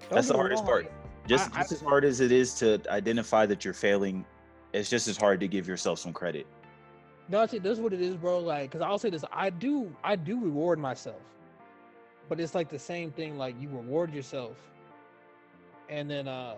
Don't 0.00 0.14
That's 0.16 0.28
the 0.28 0.34
hardest 0.34 0.64
part. 0.64 0.90
Just, 1.26 1.50
I- 1.54 1.60
just 1.60 1.72
as 1.72 1.80
hard 1.80 2.04
as 2.04 2.20
it 2.20 2.32
is 2.32 2.54
to 2.54 2.80
identify 2.88 3.46
that 3.46 3.64
you're 3.64 3.74
failing, 3.74 4.24
it's 4.72 4.90
just 4.90 5.06
as 5.08 5.16
hard 5.16 5.38
to 5.40 5.48
give 5.48 5.68
yourself 5.68 5.98
some 5.98 6.12
credit. 6.12 6.46
No, 7.32 7.40
is 7.44 7.80
what 7.80 7.94
it 7.94 8.02
is, 8.02 8.14
bro. 8.14 8.40
Like, 8.40 8.70
cause 8.70 8.82
I'll 8.82 8.98
say 8.98 9.08
this, 9.08 9.24
I 9.32 9.48
do, 9.48 9.90
I 10.04 10.16
do 10.16 10.38
reward 10.38 10.78
myself, 10.78 11.22
but 12.28 12.38
it's 12.38 12.54
like 12.54 12.68
the 12.68 12.78
same 12.78 13.10
thing. 13.10 13.38
Like, 13.38 13.58
you 13.58 13.70
reward 13.70 14.12
yourself, 14.12 14.58
and 15.88 16.10
then, 16.10 16.28
uh, 16.28 16.56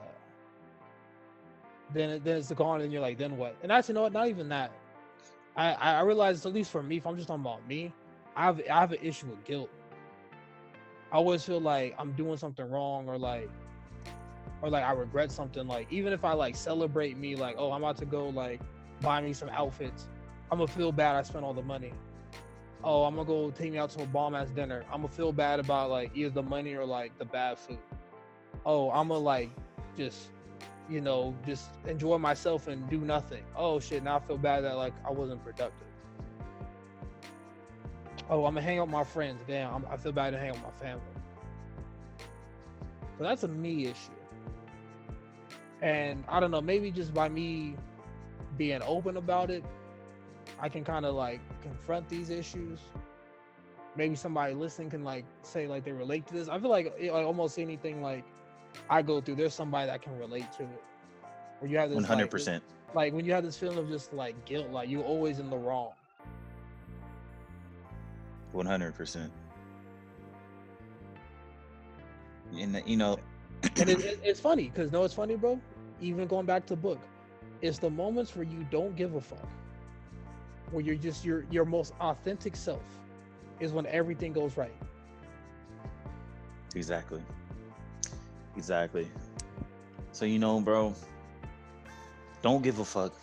then, 1.93 2.21
then 2.25 2.39
it's 2.39 2.51
gone, 2.51 2.81
and 2.81 2.93
you're 2.93 3.01
like, 3.01 3.19
then 3.19 3.37
what? 3.37 3.55
And 3.63 3.71
actually, 3.71 3.95
no, 3.95 4.03
what 4.03 4.13
not 4.13 4.27
even 4.27 4.49
that. 4.49 4.73
I 5.57 5.75
I 5.75 6.01
realize, 6.01 6.45
at 6.45 6.53
least 6.53 6.73
for 6.73 6.83
me, 6.83 6.97
if 6.97 7.07
I'm 7.07 7.15
just 7.15 7.29
talking 7.29 7.45
about 7.45 7.65
me, 7.69 7.93
I 8.35 8.47
have, 8.47 8.61
I 8.69 8.81
have 8.81 8.91
an 8.91 8.99
issue 9.01 9.29
with 9.29 9.45
guilt. 9.45 9.71
I 11.13 11.17
always 11.19 11.45
feel 11.45 11.61
like 11.61 11.95
I'm 12.01 12.15
doing 12.15 12.37
something 12.37 12.69
wrong, 12.69 13.09
or 13.09 13.17
like, 13.17 13.49
or 14.61 14.71
like 14.71 14.83
I 14.83 14.91
regret 14.91 15.31
something. 15.31 15.69
Like, 15.69 15.87
even 15.93 16.13
if 16.13 16.25
I 16.25 16.33
like 16.33 16.57
celebrate 16.57 17.17
me, 17.17 17.37
like, 17.37 17.55
oh, 17.59 17.71
I'm 17.71 17.85
about 17.85 17.97
to 17.99 18.07
go 18.07 18.29
like 18.31 18.61
buy 19.01 19.21
me 19.21 19.33
some 19.33 19.51
outfits. 19.51 20.09
I'm 20.55 20.59
gonna 20.59 20.71
feel 20.71 20.93
bad 20.93 21.17
I 21.17 21.23
spent 21.23 21.45
all 21.45 21.53
the 21.53 21.65
money. 21.65 21.93
Oh, 22.85 23.03
I'm 23.03 23.17
gonna 23.17 23.27
go 23.27 23.51
take 23.51 23.73
me 23.73 23.79
out 23.79 23.91
to 23.91 24.05
a 24.05 24.07
bomb 24.07 24.37
ass 24.37 24.51
dinner. 24.51 24.85
I'm 24.85 25.03
gonna 25.03 25.09
feel 25.09 25.33
bad 25.33 25.59
about 25.59 25.91
like 25.91 26.13
either 26.15 26.31
the 26.31 26.45
money 26.45 26.75
or 26.75 26.85
like 26.85 27.19
the 27.19 27.25
bad 27.25 27.59
food. 27.59 27.81
Oh, 28.65 28.89
I'm 28.93 29.09
gonna 29.09 29.19
like 29.19 29.51
just, 29.99 30.29
you 30.89 31.01
know, 31.01 31.35
just 31.45 31.71
enjoy 31.89 32.19
myself 32.19 32.69
and 32.69 32.89
do 32.89 32.99
nothing. 32.99 33.43
Oh 33.57 33.81
shit, 33.81 34.05
now 34.05 34.19
I 34.19 34.21
feel 34.21 34.39
bad 34.39 34.63
that 34.63 34.77
like 34.77 34.93
I 35.05 35.11
wasn't 35.11 35.45
productive. 35.45 35.89
Oh, 38.31 38.45
I'm 38.45 38.55
gonna 38.55 38.63
hang 38.63 38.79
out 38.79 38.87
with 38.87 38.93
my 38.93 39.03
friends. 39.03 39.41
Damn, 39.49 39.75
I'm, 39.75 39.87
I 39.91 39.97
feel 39.97 40.13
bad 40.13 40.35
to 40.35 40.39
hang 40.39 40.51
out 40.51 40.55
with 40.55 40.67
my 40.67 40.87
family. 40.87 41.03
So 43.19 43.25
that's 43.25 43.43
a 43.43 43.49
me 43.49 43.87
issue. 43.87 43.97
And 45.83 46.23
I 46.29 46.39
don't 46.39 46.53
know, 46.53 46.61
maybe 46.61 46.93
just 46.93 47.13
by 47.13 47.29
me 47.29 47.75
being 48.57 48.83
open 48.83 49.17
about 49.17 49.51
it, 49.51 49.65
I 50.61 50.69
can 50.69 50.85
kind 50.85 51.05
of 51.05 51.15
like 51.15 51.41
confront 51.63 52.09
these 52.09 52.31
issues. 52.31 52.81
Maybe 53.97 54.17
somebody 54.17 54.55
listening 54.55 54.91
can 54.91 55.05
like 55.05 55.25
say 55.43 55.67
like 55.67 55.85
they 55.85 55.93
relate 55.93 56.27
to 56.29 56.35
this. 56.35 56.49
I 56.49 56.59
feel 56.59 56.71
like, 56.71 56.93
it- 56.99 57.13
like 57.13 57.27
almost 57.27 57.59
anything 57.59 58.03
like 58.03 58.25
I 58.91 59.03
go 59.03 59.21
through, 59.21 59.37
there's 59.37 59.55
somebody 59.55 59.87
that 59.87 60.03
can 60.03 60.19
relate 60.19 60.51
to 60.53 60.63
it. 60.65 60.83
Where 61.61 61.71
you 61.71 61.79
have 61.79 61.91
this 61.91 61.97
One 61.97 62.03
like, 62.03 62.09
hundred 62.09 62.25
this- 62.27 62.31
percent. 62.31 62.65
like 62.95 63.13
when 63.13 63.25
you 63.25 63.33
have 63.33 63.45
this 63.45 63.57
feeling 63.57 63.79
of 63.79 63.89
just 63.89 64.13
like 64.13 64.45
guilt, 64.45 64.71
like 64.71 64.89
you're 64.89 65.05
always 65.05 65.39
in 65.39 65.49
the 65.51 65.57
wrong. 65.59 65.93
One 68.53 68.67
hundred 68.67 68.95
percent. 68.95 69.33
And 72.57 72.83
you 72.87 72.97
know, 72.97 73.19
and 73.77 73.89
it, 73.91 74.01
it, 74.05 74.21
it's 74.23 74.41
funny 74.41 74.69
because 74.69 74.93
no, 74.93 75.03
it's 75.05 75.15
funny, 75.15 75.37
bro. 75.37 75.61
Even 76.01 76.27
going 76.27 76.47
back 76.47 76.67
to 76.67 76.77
book, 76.77 77.01
it's 77.63 77.79
the 77.79 77.91
moments 77.91 78.35
where 78.37 78.45
you 78.45 78.67
don't 78.71 78.95
give 78.97 79.15
a 79.15 79.21
fuck, 79.21 79.49
where 80.71 80.83
you're 80.83 80.95
just 80.95 81.25
your 81.25 81.45
your 81.51 81.65
most 81.65 81.93
authentic 82.01 82.57
self, 82.57 82.83
is 83.61 83.73
when 83.73 83.87
everything 83.87 84.33
goes 84.33 84.57
right. 84.57 84.75
Exactly. 86.75 87.23
Exactly. 88.57 89.09
So 90.13 90.25
you 90.25 90.39
know, 90.39 90.61
bro, 90.61 90.95
don't 92.43 92.63
give 92.63 92.79
a 92.79 92.85
fuck 92.85 93.15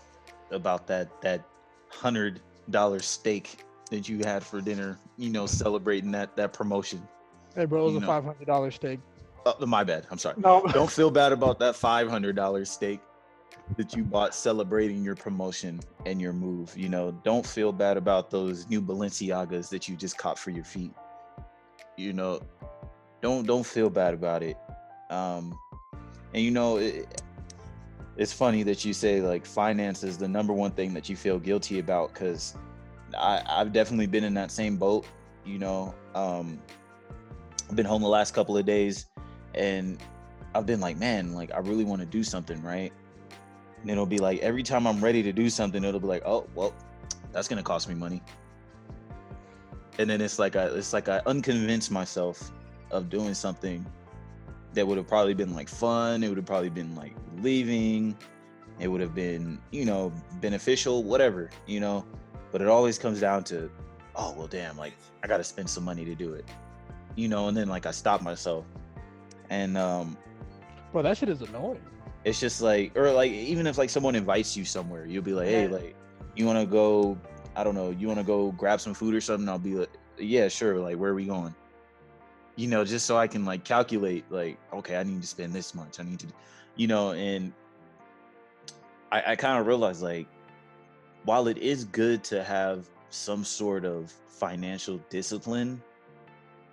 about 0.52 0.88
that 0.88 1.22
that 1.22 1.46
hundred 1.90 2.42
dollar 2.70 3.00
steak 3.00 3.64
that 3.90 4.08
you 4.08 4.20
had 4.20 4.44
for 4.44 4.62
dinner. 4.62 4.98
You 5.18 5.30
know, 5.30 5.46
celebrating 5.46 6.12
that 6.12 6.36
that 6.36 6.54
promotion. 6.54 7.08
Hey, 7.56 7.66
bro, 7.66 7.82
it 7.82 7.84
was 7.86 7.92
You 7.94 7.98
a 7.98 8.02
know. 8.02 8.08
five 8.08 8.24
hundred 8.24 8.48
dollar 8.48 8.72
steak. 8.72 9.00
Oh, 9.46 9.66
my 9.66 9.84
bad. 9.84 10.06
I'm 10.12 10.18
sorry. 10.20 10.36
No, 10.38 10.64
Don't 10.72 10.90
feel 10.90 11.10
bad 11.10 11.32
about 11.32 11.60
that 11.60 11.76
five 11.76 12.10
hundred 12.10 12.36
dollar 12.36 12.64
steak 12.64 13.02
that 13.78 13.96
you 13.96 14.04
bought 14.04 14.36
celebrating 14.36 15.04
your 15.04 15.16
promotion 15.16 15.80
and 16.06 16.22
your 16.22 16.34
move. 16.34 16.76
You 16.78 16.90
know, 16.90 17.12
don't 17.24 17.46
feel 17.46 17.72
bad 17.72 17.98
about 17.98 18.30
those 18.30 18.68
new 18.70 18.82
Balenciagas 18.82 19.70
that 19.70 19.88
you 19.88 19.96
just 19.96 20.18
caught 20.18 20.38
for 20.38 20.52
your 20.52 20.64
feet. 20.64 20.94
You 21.98 22.14
know, 22.14 22.42
don't 23.22 23.46
don't 23.46 23.66
feel 23.66 23.90
bad 23.90 24.14
about 24.14 24.44
it. 24.44 24.58
Um, 25.10 25.58
and 26.34 26.44
you 26.44 26.52
know, 26.52 26.78
it, 26.78 27.22
it's 28.18 28.34
funny 28.34 28.64
that 28.64 28.84
you 28.86 28.94
say 28.94 29.22
like 29.22 29.46
finance 29.46 30.04
is 30.04 30.18
the 30.18 30.28
number 30.28 30.54
one 30.54 30.72
thing 30.72 30.94
that 30.94 31.10
you 31.10 31.16
feel 31.16 31.40
guilty 31.40 31.80
about 31.80 32.14
because 32.14 32.56
I've 33.18 33.74
definitely 33.74 34.08
been 34.08 34.24
in 34.24 34.34
that 34.36 34.52
same 34.52 34.78
boat. 34.78 35.06
You 35.46 35.60
know, 35.60 35.96
um, 36.16 36.62
I've 37.70 37.76
been 37.76 37.86
home 37.86 38.02
the 38.02 38.10
last 38.10 38.34
couple 38.34 38.58
of 38.58 38.66
days, 38.66 39.08
and 39.56 39.98
I've 40.54 40.66
been 40.66 40.80
like, 40.80 40.98
man, 40.98 41.34
like 41.34 41.52
I 41.54 41.60
really 41.60 41.84
want 41.84 42.02
to 42.02 42.06
do 42.06 42.24
something, 42.24 42.62
right? 42.62 42.94
And 43.82 43.90
it'll 43.90 44.06
be 44.06 44.20
like 44.20 44.40
every 44.40 44.64
time 44.64 44.86
I'm 44.86 45.04
ready 45.04 45.24
to 45.24 45.32
do 45.32 45.50
something, 45.50 45.84
it'll 45.84 46.00
be 46.00 46.08
like, 46.08 46.24
oh, 46.26 46.48
well, 46.56 46.74
that's 47.32 47.48
gonna 47.48 47.64
cost 47.64 47.90
me 47.90 47.96
money. 47.96 48.22
And 49.98 50.10
then 50.10 50.22
it's 50.22 50.40
like 50.40 50.56
I, 50.56 50.66
it's 50.66 50.94
like 50.94 51.10
I 51.10 51.22
unconvinced 51.26 51.92
myself 51.92 52.52
of 52.92 53.10
doing 53.10 53.34
something 53.34 53.86
that 54.74 54.88
would 54.88 54.98
have 54.98 55.08
probably 55.08 55.34
been 55.34 55.54
like 55.54 55.70
fun. 55.70 56.24
It 56.24 56.30
would 56.30 56.38
have 56.38 56.46
probably 56.46 56.70
been 56.70 56.96
like 56.96 57.14
leaving. 57.40 58.18
It 58.80 58.88
would 58.88 59.02
have 59.02 59.14
been, 59.14 59.60
you 59.72 59.86
know, 59.86 60.12
beneficial, 60.40 61.04
whatever, 61.04 61.50
you 61.68 61.80
know. 61.80 62.06
But 62.52 62.62
it 62.62 62.68
always 62.68 62.98
comes 62.98 63.20
down 63.20 63.44
to, 63.46 63.70
oh 64.16 64.34
well, 64.38 64.48
damn, 64.48 64.78
like 64.78 64.94
I 65.24 65.28
got 65.28 65.38
to 65.38 65.44
spend 65.44 65.70
some 65.70 65.84
money 65.84 66.06
to 66.06 66.16
do 66.16 66.34
it, 66.34 66.46
you 67.16 67.28
know. 67.28 67.48
And 67.48 67.56
then 67.56 67.68
like 67.68 67.86
I 67.86 67.92
stop 67.92 68.22
myself, 68.22 68.66
and 69.50 69.78
um, 69.78 70.18
bro, 70.92 71.02
that 71.02 71.18
shit 71.18 71.30
is 71.30 71.42
annoying. 71.42 71.82
It's 72.24 72.40
just 72.40 72.62
like 72.62 72.96
or 72.98 73.12
like 73.12 73.32
even 73.32 73.66
if 73.66 73.78
like 73.78 73.90
someone 73.90 74.16
invites 74.16 74.56
you 74.56 74.64
somewhere 74.64 75.06
you'll 75.06 75.24
be 75.24 75.34
like 75.34 75.48
hey 75.48 75.68
like 75.68 75.96
you 76.36 76.46
want 76.46 76.60
to 76.60 76.66
go 76.66 77.18
i 77.56 77.64
don't 77.64 77.76
know 77.76 77.90
you 77.92 78.08
want 78.08 78.20
to 78.20 78.26
go 78.26 78.52
grab 78.52 78.80
some 78.80 78.94
food 78.94 79.14
or 79.14 79.22
something? 79.22 79.50
I'll 79.50 79.60
be 79.60 79.76
like 79.76 79.90
yeah 80.18 80.48
sure 80.48 80.78
like 80.80 80.98
where 80.98 81.12
are 81.12 81.16
we 81.16 81.26
going? 81.26 81.56
You 82.56 82.68
know 82.68 82.86
just 82.86 83.06
so 83.06 83.18
i 83.18 83.28
can 83.28 83.46
like 83.46 83.64
calculate 83.64 84.26
like 84.30 84.58
okay 84.74 84.98
i 84.98 85.04
need 85.04 85.22
to 85.22 85.28
spend 85.28 85.54
this 85.54 85.74
much. 85.74 86.00
I 86.00 86.04
need 86.04 86.20
to 86.20 86.28
you 86.76 86.88
know 86.88 87.12
and 87.12 87.52
i 89.12 89.32
i 89.32 89.36
kind 89.36 89.60
of 89.60 89.68
realized 89.68 90.02
like 90.02 90.28
while 91.26 91.48
it 91.48 91.58
is 91.58 91.86
good 91.86 92.24
to 92.26 92.44
have 92.44 92.88
some 93.10 93.44
sort 93.44 93.84
of 93.84 94.14
financial 94.28 95.00
discipline 95.10 95.82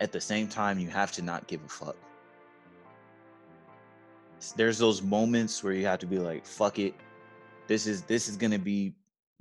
at 0.00 0.12
the 0.12 0.20
same 0.20 0.46
time 0.46 0.78
you 0.78 0.88
have 0.88 1.10
to 1.12 1.22
not 1.22 1.46
give 1.46 1.62
a 1.64 1.68
fuck 1.68 1.96
there's 4.56 4.78
those 4.78 5.02
moments 5.02 5.62
where 5.62 5.72
you 5.72 5.86
have 5.86 5.98
to 6.00 6.06
be 6.06 6.18
like 6.18 6.46
fuck 6.46 6.78
it. 6.78 6.94
This 7.66 7.86
is 7.86 8.02
this 8.02 8.28
is 8.28 8.36
going 8.36 8.52
to 8.52 8.58
be 8.58 8.94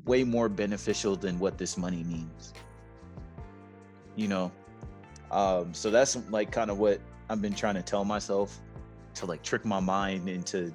way 0.06 0.24
more 0.24 0.50
beneficial 0.50 1.16
than 1.16 1.39
what 1.39 1.58
this 1.58 1.78
money 1.78 2.04
means. 2.04 2.54
You 4.16 4.28
know? 4.28 4.52
Um 5.32 5.74
so 5.74 5.89
that's 5.89 6.18
like 6.30 6.52
kind 6.52 6.72
of 6.72 6.80
what 6.80 7.02
i've 7.30 7.41
been 7.41 7.54
trying 7.54 7.76
to 7.76 7.82
tell 7.82 8.06
myself 8.06 8.62
to 9.16 9.26
like 9.26 9.43
trick 9.43 9.66
my 9.66 9.82
mind 9.82 10.30
into 10.30 10.74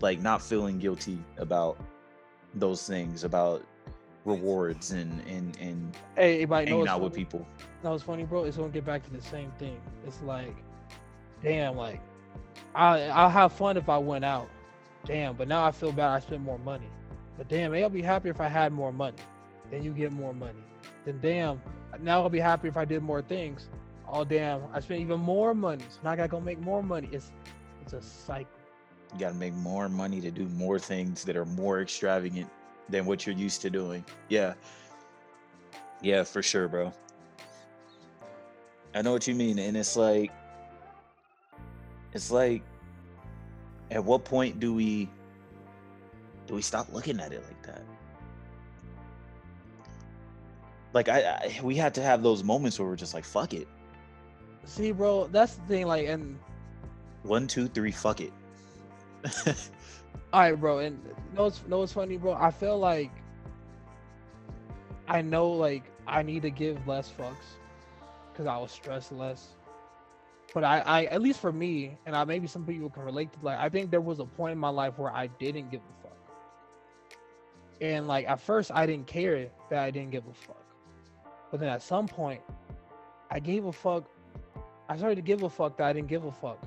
like 0.00 0.20
not 0.20 0.40
feeling 0.40 0.78
guilty 0.78 1.18
about 1.36 1.78
those 2.54 2.86
things 2.86 3.24
about 3.24 3.62
rewards 4.24 4.90
and 4.90 5.20
and 5.28 5.56
and 5.60 5.96
Hey, 6.16 6.34
everybody 6.34 6.70
hanging 6.70 6.88
out 6.88 7.00
with 7.00 7.14
people. 7.14 7.46
That 7.82 7.90
was 7.90 8.02
funny, 8.02 8.24
bro. 8.24 8.44
It's 8.44 8.56
gonna 8.56 8.68
get 8.70 8.84
back 8.84 9.04
to 9.04 9.10
the 9.10 9.22
same 9.22 9.52
thing. 9.58 9.80
It's 10.06 10.20
like, 10.22 10.56
damn, 11.42 11.76
like, 11.76 12.00
I 12.74 13.02
I'll 13.08 13.30
have 13.30 13.52
fun 13.52 13.76
if 13.76 13.88
I 13.88 13.98
went 13.98 14.24
out. 14.24 14.48
Damn, 15.04 15.34
but 15.36 15.48
now 15.48 15.64
I 15.64 15.70
feel 15.70 15.92
bad. 15.92 16.10
I 16.10 16.20
spent 16.20 16.42
more 16.42 16.58
money. 16.58 16.88
But 17.38 17.48
damn, 17.48 17.74
I'll 17.74 17.88
be 17.88 18.02
happy 18.02 18.28
if 18.28 18.40
I 18.40 18.48
had 18.48 18.72
more 18.72 18.92
money. 18.92 19.18
Then 19.70 19.82
you 19.82 19.92
get 19.92 20.12
more 20.12 20.32
money. 20.34 20.58
Then 21.04 21.18
damn, 21.20 21.60
now 22.00 22.22
I'll 22.22 22.30
be 22.30 22.40
happy 22.40 22.68
if 22.68 22.76
I 22.76 22.84
did 22.84 23.02
more 23.02 23.22
things. 23.22 23.68
Oh 24.08 24.24
damn, 24.24 24.62
I 24.72 24.80
spent 24.80 25.00
even 25.00 25.20
more 25.20 25.54
money. 25.54 25.84
So 25.88 26.00
now 26.04 26.10
I 26.10 26.16
gotta 26.16 26.28
go 26.28 26.40
make 26.40 26.60
more 26.60 26.82
money. 26.82 27.08
It's 27.12 27.32
it's 27.82 27.92
a 27.92 28.02
cycle. 28.02 28.50
you 29.12 29.20
got 29.20 29.28
to 29.30 29.34
make 29.36 29.54
more 29.54 29.88
money 29.88 30.20
to 30.20 30.30
do 30.30 30.48
more 30.48 30.78
things 30.78 31.24
that 31.24 31.36
are 31.36 31.44
more 31.44 31.80
extravagant 31.80 32.50
than 32.88 33.06
what 33.06 33.26
you're 33.26 33.36
used 33.36 33.60
to 33.62 33.70
doing. 33.70 34.04
Yeah. 34.28 34.54
Yeah, 36.02 36.24
for 36.24 36.42
sure, 36.42 36.68
bro. 36.68 36.92
I 38.94 39.02
know 39.02 39.12
what 39.12 39.26
you 39.28 39.34
mean. 39.34 39.58
And 39.58 39.76
it's 39.76 39.96
like, 39.96 40.32
it's 42.16 42.30
like, 42.32 42.62
at 43.90 44.04
what 44.04 44.24
point 44.24 44.58
do 44.58 44.74
we, 44.74 45.08
do 46.46 46.54
we 46.54 46.62
stop 46.62 46.92
looking 46.92 47.20
at 47.20 47.32
it 47.32 47.44
like 47.44 47.62
that? 47.64 47.82
Like 50.92 51.08
I, 51.08 51.20
I 51.20 51.60
we 51.62 51.76
had 51.76 51.94
to 51.96 52.02
have 52.02 52.22
those 52.22 52.42
moments 52.42 52.78
where 52.78 52.88
we're 52.88 52.96
just 52.96 53.14
like, 53.14 53.24
fuck 53.24 53.52
it. 53.54 53.68
See, 54.64 54.92
bro, 54.92 55.28
that's 55.28 55.54
the 55.56 55.62
thing. 55.66 55.86
Like, 55.86 56.08
and 56.08 56.38
One, 57.22 57.46
two, 57.46 57.68
three, 57.68 57.92
fuck 57.92 58.20
it. 58.20 58.32
All 60.32 60.40
right, 60.40 60.54
bro. 60.58 60.78
And 60.78 61.02
know 61.34 61.44
what's 61.44 61.66
know 61.66 61.78
what's 61.80 61.92
funny, 61.92 62.16
bro? 62.16 62.32
I 62.34 62.50
feel 62.50 62.78
like 62.78 63.12
I 65.08 65.22
know 65.22 65.50
like 65.50 65.84
I 66.06 66.22
need 66.22 66.42
to 66.42 66.50
give 66.50 66.86
less 66.86 67.10
fucks 67.10 67.58
because 68.32 68.46
I 68.46 68.56
was 68.58 68.72
stressed 68.72 69.12
less. 69.12 69.48
But 70.54 70.64
I, 70.64 70.78
I 70.80 71.04
at 71.04 71.20
least 71.20 71.40
for 71.40 71.52
me, 71.52 71.96
and 72.06 72.16
I 72.16 72.24
maybe 72.24 72.46
some 72.46 72.64
people 72.64 72.88
can 72.88 73.02
relate 73.02 73.32
to 73.32 73.38
like 73.42 73.58
I 73.58 73.68
think 73.68 73.90
there 73.90 74.00
was 74.00 74.20
a 74.20 74.24
point 74.24 74.52
in 74.52 74.58
my 74.58 74.68
life 74.68 74.98
where 74.98 75.12
I 75.12 75.26
didn't 75.26 75.70
give 75.70 75.80
a 75.80 76.02
fuck. 76.02 76.16
And 77.80 78.06
like 78.06 78.26
at 78.28 78.40
first 78.40 78.70
I 78.72 78.86
didn't 78.86 79.06
care 79.06 79.48
that 79.70 79.78
I 79.78 79.90
didn't 79.90 80.10
give 80.10 80.26
a 80.26 80.32
fuck. 80.32 80.64
But 81.50 81.60
then 81.60 81.68
at 81.68 81.82
some 81.82 82.06
point 82.06 82.40
I 83.30 83.38
gave 83.38 83.66
a 83.66 83.72
fuck. 83.72 84.04
I 84.88 84.96
started 84.96 85.16
to 85.16 85.22
give 85.22 85.42
a 85.42 85.50
fuck 85.50 85.76
that 85.78 85.86
I 85.86 85.92
didn't 85.92 86.08
give 86.08 86.24
a 86.24 86.32
fuck. 86.32 86.62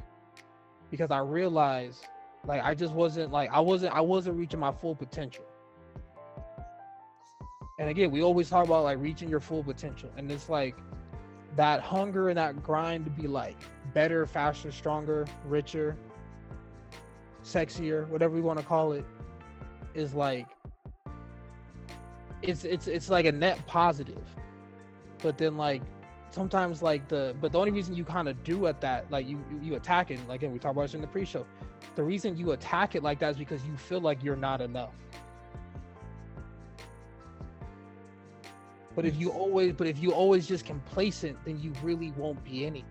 Because 0.91 1.09
I 1.09 1.19
realized 1.19 2.05
like 2.45 2.63
I 2.63 2.73
just 2.73 2.93
wasn't 2.93 3.31
like 3.31 3.49
I 3.51 3.59
wasn't 3.59 3.93
I 3.93 4.01
wasn't 4.01 4.37
reaching 4.37 4.59
my 4.59 4.71
full 4.71 4.95
potential. 4.95 5.45
And 7.79 7.89
again, 7.89 8.11
we 8.11 8.21
always 8.21 8.49
talk 8.49 8.65
about 8.65 8.83
like 8.83 8.97
reaching 8.99 9.29
your 9.29 9.39
full 9.39 9.63
potential, 9.63 10.11
and 10.17 10.29
it's 10.29 10.49
like 10.49 10.75
that 11.55 11.81
hunger 11.81 12.29
and 12.29 12.37
that 12.37 12.61
grind 12.63 13.05
to 13.05 13.11
be 13.11 13.27
like 13.27 13.57
better, 13.93 14.25
faster, 14.25 14.71
stronger, 14.71 15.25
richer, 15.45 15.95
sexier, 17.43 18.07
whatever 18.09 18.35
we 18.35 18.41
want 18.41 18.59
to 18.59 18.65
call 18.65 18.91
it, 18.93 19.05
is 19.93 20.13
like 20.13 20.47
it's 22.41 22.63
it's 22.63 22.87
it's 22.87 23.09
like 23.09 23.25
a 23.25 23.31
net 23.31 23.65
positive. 23.67 24.23
But 25.21 25.37
then 25.37 25.57
like 25.57 25.81
sometimes 26.31 26.81
like 26.81 27.07
the 27.07 27.35
but 27.41 27.51
the 27.51 27.59
only 27.59 27.71
reason 27.71 27.95
you 27.95 28.03
kind 28.05 28.27
of 28.29 28.43
do 28.43 28.67
at 28.67 28.79
that 28.81 29.09
like 29.11 29.27
you 29.27 29.43
you- 29.51 29.59
you 29.63 29.75
attack 29.75 30.11
it 30.11 30.19
like 30.27 30.41
again 30.41 30.53
we 30.53 30.59
talked 30.59 30.73
about 30.73 30.83
this 30.83 30.93
in 30.93 31.01
the 31.01 31.07
pre-show 31.07 31.43
the 31.95 32.03
reason 32.03 32.37
you 32.37 32.51
attack 32.51 32.93
it 32.93 33.01
like 33.01 33.17
that 33.19 33.31
is 33.31 33.37
because 33.37 33.65
you 33.65 33.75
feel 33.75 33.99
like 33.99 34.23
you're 34.23 34.35
not 34.35 34.61
enough. 34.61 34.93
But 38.99 39.05
if 39.05 39.17
you 39.17 39.29
always 39.29 39.71
but 39.71 39.87
if 39.87 39.97
you 39.97 40.11
always 40.11 40.45
just 40.45 40.65
complacent, 40.65 41.37
then 41.45 41.57
you 41.57 41.71
really 41.81 42.11
won't 42.17 42.43
be 42.43 42.65
anything. 42.65 42.83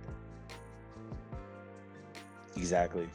Exactly. 2.57 3.11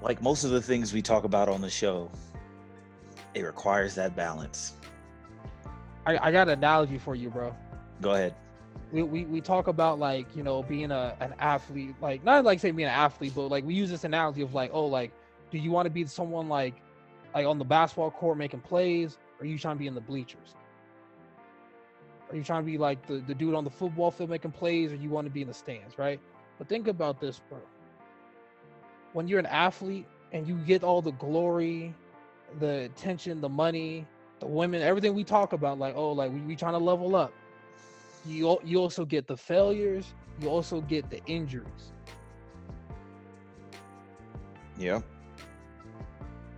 Like 0.00 0.22
most 0.22 0.44
of 0.44 0.50
the 0.50 0.62
things 0.62 0.94
we 0.94 1.02
talk 1.02 1.24
about 1.24 1.50
on 1.50 1.60
the 1.60 1.68
show, 1.68 2.10
it 3.34 3.42
requires 3.42 3.94
that 3.96 4.16
balance. 4.16 4.72
I, 6.06 6.16
I 6.16 6.32
got 6.32 6.48
an 6.48 6.54
analogy 6.54 6.96
for 6.96 7.14
you, 7.14 7.28
bro. 7.28 7.54
Go 8.00 8.12
ahead. 8.12 8.34
We, 8.90 9.02
we, 9.02 9.24
we 9.26 9.42
talk 9.42 9.68
about 9.68 9.98
like, 9.98 10.34
you 10.34 10.42
know, 10.42 10.62
being 10.62 10.90
a 10.90 11.14
an 11.20 11.34
athlete, 11.40 11.94
like 12.00 12.24
not 12.24 12.42
like 12.46 12.58
say 12.58 12.70
being 12.70 12.88
an 12.88 12.94
athlete, 12.94 13.34
but 13.34 13.48
like 13.48 13.66
we 13.66 13.74
use 13.74 13.90
this 13.90 14.04
analogy 14.04 14.40
of 14.40 14.54
like, 14.54 14.70
oh, 14.72 14.86
like, 14.86 15.12
do 15.50 15.58
you 15.58 15.70
want 15.70 15.84
to 15.84 15.90
be 15.90 16.06
someone 16.06 16.48
like 16.48 16.76
like 17.34 17.44
on 17.44 17.58
the 17.58 17.66
basketball 17.66 18.10
court 18.10 18.38
making 18.38 18.60
plays, 18.60 19.18
or 19.40 19.46
you 19.46 19.58
trying 19.58 19.76
to 19.76 19.78
be 19.78 19.86
in 19.86 19.94
the 19.94 20.00
bleachers? 20.00 20.54
Are 22.30 22.36
you 22.36 22.44
trying 22.44 22.62
to 22.62 22.66
be 22.66 22.76
like 22.76 23.06
the, 23.06 23.18
the 23.26 23.34
dude 23.34 23.54
on 23.54 23.64
the 23.64 23.70
football 23.70 24.10
field 24.10 24.30
making 24.30 24.52
plays, 24.52 24.92
or 24.92 24.96
you 24.96 25.08
want 25.08 25.26
to 25.26 25.30
be 25.30 25.42
in 25.42 25.48
the 25.48 25.54
stands, 25.54 25.98
right? 25.98 26.20
But 26.58 26.68
think 26.68 26.88
about 26.88 27.20
this, 27.20 27.40
bro. 27.48 27.58
When 29.12 29.26
you're 29.26 29.38
an 29.38 29.46
athlete 29.46 30.06
and 30.32 30.46
you 30.46 30.56
get 30.56 30.84
all 30.84 31.00
the 31.00 31.12
glory, 31.12 31.94
the 32.58 32.84
attention, 32.84 33.40
the 33.40 33.48
money, 33.48 34.06
the 34.40 34.46
women, 34.46 34.82
everything 34.82 35.14
we 35.14 35.24
talk 35.24 35.52
about, 35.52 35.78
like, 35.78 35.94
oh, 35.96 36.12
like 36.12 36.32
we, 36.32 36.40
we 36.40 36.56
trying 36.56 36.74
to 36.74 36.78
level 36.78 37.16
up. 37.16 37.32
You 38.26 38.58
you 38.64 38.78
also 38.78 39.04
get 39.04 39.26
the 39.26 39.36
failures, 39.36 40.12
you 40.40 40.48
also 40.48 40.80
get 40.82 41.08
the 41.08 41.24
injuries. 41.26 41.92
Yeah. 44.78 45.00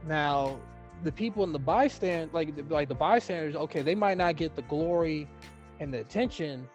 Now, 0.06 0.58
the 1.02 1.12
people 1.12 1.44
in 1.44 1.52
the 1.52 1.60
bystand, 1.60 2.32
like 2.32 2.50
like 2.68 2.88
the 2.88 2.94
bystanders, 2.94 3.56
okay, 3.56 3.82
they 3.82 3.94
might 3.94 4.18
not 4.18 4.36
get 4.36 4.54
the 4.54 4.62
glory 4.62 5.28
and 5.78 5.92
the 5.92 6.00
attention, 6.00 6.68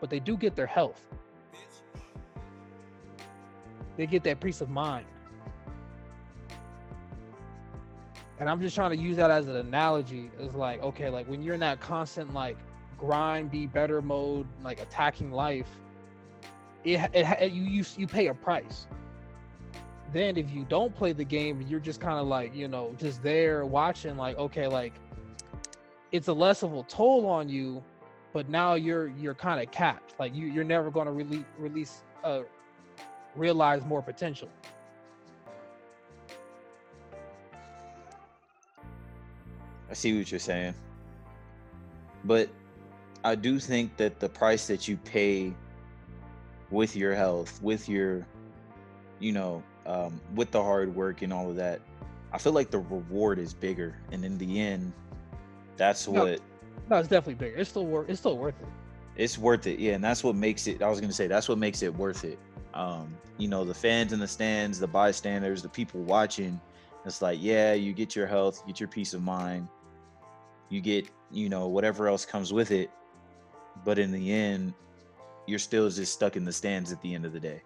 but 0.00 0.10
they 0.10 0.20
do 0.20 0.36
get 0.36 0.54
their 0.54 0.66
health. 0.66 1.02
They 3.96 4.06
get 4.06 4.22
that 4.24 4.40
peace 4.40 4.60
of 4.60 4.70
mind. 4.70 5.06
And 8.38 8.48
I'm 8.48 8.60
just 8.60 8.74
trying 8.74 8.96
to 8.96 8.96
use 8.96 9.16
that 9.18 9.30
as 9.30 9.48
an 9.48 9.56
analogy. 9.56 10.30
It's 10.38 10.54
like, 10.54 10.82
okay, 10.82 11.10
like 11.10 11.26
when 11.28 11.42
you're 11.42 11.54
in 11.54 11.60
that 11.60 11.80
constant 11.80 12.32
like 12.32 12.56
grind, 12.96 13.50
be 13.50 13.66
better 13.66 14.00
mode, 14.00 14.46
like 14.64 14.80
attacking 14.80 15.32
life, 15.32 15.68
it, 16.84 17.00
it, 17.12 17.26
it 17.40 17.52
you, 17.52 17.62
you 17.62 17.84
you 17.98 18.06
pay 18.06 18.28
a 18.28 18.34
price 18.34 18.86
then 20.12 20.36
if 20.36 20.50
you 20.50 20.64
don't 20.68 20.94
play 20.94 21.12
the 21.12 21.24
game 21.24 21.62
you're 21.68 21.80
just 21.80 22.00
kind 22.00 22.18
of 22.18 22.26
like 22.26 22.54
you 22.54 22.68
know 22.68 22.94
just 22.98 23.22
there 23.22 23.64
watching 23.64 24.16
like 24.16 24.36
okay 24.38 24.66
like 24.66 24.94
it's 26.12 26.28
a 26.28 26.32
less 26.32 26.62
of 26.62 26.74
a 26.74 26.82
toll 26.84 27.26
on 27.26 27.48
you 27.48 27.82
but 28.32 28.48
now 28.48 28.74
you're 28.74 29.08
you're 29.08 29.34
kind 29.34 29.60
of 29.60 29.70
capped 29.70 30.14
like 30.18 30.34
you 30.34 30.46
you're 30.46 30.64
never 30.64 30.90
going 30.90 31.06
to 31.06 31.12
release 31.12 31.44
release 31.58 32.02
uh 32.24 32.40
realize 33.36 33.84
more 33.84 34.02
potential 34.02 34.48
I 39.90 39.94
see 39.94 40.16
what 40.16 40.30
you're 40.30 40.38
saying. 40.38 40.74
But 42.24 42.48
I 43.24 43.34
do 43.34 43.58
think 43.58 43.96
that 43.96 44.20
the 44.20 44.28
price 44.28 44.68
that 44.68 44.86
you 44.86 44.96
pay 44.96 45.52
with 46.70 46.94
your 46.94 47.14
health, 47.14 47.60
with 47.60 47.88
your, 47.88 48.24
you 49.18 49.32
know, 49.32 49.62
um, 49.90 50.20
with 50.34 50.50
the 50.50 50.62
hard 50.62 50.94
work 50.94 51.22
and 51.22 51.32
all 51.32 51.50
of 51.50 51.56
that, 51.56 51.80
I 52.32 52.38
feel 52.38 52.52
like 52.52 52.70
the 52.70 52.78
reward 52.78 53.38
is 53.38 53.52
bigger. 53.52 53.96
And 54.12 54.24
in 54.24 54.38
the 54.38 54.60
end, 54.60 54.92
that's 55.76 56.06
No, 56.06 56.24
what 56.24 56.40
no 56.88 56.96
it's 56.98 57.08
definitely 57.08 57.34
bigger 57.34 57.56
it's 57.56 57.70
still 57.70 57.86
worth 57.86 58.08
it's 58.08 58.20
still 58.20 58.36
worth 58.36 58.54
it 58.60 58.68
it's 59.16 59.36
worth 59.36 59.66
it. 59.66 59.78
Yeah, 59.78 59.92
and 59.92 60.04
that's 60.04 60.24
what 60.24 60.34
makes 60.34 60.66
it. 60.66 60.82
I 60.82 60.88
was 60.88 61.00
gonna 61.00 61.12
say 61.12 61.26
that's 61.26 61.48
what 61.48 61.58
makes 61.58 61.82
it 61.82 61.94
worth 61.94 62.24
it. 62.24 62.38
Um, 62.72 63.14
you 63.38 63.48
know, 63.48 63.64
the 63.64 63.74
fans 63.74 64.12
in 64.12 64.20
the 64.20 64.28
stands, 64.28 64.78
the 64.78 64.86
bystanders, 64.86 65.62
the 65.62 65.68
people 65.68 66.00
watching. 66.00 66.60
It's 67.04 67.20
like, 67.20 67.38
yeah, 67.40 67.72
you 67.72 67.92
get 67.92 68.14
your 68.14 68.26
health, 68.26 68.62
you 68.66 68.72
get 68.72 68.80
your 68.80 68.88
peace 68.88 69.14
of 69.14 69.22
mind, 69.22 69.68
you 70.68 70.80
get, 70.80 71.08
you 71.30 71.48
know, 71.48 71.66
whatever 71.66 72.08
else 72.08 72.24
comes 72.24 72.52
with 72.52 72.70
it. 72.70 72.90
But 73.84 73.98
in 73.98 74.12
the 74.12 74.32
end, 74.32 74.74
you're 75.46 75.58
still 75.58 75.88
just 75.88 76.12
stuck 76.12 76.36
in 76.36 76.44
the 76.44 76.52
stands 76.52 76.92
at 76.92 77.00
the 77.02 77.14
end 77.14 77.24
of 77.24 77.32
the 77.32 77.40
day. 77.40 77.62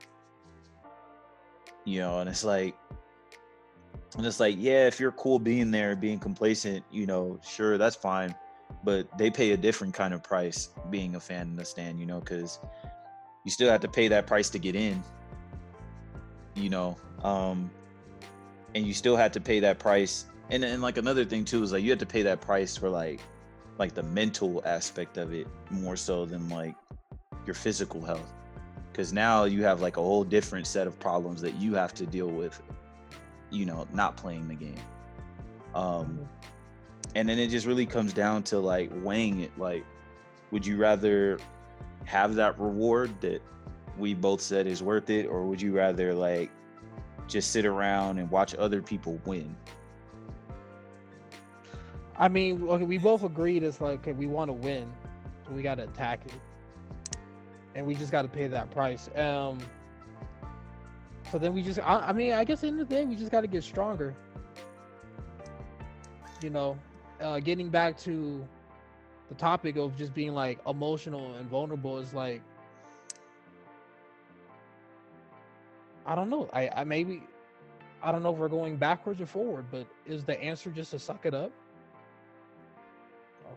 You 1.85 2.01
know, 2.01 2.21
and 2.21 2.29
it's 2.29 2.45
like, 2.45 2.75
and 4.17 4.25
it's 4.25 4.41
like, 4.41 4.57
yeah, 4.59 4.87
if 4.87 5.01
you're 5.01 5.13
cool 5.13 5.39
being 5.39 5.71
there, 5.71 5.97
being 5.97 6.19
complacent, 6.19 6.85
you 6.91 7.07
know, 7.07 7.39
sure, 7.43 7.79
that's 7.79 7.97
fine. 7.97 8.35
But 8.85 9.07
they 9.19 9.31
pay 9.31 9.53
a 9.53 9.57
different 9.57 9.95
kind 9.95 10.15
of 10.15 10.23
price 10.23 10.71
being 10.91 11.15
a 11.17 11.21
fan 11.21 11.49
in 11.49 11.57
the 11.57 11.65
stand, 11.65 11.99
you 11.99 12.07
know, 12.07 12.21
because 12.21 12.59
you 13.45 13.51
still 13.51 13.71
have 13.71 13.81
to 13.81 13.89
pay 13.89 14.09
that 14.09 14.27
price 14.27 14.49
to 14.51 14.59
get 14.59 14.77
in, 14.77 15.03
you 16.55 16.71
know, 16.71 16.97
um, 17.23 17.71
and 18.75 18.87
you 18.87 18.95
still 18.95 19.17
have 19.17 19.33
to 19.33 19.41
pay 19.41 19.61
that 19.61 19.79
price. 19.79 20.27
And 20.51 20.65
and 20.65 20.83
like 20.83 20.99
another 20.99 21.25
thing 21.25 21.45
too 21.45 21.63
is 21.63 21.73
like 21.73 21.83
you 21.83 21.91
have 21.91 21.99
to 22.01 22.07
pay 22.07 22.23
that 22.23 22.41
price 22.41 22.77
for 22.77 22.91
like 22.91 23.21
like 23.79 23.95
the 23.95 24.03
mental 24.03 24.63
aspect 24.65 25.17
of 25.17 25.33
it 25.33 25.47
more 25.71 25.97
so 25.97 26.27
than 26.27 26.49
like 26.49 26.75
your 27.47 27.55
physical 27.55 28.05
health 28.05 28.33
because 28.95 29.13
now 29.13 29.43
you 29.43 29.65
have 29.65 29.81
like 29.81 29.97
a 29.97 30.01
whole 30.01 30.23
different 30.23 30.69
set 30.69 30.87
of 30.87 30.97
problems 31.01 31.41
that 31.43 31.57
you 31.57 31.75
have 31.75 31.93
to 31.93 32.07
deal 32.07 32.29
with 32.29 32.63
you 33.51 33.67
know 33.67 33.89
not 33.93 34.17
playing 34.17 34.47
the 34.47 34.55
game. 34.55 34.81
Um 35.75 36.29
and 37.17 37.29
then 37.29 37.39
it 37.41 37.49
just 37.49 37.67
really 37.67 37.87
comes 37.87 38.13
down 38.13 38.45
to 38.45 38.59
like 38.61 38.91
weighing 39.03 39.41
it 39.41 39.51
like 39.59 39.85
would 40.53 40.65
you 40.65 40.77
rather 40.77 41.41
have 42.05 42.37
that 42.37 42.59
reward 42.59 43.11
that 43.21 43.43
we 43.99 44.15
both 44.15 44.41
said 44.41 44.69
is 44.69 44.81
worth 44.81 45.11
it 45.11 45.27
or 45.27 45.45
would 45.45 45.61
you 45.61 45.73
rather 45.75 46.15
like 46.15 46.51
just 47.27 47.51
sit 47.51 47.67
around 47.67 48.19
and 48.19 48.31
watch 48.31 48.55
other 48.55 48.81
people 48.81 49.21
win? 49.25 49.57
I 52.17 52.29
mean 52.29 52.69
okay 52.69 52.85
we 52.85 52.99
both 52.99 53.25
agreed 53.25 53.65
it's 53.65 53.81
like 53.81 53.99
okay 54.01 54.13
we 54.13 54.27
want 54.27 54.51
to 54.51 54.53
win. 54.53 54.93
We 55.51 55.63
got 55.63 55.75
to 55.75 55.83
attack 55.83 56.21
it 56.27 56.33
and 57.75 57.87
we 57.87 57.95
just 57.95 58.13
got 58.13 58.23
to 58.23 58.29
pay 58.29 58.47
that 58.47 58.71
price. 58.71 59.09
Um 59.17 59.59
so 61.33 61.39
then 61.39 61.53
we 61.55 61.63
just 61.63 61.81
I, 61.81 61.99
I 62.09 62.13
mean 62.13 62.33
i 62.33 62.45
guess 62.45 62.63
in 62.63 62.77
the 62.77 62.83
end 62.83 62.91
the 62.91 62.95
day 62.95 63.05
we 63.05 63.17
just 63.17 63.31
got 63.31 63.41
to 63.41 63.47
get 63.47 63.65
stronger. 63.65 64.15
You 66.43 66.51
know 66.51 66.79
uh 67.21 67.41
getting 67.41 67.69
back 67.69 67.99
to 68.01 68.47
the 69.29 69.35
topic 69.35 69.77
of 69.77 69.97
just 69.97 70.15
being 70.15 70.35
like 70.35 70.59
emotional 70.67 71.35
and 71.35 71.49
vulnerable 71.49 71.99
is 71.99 72.13
like 72.13 72.43
i 76.07 76.15
don't 76.15 76.29
know. 76.29 76.49
I 76.53 76.69
i 76.77 76.85
maybe 76.85 77.23
i 78.03 78.13
don't 78.13 78.23
know 78.23 78.33
if 78.33 78.39
we're 78.39 78.49
going 78.49 78.77
backwards 78.77 79.21
or 79.21 79.27
forward 79.27 79.65
but 79.71 79.87
is 80.07 80.25
the 80.25 80.41
answer 80.43 80.71
just 80.71 80.91
to 80.91 80.99
suck 80.99 81.25
it 81.25 81.35
up? 81.35 81.51
Okay. 83.47 83.55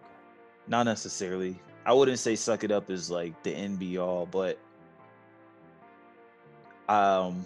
Not 0.68 0.84
necessarily 0.84 1.60
i 1.88 1.94
wouldn't 1.94 2.20
say 2.20 2.36
suck 2.36 2.64
it 2.64 2.72
up 2.72 2.92
is 2.92 3.10
like 3.10 3.42
the 3.42 3.52
end 3.52 3.80
be 3.80 3.98
all 3.98 4.28
but 4.28 4.60
um 6.88 7.44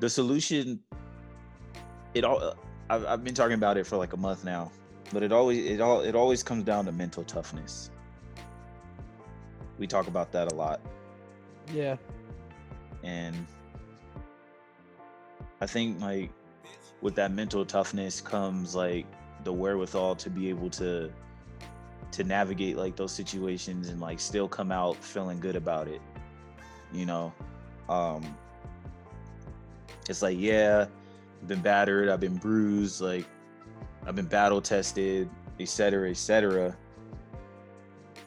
the 0.00 0.10
solution 0.10 0.80
it 2.14 2.24
all 2.24 2.56
I've, 2.88 3.06
I've 3.06 3.22
been 3.22 3.34
talking 3.34 3.54
about 3.54 3.76
it 3.76 3.86
for 3.86 3.96
like 3.96 4.14
a 4.14 4.16
month 4.16 4.44
now 4.44 4.72
but 5.12 5.22
it 5.22 5.32
always 5.32 5.64
it 5.64 5.80
all 5.80 6.00
it 6.00 6.14
always 6.14 6.42
comes 6.42 6.64
down 6.64 6.84
to 6.86 6.92
mental 6.92 7.24
toughness. 7.24 7.90
We 9.78 9.86
talk 9.86 10.08
about 10.08 10.30
that 10.32 10.52
a 10.52 10.54
lot. 10.54 10.80
Yeah. 11.72 11.96
And 13.02 13.46
i 15.62 15.66
think 15.66 16.00
like 16.00 16.30
with 17.02 17.14
that 17.14 17.32
mental 17.32 17.64
toughness 17.64 18.20
comes 18.20 18.74
like 18.74 19.06
the 19.44 19.52
wherewithal 19.52 20.16
to 20.16 20.30
be 20.30 20.48
able 20.48 20.70
to 20.70 21.10
to 22.12 22.24
navigate 22.24 22.76
like 22.76 22.96
those 22.96 23.12
situations 23.12 23.88
and 23.88 24.00
like 24.00 24.18
still 24.20 24.48
come 24.48 24.72
out 24.72 24.96
feeling 24.96 25.40
good 25.40 25.56
about 25.56 25.88
it 25.88 26.00
you 26.92 27.06
know? 27.06 27.32
Um 27.88 28.36
it's 30.08 30.22
like 30.22 30.38
yeah 30.38 30.86
i've 31.40 31.48
been 31.48 31.60
battered 31.60 32.08
i've 32.08 32.20
been 32.20 32.36
bruised 32.36 33.00
like 33.00 33.26
i've 34.06 34.16
been 34.16 34.26
battle 34.26 34.60
tested 34.60 35.28
et 35.60 35.68
cetera 35.68 36.10
et 36.10 36.16
cetera. 36.16 36.76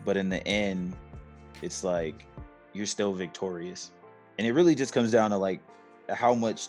But 0.05 0.17
in 0.17 0.29
the 0.29 0.45
end 0.47 0.95
it's 1.61 1.83
like 1.83 2.25
you're 2.73 2.85
still 2.85 3.13
victorious. 3.13 3.91
And 4.37 4.45
it 4.47 4.51
really 4.53 4.75
just 4.75 4.93
comes 4.93 5.11
down 5.11 5.31
to 5.31 5.37
like 5.37 5.61
how 6.09 6.33
much 6.33 6.67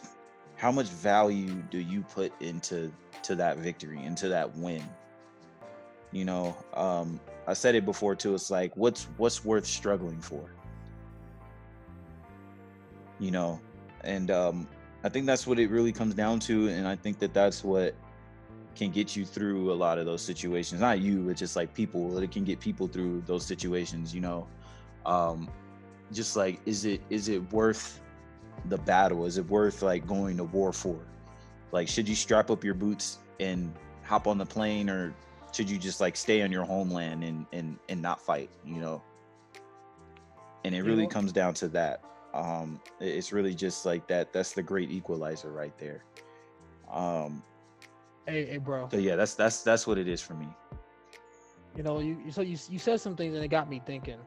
how 0.56 0.70
much 0.70 0.86
value 0.86 1.62
do 1.70 1.78
you 1.78 2.02
put 2.02 2.32
into 2.40 2.92
to 3.22 3.34
that 3.34 3.58
victory 3.58 4.04
into 4.04 4.28
that 4.28 4.54
win 4.56 4.82
you 6.14 6.24
know 6.24 6.56
um 6.74 7.20
i 7.46 7.52
said 7.52 7.74
it 7.74 7.84
before 7.84 8.14
too 8.14 8.34
it's 8.34 8.50
like 8.50 8.74
what's 8.76 9.08
what's 9.18 9.44
worth 9.44 9.66
struggling 9.66 10.20
for? 10.20 10.48
You 13.18 13.30
know 13.30 13.60
and 14.02 14.30
um 14.30 14.68
i 15.02 15.08
think 15.08 15.26
that's 15.26 15.46
what 15.46 15.58
it 15.58 15.70
really 15.70 15.92
comes 15.92 16.14
down 16.14 16.38
to 16.40 16.68
and 16.68 16.86
i 16.86 16.96
think 16.96 17.18
that 17.18 17.32
that's 17.32 17.64
what 17.64 17.94
can 18.74 18.90
get 18.90 19.16
you 19.16 19.24
through 19.24 19.72
a 19.72 19.74
lot 19.74 19.98
of 19.98 20.06
those 20.06 20.22
situations. 20.22 20.80
Not 20.80 21.00
you 21.00 21.22
but 21.22 21.36
just 21.36 21.56
like 21.56 21.72
people 21.74 22.18
it 22.18 22.30
can 22.30 22.44
get 22.44 22.60
people 22.60 22.88
through 22.88 23.22
those 23.26 23.44
situations 23.44 24.14
you 24.14 24.20
know? 24.20 24.46
Um 25.06 25.48
just 26.12 26.36
like 26.36 26.60
is 26.66 26.84
it 26.84 27.00
is 27.10 27.28
it 27.28 27.40
worth 27.52 28.00
the 28.66 28.78
battle? 28.78 29.26
Is 29.26 29.38
it 29.38 29.48
worth 29.48 29.82
like 29.82 30.06
going 30.06 30.36
to 30.36 30.44
war 30.44 30.72
for? 30.72 30.98
Like 31.72 31.88
should 31.88 32.08
you 32.08 32.14
strap 32.14 32.50
up 32.50 32.64
your 32.64 32.74
boots 32.74 33.18
and 33.40 33.72
hop 34.02 34.26
on 34.26 34.38
the 34.38 34.46
plane 34.46 34.90
or 34.90 35.14
should 35.55 35.70
you 35.70 35.78
just 35.78 36.00
like 36.00 36.16
stay 36.16 36.42
on 36.42 36.50
your 36.50 36.64
homeland 36.64 37.24
and 37.24 37.46
and 37.52 37.78
and 37.88 38.02
not 38.02 38.20
fight 38.20 38.50
you 38.64 38.80
know? 38.80 39.02
And 40.64 40.74
it 40.74 40.82
really 40.82 41.07
comes 41.07 41.30
down 41.32 41.55
to 41.55 41.68
that. 41.68 42.02
Um 42.32 42.80
it's 43.00 43.32
really 43.32 43.55
just 43.55 43.86
like 43.86 44.09
that 44.09 44.32
that's 44.32 44.52
the 44.52 44.62
great 44.62 44.90
equalizer 44.90 45.52
right 45.52 45.76
there. 45.78 46.05
Um 46.90 47.42
hey, 48.26 48.46
hey 48.46 48.59
bro. 48.59 48.88
so 48.90 48.96
yeah 48.96 49.16
that's 49.16 49.34
that's 49.34 49.62
that's 49.62 49.86
what 49.86 49.98
it 49.98 50.09
is 50.09 50.20
for 50.20 50.34
me. 50.34 50.48
You 51.76 51.82
know, 51.82 51.98
you 51.98 52.16
so 52.30 52.40
you 52.40 52.57
you 52.68 52.78
said 52.78 53.00
some 53.00 53.16
things 53.16 53.34
and 53.34 53.44
it 53.44 53.48
got 53.48 53.68
me 53.68 53.80
thinking. 53.84 54.18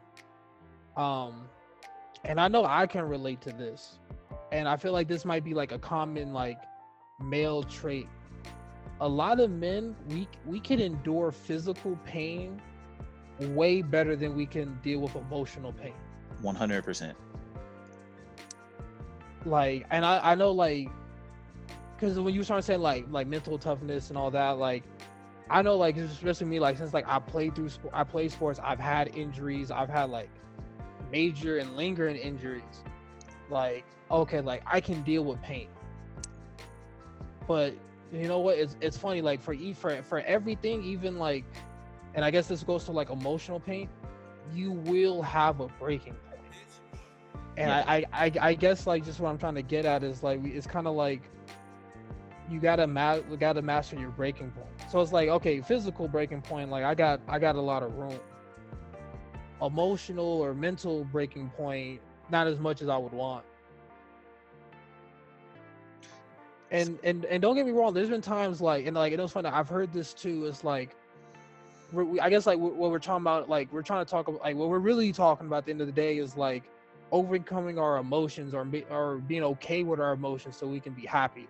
Um, 0.98 1.48
and 2.26 2.42
I 2.42 2.48
know 2.48 2.66
I 2.66 2.88
can 2.88 3.08
relate 3.08 3.40
to 3.42 3.52
this, 3.52 4.00
and 4.52 4.68
I 4.68 4.76
feel 4.76 4.92
like 4.92 5.08
this 5.08 5.24
might 5.24 5.44
be 5.44 5.54
like 5.54 5.72
a 5.72 5.80
common 5.80 6.34
like 6.34 6.58
male 7.22 7.64
trait. 7.64 8.08
A 9.00 9.08
lot 9.08 9.40
of 9.40 9.52
men 9.52 9.96
we 10.10 10.28
we 10.46 10.60
can 10.60 10.80
endure 10.80 11.32
physical 11.32 11.98
pain 12.06 12.62
way 13.40 13.82
better 13.82 14.16
than 14.16 14.36
we 14.36 14.46
can 14.46 14.80
deal 14.82 15.00
with 15.00 15.16
emotional 15.16 15.72
pain. 15.72 15.94
One 16.42 16.56
hundred 16.56 16.84
percent. 16.84 17.16
Like, 19.46 19.86
and 19.92 20.04
I 20.04 20.32
I 20.32 20.36
know 20.36 20.52
like, 20.52 20.90
because 21.96 22.20
when 22.20 22.34
you 22.34 22.44
start 22.44 22.64
saying 22.64 22.82
like 22.82 23.06
like 23.12 23.28
mental 23.28 23.58
toughness 23.58 24.10
and 24.10 24.18
all 24.18 24.32
that, 24.32 24.58
like 24.58 24.84
I 25.50 25.62
know 25.62 25.78
like 25.78 25.98
especially 25.98 26.48
me 26.48 26.60
like 26.60 26.78
since 26.78 26.94
like 26.94 27.08
I 27.08 27.20
played 27.20 27.56
through 27.56 27.70
sport, 27.70 27.94
I 27.96 28.04
play 28.04 28.30
sports, 28.30 28.60
I've 28.64 28.80
had 28.80 29.16
injuries, 29.16 29.72
I've 29.72 29.90
had 29.90 30.10
like 30.10 30.30
major 31.12 31.60
and 31.60 31.78
lingering 31.78 32.16
injuries. 32.16 32.64
Like 33.50 33.86
okay, 34.10 34.42
like 34.42 34.64
I 34.66 34.82
can 34.82 35.04
deal 35.04 35.24
with 35.24 35.42
pain. 35.42 35.68
But 37.48 37.74
you 38.12 38.28
know 38.28 38.40
what? 38.40 38.58
It's 38.58 38.76
it's 38.82 38.98
funny 38.98 39.22
like 39.22 39.42
for 39.42 39.54
e 39.54 39.74
for 39.74 40.02
for 40.04 40.20
everything, 40.22 40.84
even 40.84 41.18
like, 41.18 41.46
and 42.14 42.24
I 42.24 42.32
guess 42.32 42.48
this 42.48 42.64
goes 42.64 42.86
to 42.86 42.92
like 42.92 43.10
emotional 43.10 43.60
pain. 43.60 43.90
You 44.54 44.72
will 44.72 45.22
have 45.22 45.60
a 45.60 45.68
breaking. 45.68 46.18
And 47.58 47.70
Yeah. 47.70 47.84
I, 47.88 48.06
I 48.14 48.32
I 48.42 48.54
guess 48.54 48.86
like 48.88 49.04
just 49.04 49.20
what 49.20 49.30
I'm 49.30 49.38
trying 49.38 49.56
to 49.56 49.62
get 49.64 49.86
at 49.86 50.04
is 50.04 50.24
like 50.24 50.44
it's 50.46 50.68
kind 50.68 50.88
of 50.88 50.96
like 50.96 51.32
you 52.50 52.60
gotta 52.60 52.88
ma- 52.88 53.20
you 53.30 53.38
gotta 53.38 53.62
master 53.62 53.98
your 53.98 54.12
breaking 54.12 54.52
point. 54.52 54.70
So 54.90 55.02
it's 55.02 55.12
like 55.12 55.30
okay, 55.30 55.62
physical 55.62 56.08
breaking 56.08 56.42
point. 56.42 56.70
Like 56.70 56.84
I 56.84 56.96
got 56.96 57.22
I 57.28 57.40
got 57.40 57.56
a 57.56 57.62
lot 57.62 57.84
of 57.84 57.94
room. 57.96 58.20
Emotional 59.62 60.26
or 60.26 60.54
mental 60.54 61.04
breaking 61.06 61.50
point, 61.50 62.02
not 62.30 62.48
as 62.48 62.60
much 62.60 62.82
as 62.82 62.90
I 62.90 62.98
would 62.98 63.14
want. 63.14 63.46
And 66.72 67.00
and 67.04 67.26
and 67.26 67.42
don't 67.42 67.56
get 67.56 67.66
me 67.66 67.72
wrong. 67.72 67.94
There's 67.94 68.10
been 68.10 68.22
times 68.22 68.62
like 68.62 68.86
and 68.86 68.96
like 68.96 69.14
it 69.14 69.20
was 69.20 69.32
funny. 69.32 69.50
I've 69.50 69.70
heard 69.70 69.94
this 69.94 70.14
too. 70.14 70.46
It's 70.46 70.64
like. 70.64 70.96
We're, 71.94 72.22
I 72.22 72.30
guess 72.30 72.46
like 72.46 72.60
what 72.60 72.76
we're 72.76 73.00
talking 73.00 73.24
about, 73.24 73.48
like 73.48 73.72
we're 73.72 73.82
trying 73.82 74.04
to 74.04 74.12
talk 74.12 74.28
about, 74.28 74.42
like 74.42 74.58
what 74.58 74.68
we're 74.68 74.78
really 74.78 75.14
talking 75.14 75.48
about 75.48 75.60
at 75.60 75.66
the 75.68 75.72
end 75.72 75.80
of 75.80 75.88
the 75.88 75.94
day 75.94 76.18
is 76.18 76.36
like 76.36 76.64
overcoming 77.14 77.80
our 77.80 77.96
emotions 77.96 78.54
or 78.54 78.68
or 78.90 79.20
being 79.20 79.44
okay 79.44 79.84
with 79.84 80.02
our 80.02 80.12
emotions 80.12 80.58
so 80.58 80.68
we 80.68 80.82
can 80.82 80.92
be 80.92 81.06
happier 81.06 81.48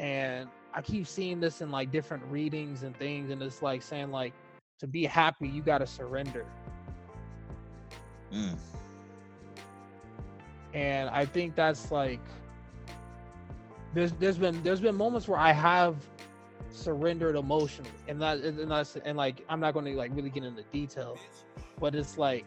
and 0.00 0.48
I 0.72 0.80
keep 0.80 1.06
seeing 1.06 1.40
this 1.40 1.60
in 1.60 1.70
like 1.70 1.92
different 1.92 2.24
readings 2.24 2.82
and 2.82 2.96
things, 2.96 3.30
and 3.30 3.42
it's 3.42 3.62
like 3.62 3.82
saying 3.82 4.10
like 4.10 4.32
to 4.78 4.86
be 4.86 5.04
happy, 5.04 5.46
you 5.46 5.62
gotta 5.62 5.86
surrender. 5.86 6.46
Mm. 8.32 8.56
And 10.72 11.10
I 11.10 11.26
think 11.26 11.54
that's 11.54 11.90
like 11.90 12.20
there's 13.94 14.12
there's 14.12 14.38
been 14.38 14.62
there's 14.62 14.80
been 14.80 14.94
moments 14.94 15.26
where 15.28 15.38
I 15.38 15.52
have 15.52 15.96
surrendered 16.70 17.36
emotionally, 17.36 17.90
and 18.08 18.20
that 18.22 18.38
and 18.38 18.70
that's 18.70 18.96
and 18.96 19.16
like 19.16 19.44
I'm 19.48 19.60
not 19.60 19.74
going 19.74 19.86
to 19.86 19.94
like 19.94 20.12
really 20.14 20.30
get 20.30 20.44
into 20.44 20.62
detail, 20.72 21.18
but 21.78 21.94
it's 21.94 22.16
like 22.18 22.46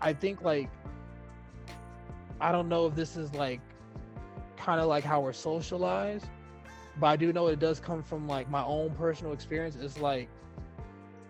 I 0.00 0.12
think 0.12 0.42
like 0.42 0.68
I 2.40 2.52
don't 2.52 2.68
know 2.68 2.86
if 2.86 2.94
this 2.94 3.16
is 3.16 3.32
like 3.34 3.60
kind 4.56 4.80
of 4.80 4.88
like 4.88 5.04
how 5.04 5.20
we're 5.20 5.32
socialized, 5.32 6.26
but 6.98 7.06
I 7.06 7.16
do 7.16 7.32
know 7.32 7.46
it 7.46 7.60
does 7.60 7.80
come 7.80 8.02
from 8.02 8.26
like 8.26 8.50
my 8.50 8.64
own 8.64 8.90
personal 8.90 9.32
experience. 9.32 9.76
It's 9.80 9.98
like 9.98 10.28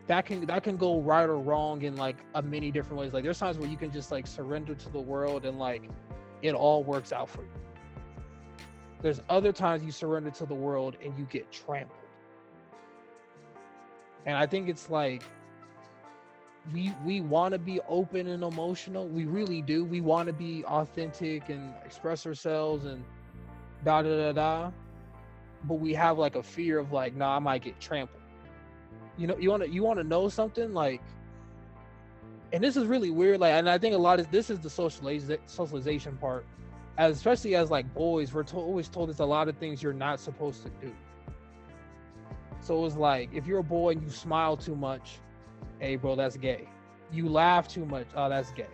that 0.06 0.24
can 0.24 0.46
that 0.46 0.62
can 0.62 0.76
go 0.76 1.00
right 1.00 1.28
or 1.28 1.38
wrong 1.38 1.82
in 1.82 1.96
like 1.96 2.16
a 2.34 2.42
many 2.42 2.70
different 2.70 2.98
ways. 3.00 3.12
Like 3.12 3.24
there's 3.24 3.38
times 3.38 3.58
where 3.58 3.68
you 3.68 3.76
can 3.76 3.92
just 3.92 4.10
like 4.10 4.26
surrender 4.26 4.74
to 4.74 4.88
the 4.88 5.00
world 5.00 5.44
and 5.44 5.58
like 5.58 5.82
it 6.42 6.54
all 6.54 6.82
works 6.82 7.12
out 7.12 7.28
for 7.28 7.42
you. 7.42 7.65
There's 9.02 9.20
other 9.28 9.52
times 9.52 9.84
you 9.84 9.92
surrender 9.92 10.30
to 10.30 10.46
the 10.46 10.54
world 10.54 10.96
and 11.04 11.16
you 11.18 11.26
get 11.26 11.50
trampled. 11.52 11.98
And 14.24 14.36
I 14.36 14.46
think 14.46 14.68
it's 14.68 14.90
like 14.90 15.22
we 16.72 16.92
we 17.04 17.20
want 17.20 17.52
to 17.52 17.58
be 17.58 17.80
open 17.88 18.26
and 18.26 18.42
emotional. 18.42 19.06
We 19.06 19.24
really 19.24 19.62
do. 19.62 19.84
We 19.84 20.00
want 20.00 20.26
to 20.26 20.32
be 20.32 20.64
authentic 20.64 21.48
and 21.48 21.72
express 21.84 22.26
ourselves 22.26 22.86
and 22.86 23.04
da 23.84 24.02
da 24.02 24.16
da 24.16 24.32
da. 24.32 24.70
But 25.64 25.74
we 25.74 25.94
have 25.94 26.18
like 26.18 26.36
a 26.36 26.42
fear 26.42 26.78
of 26.78 26.92
like, 26.92 27.14
nah, 27.14 27.36
I 27.36 27.38
might 27.38 27.62
get 27.62 27.80
trampled. 27.80 28.22
You 29.16 29.26
know, 29.26 29.36
you 29.38 29.50
want 29.50 29.62
to 29.62 29.70
you 29.70 29.82
want 29.82 29.98
to 29.98 30.04
know 30.04 30.28
something 30.28 30.74
like, 30.74 31.02
and 32.52 32.62
this 32.62 32.76
is 32.76 32.86
really 32.86 33.10
weird. 33.10 33.40
Like, 33.40 33.52
and 33.52 33.68
I 33.68 33.78
think 33.78 33.94
a 33.94 33.98
lot 33.98 34.20
of 34.20 34.30
this 34.30 34.50
is 34.50 34.58
the 34.58 34.68
socializa- 34.68 35.38
socialization 35.46 36.16
part. 36.16 36.46
As 36.98 37.16
especially 37.16 37.54
as 37.56 37.70
like 37.70 37.92
boys, 37.94 38.32
we're 38.32 38.42
to- 38.44 38.56
always 38.56 38.88
told 38.88 39.08
there's 39.08 39.20
a 39.20 39.24
lot 39.24 39.48
of 39.48 39.56
things 39.58 39.82
you're 39.82 39.92
not 39.92 40.18
supposed 40.18 40.62
to 40.62 40.70
do. 40.80 40.92
So 42.60 42.76
it 42.78 42.80
was 42.80 42.96
like 42.96 43.30
if 43.32 43.46
you're 43.46 43.58
a 43.60 43.64
boy 43.64 43.90
and 43.90 44.02
you 44.02 44.10
smile 44.10 44.56
too 44.56 44.74
much, 44.74 45.18
hey 45.78 45.96
bro, 45.96 46.16
that's 46.16 46.36
gay. 46.36 46.68
You 47.12 47.28
laugh 47.28 47.68
too 47.68 47.84
much, 47.84 48.06
oh 48.16 48.28
that's 48.28 48.50
gay. 48.52 48.66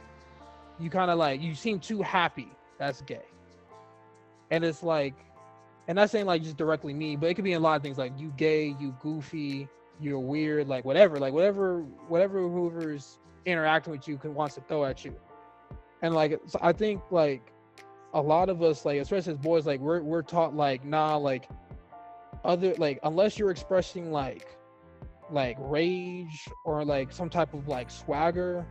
You 0.79 0.89
kind 0.89 1.11
of 1.11 1.19
like 1.19 1.43
you 1.43 1.55
seem 1.55 1.79
too 1.81 2.01
happy, 2.01 2.51
that's 2.79 3.03
gay. 3.03 3.27
And 4.51 4.65
it's 4.65 4.83
like, 4.83 5.15
and 5.89 5.97
not 5.97 6.11
saying 6.11 6.27
like 6.27 6.43
just 6.43 6.57
directly 6.57 6.95
me, 6.95 7.17
but 7.17 7.29
it 7.29 7.35
could 7.35 7.45
be 7.45 7.55
a 7.55 7.61
lot 7.61 7.77
of 7.77 7.83
things 7.83 7.99
like 7.99 8.13
you 8.19 8.33
gay, 8.37 8.77
you 8.79 8.95
goofy, 9.01 9.69
you're 10.01 10.21
weird, 10.21 10.69
like 10.69 10.85
whatever, 10.85 11.19
like 11.19 11.33
whatever, 11.33 11.81
whatever 12.09 12.41
whoever's 12.41 13.19
interacting 13.47 13.91
with 13.93 14.07
you 14.07 14.17
can 14.17 14.35
wants 14.35 14.55
to 14.55 14.61
throw 14.63 14.85
at 14.85 15.05
you. 15.05 15.15
And 16.03 16.15
like 16.15 16.41
so 16.47 16.59
I 16.63 16.73
think 16.73 17.03
like 17.11 17.53
a 18.15 18.21
lot 18.21 18.49
of 18.49 18.63
us 18.63 18.85
like 18.85 19.01
especially 19.01 19.33
as 19.33 19.39
boys 19.39 19.67
like 19.67 19.81
we're 19.81 20.03
we're 20.03 20.23
taught 20.23 20.55
like 20.55 20.85
nah 20.85 21.17
like 21.17 21.49
other 22.45 22.75
like 22.75 22.99
unless 23.05 23.39
you're 23.39 23.51
expressing 23.51 24.13
like 24.13 24.57
like 25.31 25.57
rage 25.61 26.49
or 26.65 26.85
like 26.85 27.11
some 27.11 27.31
type 27.31 27.55
of 27.55 27.69
like 27.69 27.91
swagger 27.91 28.67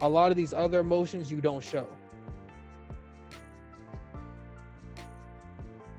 a 0.00 0.08
lot 0.08 0.30
of 0.30 0.36
these 0.36 0.52
other 0.52 0.80
emotions 0.80 1.30
you 1.30 1.40
don't 1.40 1.64
show. 1.64 1.86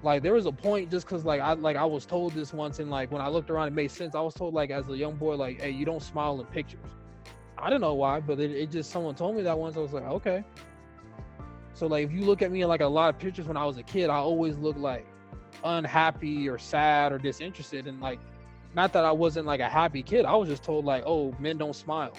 Like 0.04 0.22
there 0.22 0.34
was 0.34 0.46
a 0.46 0.52
point 0.52 0.92
just 0.92 1.08
because 1.08 1.26
like 1.26 1.42
i 1.42 1.54
like 1.54 1.76
i 1.76 1.84
was 1.84 2.06
told 2.06 2.34
this 2.34 2.54
once 2.54 2.80
and 2.80 2.90
like 2.90 3.12
when 3.12 3.22
i 3.22 3.28
looked 3.28 3.50
around 3.50 3.68
it 3.70 3.74
made 3.74 3.92
sense. 3.92 4.14
I 4.14 4.22
was 4.22 4.36
told 4.36 4.54
like 4.54 4.70
as 4.70 4.88
a 4.88 4.96
young 4.96 5.16
boy 5.16 5.36
like 5.36 5.60
hey 5.60 5.72
you 5.72 5.86
don't 5.86 6.04
smile 6.04 6.40
in 6.40 6.46
pictures. 6.48 6.80
I 7.58 7.70
don't 7.72 7.82
know 7.82 7.96
why 7.96 8.20
but 8.20 8.40
it, 8.40 8.52
it 8.52 8.72
just 8.72 8.92
someone 8.92 9.16
told 9.16 9.36
me 9.36 9.42
that 9.42 9.58
once. 9.58 9.76
I 9.76 9.80
was 9.80 9.94
like 9.94 10.06
okay 10.06 10.44
so 11.78 11.86
like 11.88 12.04
if 12.06 12.12
you 12.12 12.22
look 12.22 12.42
at 12.42 12.52
me 12.52 12.62
in 12.64 12.68
like 12.68 12.82
a 12.82 12.86
lot 12.88 13.08
of 13.14 13.20
pictures 13.20 13.46
when 13.48 13.56
i 13.58 13.64
was 13.66 13.78
a 13.78 13.84
kid 13.84 14.10
i 14.10 14.16
always 14.18 14.58
looked 14.58 14.80
like 14.80 15.06
unhappy 15.64 16.48
or 16.50 16.58
sad 16.58 17.12
or 17.12 17.18
disinterested 17.18 17.88
and 17.88 18.00
like 18.02 18.20
not 18.76 18.94
that 18.94 19.06
I 19.06 19.12
wasn't 19.12 19.48
like 19.48 19.60
a 19.60 19.68
happy 19.70 20.04
kid. 20.04 20.24
I 20.26 20.36
was 20.36 20.48
just 20.50 20.62
told 20.62 20.86
like, 20.86 21.02
oh, 21.08 21.34
men 21.40 21.58
don't 21.58 21.76
smile. 21.76 22.14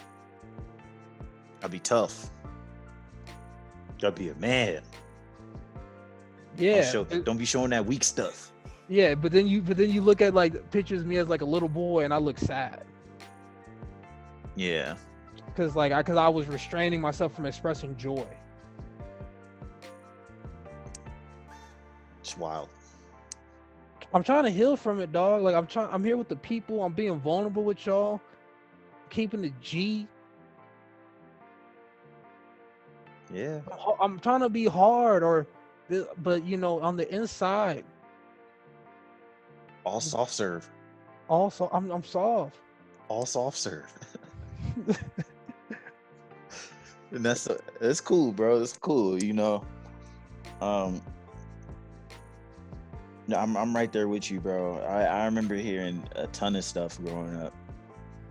I'll 1.63 1.69
be 1.69 1.79
tough. 1.79 2.31
Gotta 4.01 4.17
be 4.17 4.31
a 4.31 4.35
man. 4.37 4.83
Don't, 6.57 6.67
Yeah, 6.67 6.83
show, 6.91 7.07
it- 7.11 7.25
don't 7.25 7.37
be 7.37 7.45
showing 7.45 7.71
that 7.71 7.87
weak 7.87 8.03
stuff. 8.03 8.51
yeah. 8.89 9.15
But 9.15 9.31
then 9.31 9.47
you, 9.47 9.63
but 9.63 9.77
then 9.77 9.91
you 9.91 10.01
look 10.01 10.21
at 10.21 10.35
like 10.35 10.69
pictures 10.73 11.03
of 11.03 11.07
me 11.07 11.19
as 11.19 11.29
like 11.29 11.43
a 11.43 11.45
little 11.55 11.69
boy, 11.69 12.03
and 12.05 12.13
I 12.13 12.17
look 12.17 12.39
sad 12.39 12.85
Yeah. 14.57 14.97
because 15.47 15.77
like 15.77 15.93
I, 15.93 15.99
because 16.03 16.17
I 16.17 16.29
was 16.29 16.49
restraining 16.49 17.01
myself 17.01 17.35
from 17.37 17.47
expressing 17.47 17.97
joy. 17.97 18.27
It's 22.29 22.37
wild. 22.37 22.69
I'm 24.13 24.23
trying 24.23 24.45
to 24.45 24.51
heal 24.51 24.77
from 24.77 25.01
it, 25.01 25.13
dog. 25.13 25.43
Like 25.43 25.55
I'm 25.55 25.67
trying. 25.67 25.89
I'm 25.93 26.05
here 26.05 26.19
with 26.19 26.29
the 26.29 26.37
people. 26.37 26.85
I'm 26.85 26.93
being 26.93 27.19
vulnerable 27.21 27.65
with 27.65 27.87
y'all. 27.87 28.21
Keeping 29.09 29.41
the 29.41 29.53
G. 29.63 30.07
Yeah. 33.33 33.61
I'm 33.71 33.95
I'm 34.01 34.21
trying 34.21 34.41
to 34.41 34.51
be 34.51 34.67
hard, 34.67 35.23
or, 35.23 35.47
but 36.19 36.45
you 36.45 36.59
know, 36.59 36.81
on 36.81 36.97
the 36.97 37.13
inside, 37.15 37.85
All 39.85 40.01
soft 40.01 40.33
serve. 40.33 40.69
also 41.29 41.69
I'm 41.73 41.91
I'm 41.91 42.05
soft. 42.05 42.57
All 43.09 43.27
soft 43.27 43.57
serve. 43.57 43.93
and 47.13 47.25
that's 47.25 47.49
that's 47.81 48.01
cool, 48.01 48.33
bro. 48.33 48.61
It's 48.61 48.77
cool, 48.77 49.23
you 49.23 49.33
know. 49.33 49.65
Um 50.61 51.03
no, 53.29 53.37
I'm 53.37 53.57
I'm 53.57 53.75
right 53.75 53.93
there 53.93 54.09
with 54.09 54.31
you, 54.31 54.41
bro. 54.41 54.79
I, 54.79 55.05
I 55.05 55.25
remember 55.27 55.55
hearing 55.55 56.03
a 56.17 56.27
ton 56.29 56.57
of 56.57 56.65
stuff 56.65 56.99
growing 57.01 57.37
up. 57.37 57.55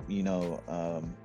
You 0.07 0.23
know, 0.23 0.61
um 0.67 1.15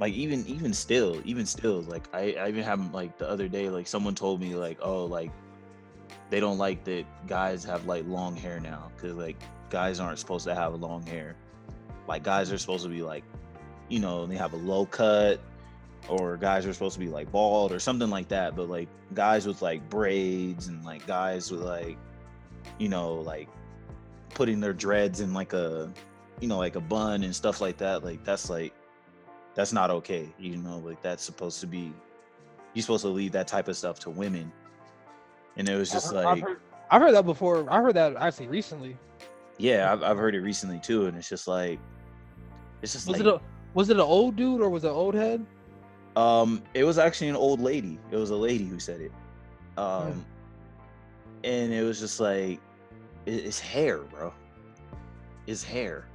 like 0.00 0.14
even 0.14 0.46
even 0.46 0.72
still, 0.72 1.20
even 1.24 1.44
still, 1.44 1.82
like 1.82 2.08
I, 2.14 2.34
I 2.38 2.48
even 2.48 2.64
have 2.64 2.94
like 2.94 3.18
the 3.18 3.28
other 3.28 3.48
day, 3.48 3.68
like 3.68 3.86
someone 3.86 4.14
told 4.14 4.40
me 4.40 4.54
like, 4.54 4.78
oh, 4.80 5.04
like 5.04 5.30
they 6.30 6.40
don't 6.40 6.58
like 6.58 6.84
that 6.84 7.04
guys 7.26 7.64
have 7.64 7.86
like 7.86 8.06
long 8.06 8.36
hair 8.36 8.60
now 8.60 8.90
because 8.94 9.16
like 9.16 9.36
guys 9.68 10.00
aren't 10.00 10.18
supposed 10.18 10.46
to 10.46 10.54
have 10.54 10.74
long 10.74 11.04
hair 11.04 11.36
like 12.08 12.22
guys 12.22 12.50
are 12.50 12.58
supposed 12.58 12.82
to 12.84 12.88
be 12.88 13.02
like, 13.02 13.22
you 13.88 14.00
know, 14.00 14.26
they 14.26 14.36
have 14.36 14.54
a 14.54 14.56
low 14.56 14.86
cut, 14.86 15.40
or 16.08 16.36
guys 16.38 16.66
are 16.66 16.72
supposed 16.72 16.94
to 16.94 17.00
be 17.00 17.08
like 17.08 17.30
bald 17.30 17.70
or 17.70 17.78
something 17.78 18.08
like 18.10 18.28
that. 18.28 18.56
But 18.56 18.68
like 18.68 18.88
guys 19.14 19.46
with 19.46 19.62
like 19.62 19.88
braids 19.90 20.68
and 20.68 20.84
like 20.84 21.06
guys 21.06 21.52
with 21.52 21.60
like, 21.60 21.98
you 22.78 22.88
know, 22.88 23.14
like 23.14 23.48
putting 24.34 24.60
their 24.60 24.72
dreads 24.72 25.20
in 25.20 25.32
like 25.34 25.52
a, 25.52 25.92
you 26.40 26.48
know, 26.48 26.58
like 26.58 26.76
a 26.76 26.80
bun 26.80 27.24
and 27.24 27.34
stuff 27.34 27.60
like 27.60 27.76
that. 27.78 28.04
Like 28.04 28.24
that's 28.24 28.48
like, 28.50 28.72
that's 29.54 29.72
not 29.72 29.90
okay. 29.90 30.28
You 30.38 30.56
know, 30.56 30.78
like 30.78 31.02
that's 31.02 31.24
supposed 31.24 31.60
to 31.60 31.66
be, 31.66 31.92
you're 32.74 32.82
supposed 32.82 33.02
to 33.02 33.08
leave 33.08 33.32
that 33.32 33.48
type 33.48 33.68
of 33.68 33.76
stuff 33.76 33.98
to 34.00 34.10
women. 34.10 34.52
And 35.56 35.68
it 35.68 35.76
was 35.76 35.90
just 35.90 36.08
I've, 36.08 36.14
like, 36.14 36.26
I've 36.26 36.40
heard, 36.40 36.60
I've 36.90 37.02
heard 37.02 37.14
that 37.14 37.26
before. 37.26 37.66
I 37.72 37.80
heard 37.80 37.94
that 37.94 38.16
actually 38.16 38.46
recently. 38.48 38.96
yeah, 39.58 39.92
I've, 39.92 40.02
I've 40.02 40.16
heard 40.16 40.34
it 40.34 40.40
recently 40.40 40.78
too. 40.78 41.06
And 41.06 41.16
it's 41.16 41.28
just 41.28 41.48
like, 41.48 41.78
it's 42.82 42.92
just 42.92 43.08
Was 43.08 43.18
like, 43.18 43.26
it 43.26 43.34
a 43.34 43.40
was 43.74 43.90
it 43.90 43.96
an 43.96 44.02
old 44.02 44.36
dude 44.36 44.60
or 44.60 44.70
was 44.70 44.84
it 44.84 44.88
an 44.88 44.94
old 44.94 45.14
head? 45.14 45.44
Um, 46.16 46.62
it 46.74 46.84
was 46.84 46.98
actually 46.98 47.28
an 47.28 47.36
old 47.36 47.60
lady. 47.60 47.98
It 48.10 48.16
was 48.16 48.30
a 48.30 48.36
lady 48.36 48.64
who 48.64 48.78
said 48.78 49.00
it. 49.00 49.12
Um, 49.76 50.24
and 51.44 51.72
it 51.72 51.82
was 51.82 52.00
just 52.00 52.20
like, 52.20 52.60
it's 53.26 53.60
hair, 53.60 53.98
bro. 53.98 54.32
It's 55.46 55.62
hair, 55.62 56.06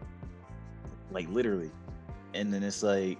like 1.11 1.29
literally. 1.29 1.71
And 2.33 2.53
then 2.53 2.63
it's 2.63 2.83
like, 2.83 3.17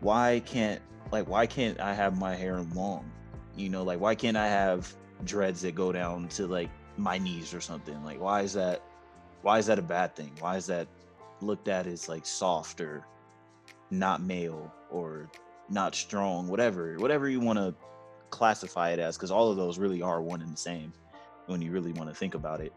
why 0.00 0.42
can't 0.46 0.80
like 1.12 1.28
why 1.28 1.46
can't 1.46 1.80
I 1.80 1.94
have 1.94 2.18
my 2.18 2.34
hair 2.34 2.60
long? 2.74 3.10
You 3.56 3.68
know, 3.68 3.82
like 3.82 4.00
why 4.00 4.14
can't 4.14 4.36
I 4.36 4.46
have 4.46 4.92
dreads 5.24 5.62
that 5.62 5.74
go 5.74 5.92
down 5.92 6.28
to 6.28 6.46
like 6.46 6.70
my 6.96 7.18
knees 7.18 7.52
or 7.54 7.60
something? 7.60 8.02
Like 8.04 8.20
why 8.20 8.42
is 8.42 8.52
that? 8.54 8.82
Why 9.42 9.58
is 9.58 9.66
that 9.66 9.78
a 9.78 9.82
bad 9.82 10.14
thing? 10.14 10.32
Why 10.40 10.56
is 10.56 10.66
that 10.66 10.86
looked 11.40 11.68
at 11.68 11.86
as 11.86 12.08
like 12.08 12.26
soft 12.26 12.80
or 12.80 13.06
not 13.90 14.22
male 14.22 14.72
or 14.90 15.30
not 15.68 15.94
strong, 15.94 16.48
whatever, 16.48 16.96
whatever 16.98 17.28
you 17.28 17.40
want 17.40 17.58
to 17.58 17.74
classify 18.30 18.90
it 18.90 18.98
as, 18.98 19.16
because 19.16 19.30
all 19.30 19.50
of 19.50 19.56
those 19.56 19.78
really 19.78 20.02
are 20.02 20.22
one 20.22 20.40
and 20.42 20.52
the 20.52 20.56
same 20.56 20.92
when 21.46 21.60
you 21.62 21.70
really 21.72 21.92
want 21.92 22.08
to 22.08 22.14
think 22.14 22.34
about 22.34 22.60
it. 22.60 22.72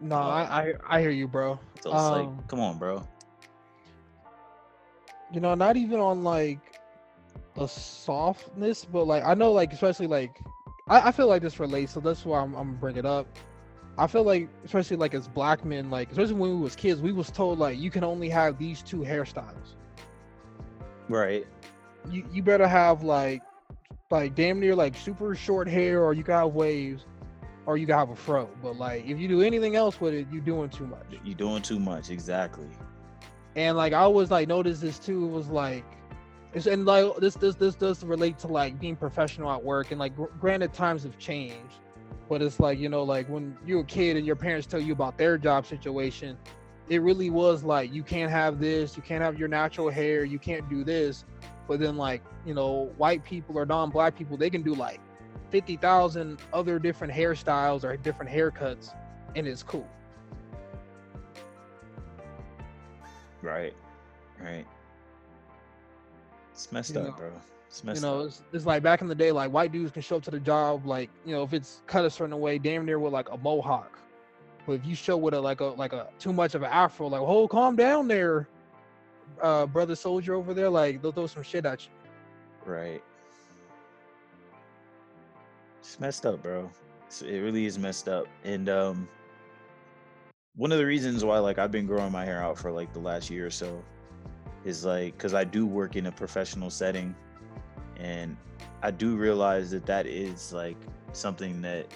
No, 0.00 0.16
I, 0.16 0.42
I 0.62 0.74
I 0.96 1.00
hear 1.00 1.10
you, 1.10 1.28
bro. 1.28 1.58
So 1.82 1.92
it's 1.92 2.10
Um, 2.10 2.12
like, 2.12 2.48
come 2.48 2.60
on, 2.60 2.78
bro. 2.78 3.06
you 5.32 5.40
know, 5.40 5.54
not 5.54 5.76
even 5.76 6.00
on 6.00 6.22
like 6.24 6.58
the 7.54 7.66
softness, 7.66 8.84
but 8.84 9.04
like 9.06 9.24
I 9.24 9.34
know, 9.34 9.52
like 9.52 9.72
especially 9.72 10.06
like 10.06 10.38
I, 10.88 11.08
I 11.08 11.12
feel 11.12 11.26
like 11.26 11.42
this 11.42 11.60
relates, 11.60 11.92
so 11.92 12.00
that's 12.00 12.24
why 12.24 12.40
I'm, 12.40 12.54
I'm 12.54 12.68
gonna 12.68 12.78
bring 12.78 12.96
it 12.96 13.06
up. 13.06 13.26
I 13.98 14.06
feel 14.06 14.22
like, 14.24 14.48
especially 14.64 14.96
like 14.96 15.14
as 15.14 15.28
black 15.28 15.64
men, 15.64 15.90
like 15.90 16.10
especially 16.10 16.34
when 16.34 16.50
we 16.50 16.56
was 16.56 16.74
kids, 16.76 17.00
we 17.00 17.12
was 17.12 17.30
told 17.30 17.58
like 17.58 17.78
you 17.78 17.90
can 17.90 18.04
only 18.04 18.28
have 18.30 18.58
these 18.58 18.82
two 18.82 18.98
hairstyles. 18.98 19.74
Right. 21.08 21.46
You 22.08 22.24
you 22.32 22.42
better 22.42 22.66
have 22.66 23.02
like 23.02 23.42
like 24.10 24.34
damn 24.34 24.60
near 24.60 24.74
like 24.74 24.96
super 24.96 25.34
short 25.34 25.68
hair, 25.68 26.02
or 26.04 26.14
you 26.14 26.24
can 26.24 26.34
have 26.34 26.52
waves, 26.54 27.06
or 27.66 27.76
you 27.76 27.86
can 27.86 27.96
have 27.96 28.10
a 28.10 28.16
fro. 28.16 28.48
But 28.62 28.76
like 28.76 29.06
if 29.06 29.18
you 29.18 29.28
do 29.28 29.42
anything 29.42 29.76
else 29.76 30.00
with 30.00 30.14
it, 30.14 30.26
you're 30.32 30.42
doing 30.42 30.68
too 30.70 30.86
much. 30.86 31.06
You're 31.24 31.34
doing 31.36 31.62
too 31.62 31.78
much. 31.78 32.10
Exactly. 32.10 32.66
and 33.56 33.76
like 33.76 33.92
I 33.92 33.98
always 34.00 34.30
like 34.30 34.48
noticed 34.48 34.80
this 34.80 34.98
too. 34.98 35.24
It 35.26 35.30
was 35.30 35.48
like, 35.48 35.84
it's 36.52 36.66
and 36.66 36.84
like 36.86 37.16
this 37.18 37.34
this 37.36 37.54
this 37.56 37.74
does 37.76 38.02
relate 38.04 38.38
to 38.40 38.48
like 38.48 38.80
being 38.80 38.96
professional 38.96 39.50
at 39.52 39.62
work. 39.62 39.90
And 39.92 40.00
like 40.00 40.16
gr- 40.16 40.26
granted, 40.40 40.72
times 40.72 41.04
have 41.04 41.18
changed, 41.18 41.78
but 42.28 42.42
it's 42.42 42.58
like 42.60 42.78
you 42.78 42.88
know 42.88 43.04
like 43.04 43.28
when 43.28 43.56
you're 43.66 43.80
a 43.82 43.84
kid 43.84 44.16
and 44.16 44.26
your 44.26 44.36
parents 44.36 44.66
tell 44.66 44.80
you 44.80 44.92
about 44.92 45.18
their 45.18 45.38
job 45.38 45.66
situation, 45.66 46.36
it 46.90 47.00
really 47.00 47.30
was 47.30 47.62
like 47.62 47.92
you 47.94 48.02
can't 48.02 48.30
have 48.30 48.58
this, 48.60 48.96
you 48.96 49.02
can't 49.02 49.22
have 49.22 49.38
your 49.38 49.48
natural 49.48 49.88
hair, 49.88 50.24
you 50.24 50.38
can't 50.38 50.68
do 50.68 50.84
this. 50.84 51.24
But 51.66 51.78
then 51.80 51.96
like 51.96 52.22
you 52.44 52.52
know 52.52 52.92
white 52.98 53.24
people 53.24 53.56
or 53.56 53.64
non-black 53.64 54.16
people, 54.18 54.36
they 54.36 54.50
can 54.50 54.60
do 54.62 54.74
like 54.74 55.00
fifty 55.50 55.76
thousand 55.76 56.40
other 56.52 56.78
different 56.78 57.12
hairstyles 57.12 57.84
or 57.84 57.96
different 57.96 58.30
haircuts, 58.30 58.94
and 59.36 59.46
it's 59.46 59.62
cool. 59.62 59.86
Right. 63.40 63.72
Right. 64.42 64.66
It's 66.52 66.70
messed 66.72 66.94
You 66.94 67.00
up, 67.00 67.06
know- 67.06 67.12
bro. 67.12 67.30
It's 67.68 67.84
messed 67.84 68.02
up. 68.04 68.10
you 68.10 68.16
know, 68.16 68.20
up. 68.22 68.26
it's, 68.26 68.42
it's 68.52 68.66
like 68.66 68.82
back 68.82 69.00
in 69.00 69.06
the 69.06 69.14
day, 69.14 69.30
like 69.30 69.52
white 69.52 69.70
dudes 69.70 69.92
can 69.92 70.02
show 70.02 70.16
up 70.16 70.24
to 70.24 70.30
the 70.32 70.40
job, 70.40 70.84
like 70.86 71.08
you 71.24 71.32
know, 71.32 71.44
if 71.44 71.52
it's 71.54 71.82
cut 71.86 72.04
a 72.04 72.10
certain 72.10 72.38
way, 72.40 72.58
damn 72.58 72.84
near 72.84 72.98
with 72.98 73.12
like 73.12 73.30
a 73.30 73.38
mohawk. 73.38 73.96
But 74.70 74.76
if 74.76 74.86
you 74.86 74.94
show 74.94 75.16
with 75.16 75.34
a 75.34 75.40
like 75.40 75.58
a 75.58 75.64
like 75.64 75.92
a 75.92 76.06
too 76.20 76.32
much 76.32 76.54
of 76.54 76.62
an 76.62 76.70
afro, 76.70 77.08
like 77.08 77.20
oh, 77.20 77.48
calm 77.48 77.74
down 77.74 78.06
there, 78.06 78.46
uh, 79.42 79.66
brother 79.66 79.96
soldier 79.96 80.34
over 80.34 80.54
there, 80.54 80.70
like 80.70 81.02
they'll 81.02 81.10
throw 81.10 81.26
some 81.26 81.42
shit 81.42 81.66
at 81.66 81.84
you. 81.84 81.90
Right. 82.64 83.02
It's 85.80 85.98
messed 85.98 86.24
up, 86.24 86.40
bro. 86.44 86.70
It's, 87.08 87.20
it 87.22 87.40
really 87.40 87.66
is 87.66 87.80
messed 87.80 88.08
up. 88.08 88.26
And 88.44 88.68
um 88.68 89.08
one 90.54 90.70
of 90.70 90.78
the 90.78 90.86
reasons 90.86 91.24
why 91.24 91.40
like 91.40 91.58
I've 91.58 91.72
been 91.72 91.86
growing 91.88 92.12
my 92.12 92.24
hair 92.24 92.40
out 92.40 92.56
for 92.56 92.70
like 92.70 92.92
the 92.92 93.00
last 93.00 93.28
year 93.28 93.46
or 93.46 93.50
so 93.50 93.82
is 94.64 94.84
like 94.84 95.18
cuz 95.18 95.34
I 95.34 95.42
do 95.42 95.66
work 95.66 95.96
in 95.96 96.06
a 96.06 96.12
professional 96.12 96.70
setting 96.70 97.12
and 97.96 98.36
I 98.84 98.92
do 98.92 99.16
realize 99.16 99.72
that 99.72 99.84
that 99.86 100.06
is 100.06 100.52
like 100.52 100.76
something 101.12 101.60
that 101.62 101.88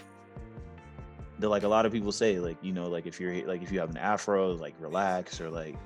like 1.49 1.63
a 1.63 1.69
lot 1.69 1.87
of 1.87 1.93
people 1.93 2.13
say 2.13 2.39
like 2.39 2.57
you 2.63 2.73
know 2.73 2.89
like 2.89 3.07
if 3.07 3.21
you're 3.21 3.47
like 3.47 3.63
if 3.63 3.73
you 3.73 3.81
have 3.81 3.91
an 3.91 3.97
afro 3.97 4.53
like 4.53 4.75
relax 4.79 5.41
or 5.41 5.51
like 5.51 5.77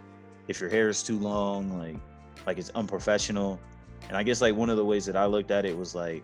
if 0.49 0.61
your 0.61 0.71
hair 0.71 0.89
is 0.89 1.03
too 1.03 1.19
long 1.19 1.79
like 1.79 1.97
like 2.47 2.59
it's 2.59 2.71
unprofessional 2.71 3.61
and 4.09 4.17
I 4.17 4.23
guess 4.23 4.41
like 4.41 4.55
one 4.55 4.71
of 4.71 4.77
the 4.77 4.85
ways 4.85 5.07
that 5.07 5.17
I 5.17 5.27
looked 5.27 5.51
at 5.51 5.65
it 5.65 5.77
was 5.77 5.95
like, 5.95 6.23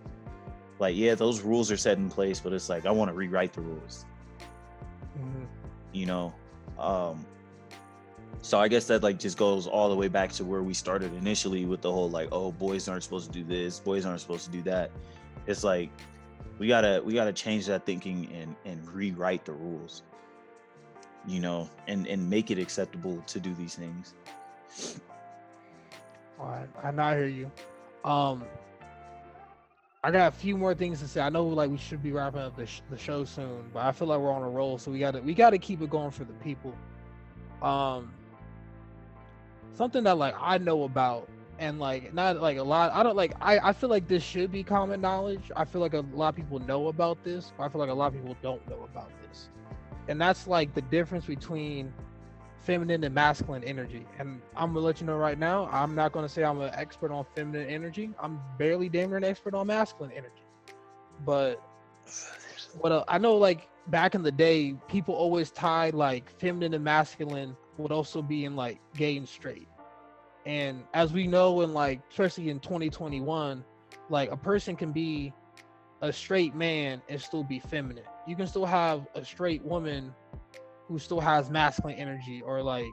like 0.79 0.97
yeah, 0.97 1.15
those 1.15 1.41
rules 1.43 1.71
are 1.71 1.77
set 1.77 1.99
in 1.99 2.09
place, 2.09 2.41
but 2.41 2.53
it's 2.53 2.69
like 2.69 2.87
I 2.87 2.91
want 2.91 3.11
to 3.11 3.15
rewrite 3.15 3.53
the 3.53 3.61
rules, 3.61 4.05
you 5.93 6.07
know. 6.07 6.33
Um, 6.79 7.25
so 8.43 8.59
I 8.59 8.69
guess 8.69 8.87
that 8.87 9.03
like 9.03 9.19
just 9.19 9.39
goes 9.39 9.67
all 9.67 9.89
the 9.89 9.97
way 9.97 10.09
back 10.09 10.33
to 10.33 10.45
where 10.45 10.63
we 10.63 10.75
started 10.75 11.15
initially 11.15 11.65
with 11.67 11.83
the 11.83 11.93
whole 11.93 12.11
like, 12.11 12.29
oh, 12.33 12.53
boys 12.53 12.89
aren't 12.89 13.03
supposed 13.03 13.33
to 13.33 13.39
do 13.39 13.45
this, 13.45 13.81
boys 13.81 14.07
aren't 14.07 14.21
supposed 14.21 14.45
to 14.47 14.51
do 14.51 14.63
that. 14.63 14.91
It's 15.47 15.65
like 15.65 15.91
we 16.59 16.69
gotta 16.69 17.03
we 17.05 17.15
gotta 17.15 17.33
change 17.33 17.67
that 17.67 17.85
thinking 17.87 18.29
and 18.33 18.55
and 18.65 18.89
rewrite 18.93 19.45
the 19.45 19.53
rules, 19.53 20.03
you 21.27 21.41
know, 21.41 21.69
and 21.89 22.07
and 22.07 22.29
make 22.29 22.51
it 22.51 22.59
acceptable 22.59 23.23
to 23.27 23.41
do 23.41 23.55
these 23.55 23.75
things. 23.75 24.15
All 26.39 26.49
right, 26.49 26.69
I 26.83 26.91
not 26.91 27.17
hear 27.17 27.27
you. 27.27 27.51
Um, 28.05 28.45
I 30.03 30.11
got 30.11 30.29
a 30.29 30.37
few 30.37 30.59
more 30.59 30.75
things 30.75 31.01
to 31.01 31.09
say. 31.09 31.21
I 31.21 31.31
know 31.31 31.47
like 31.47 31.71
we 31.71 31.79
should 31.79 32.03
be 32.03 32.13
wrapping 32.13 32.41
up 32.41 32.57
the, 32.57 32.67
sh- 32.67 32.83
the 32.91 32.99
show 32.99 33.25
soon, 33.25 33.65
but 33.73 33.85
I 33.87 33.93
feel 33.93 34.09
like 34.09 34.19
we're 34.19 34.33
on 34.33 34.43
a 34.43 34.51
roll, 34.51 34.77
so 34.77 34.91
we 34.91 34.99
got 34.99 35.13
to 35.13 35.21
we 35.21 35.33
got 35.33 35.51
to 35.51 35.59
keep 35.59 35.81
it 35.81 35.91
going 35.91 36.11
for 36.11 36.25
the 36.25 36.35
people. 36.35 36.75
Um, 37.63 38.13
something 39.73 40.05
that 40.05 40.19
like 40.19 40.35
I 40.39 40.59
know 40.59 40.85
about 40.85 41.29
and 41.59 41.79
like 41.79 42.13
not 42.15 42.41
like 42.41 42.59
a 42.59 42.63
lot. 42.63 42.93
I 42.93 43.03
don't 43.03 43.17
like 43.17 43.35
I 43.41 43.59
I 43.59 43.73
feel 43.73 43.91
like 43.91 44.09
this 44.09 44.23
should 44.23 44.51
be 44.51 44.63
common 44.63 45.01
knowledge. 45.01 45.51
I 45.57 45.65
feel 45.65 45.81
like 45.81 45.95
a 45.95 46.05
lot 46.13 46.29
of 46.31 46.37
people 46.37 46.59
know 46.61 46.89
about 46.89 47.23
this, 47.25 47.53
I 47.59 47.69
feel 47.69 47.81
like 47.81 47.91
a 47.91 47.95
lot 47.95 48.09
of 48.09 48.15
people 48.15 48.37
don't 48.43 48.67
know 48.69 48.89
about 48.91 49.11
this, 49.23 49.49
and 50.09 50.21
that's 50.21 50.47
like 50.47 50.75
the 50.75 50.83
difference 50.83 51.27
between 51.27 51.93
feminine 52.61 53.05
and 53.05 53.15
masculine 53.15 53.63
energy. 53.65 54.07
And 54.19 54.41
I'm 54.57 54.73
gonna 54.73 54.85
let 54.85 55.01
you 55.01 55.07
know 55.07 55.17
right 55.17 55.39
now, 55.39 55.69
I'm 55.71 55.95
not 55.95 56.13
gonna 56.13 56.29
say 56.29 56.45
I'm 56.45 56.61
an 56.61 56.71
expert 56.75 57.13
on 57.13 57.27
feminine 57.37 57.69
energy. 57.69 58.11
I'm 58.19 58.41
barely 58.59 58.89
damn 58.89 59.11
near 59.11 59.19
an 59.19 59.25
expert 59.25 59.55
on 59.55 59.67
masculine 59.67 60.13
energy. 60.13 60.43
But 61.25 61.63
what 62.79 62.93
uh, 62.93 63.05
I 63.09 63.19
know, 63.19 63.37
like 63.37 63.69
back 63.89 64.15
in 64.15 64.23
the 64.23 64.33
day, 64.33 64.75
people 64.89 65.15
always 65.15 65.51
tied 65.51 65.95
like 65.95 66.31
feminine 66.41 66.75
and 66.75 66.85
masculine 66.85 67.57
would 67.77 67.93
also 67.93 68.23
be 68.23 68.45
in 68.45 68.57
like 68.57 68.81
gay 68.95 69.17
and 69.17 69.29
straight. 69.29 69.69
And 70.47 70.85
as 70.93 71.13
we 71.13 71.27
know, 71.27 71.63
in 71.63 71.73
like 71.73 72.01
especially 72.11 72.51
in 72.51 72.61
2021, 72.61 73.65
like 74.11 74.31
a 74.31 74.37
person 74.37 74.77
can 74.77 74.93
be 74.93 75.33
a 76.03 76.13
straight 76.13 76.55
man 76.55 77.01
and 77.09 77.21
still 77.21 77.45
be 77.45 77.59
feminine. 77.59 78.05
You 78.27 78.37
can 78.37 78.47
still 78.47 78.67
have 78.67 79.07
a 79.15 79.25
straight 79.25 79.65
woman 79.65 80.13
who 80.87 80.99
still 80.99 81.21
has 81.21 81.51
masculine 81.51 81.97
energy 81.97 82.43
or 82.43 82.63
like 82.63 82.85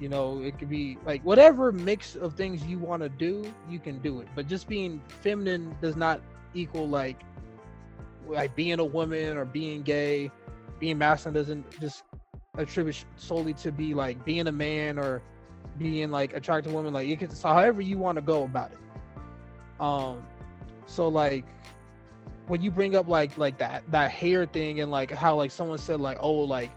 you 0.00 0.08
know 0.08 0.40
it 0.42 0.58
could 0.58 0.68
be 0.68 0.98
like 1.04 1.22
whatever 1.24 1.70
mix 1.70 2.16
of 2.16 2.34
things 2.34 2.64
you 2.64 2.78
want 2.78 3.02
to 3.02 3.08
do 3.08 3.44
you 3.68 3.78
can 3.78 3.98
do 4.00 4.20
it 4.20 4.28
but 4.34 4.48
just 4.48 4.66
being 4.66 5.00
feminine 5.20 5.76
does 5.80 5.94
not 5.94 6.20
equal 6.54 6.88
like 6.88 7.20
like 8.26 8.54
being 8.56 8.80
a 8.80 8.84
woman 8.84 9.36
or 9.36 9.44
being 9.44 9.82
gay 9.82 10.30
being 10.80 10.98
masculine 10.98 11.34
doesn't 11.34 11.80
just 11.80 12.04
attribute 12.56 13.04
solely 13.16 13.52
to 13.54 13.70
be 13.70 13.94
like 13.94 14.22
being 14.24 14.46
a 14.48 14.52
man 14.52 14.98
or 14.98 15.22
being 15.78 16.10
like 16.10 16.34
attracted 16.34 16.70
to 16.70 16.76
women 16.76 16.92
like 16.92 17.08
you 17.08 17.16
can 17.16 17.30
so 17.30 17.48
however 17.48 17.80
you 17.80 17.98
want 17.98 18.16
to 18.16 18.22
go 18.22 18.44
about 18.44 18.72
it 18.72 18.78
um 19.80 20.22
so 20.86 21.08
like 21.08 21.44
when 22.48 22.62
you 22.62 22.70
bring 22.70 22.96
up 22.96 23.08
like 23.08 23.36
like 23.38 23.58
that 23.58 23.82
that 23.90 24.10
hair 24.10 24.46
thing 24.46 24.80
and 24.80 24.90
like 24.90 25.10
how 25.10 25.34
like 25.36 25.50
someone 25.50 25.78
said 25.78 26.00
like 26.00 26.18
oh 26.20 26.32
like 26.32 26.70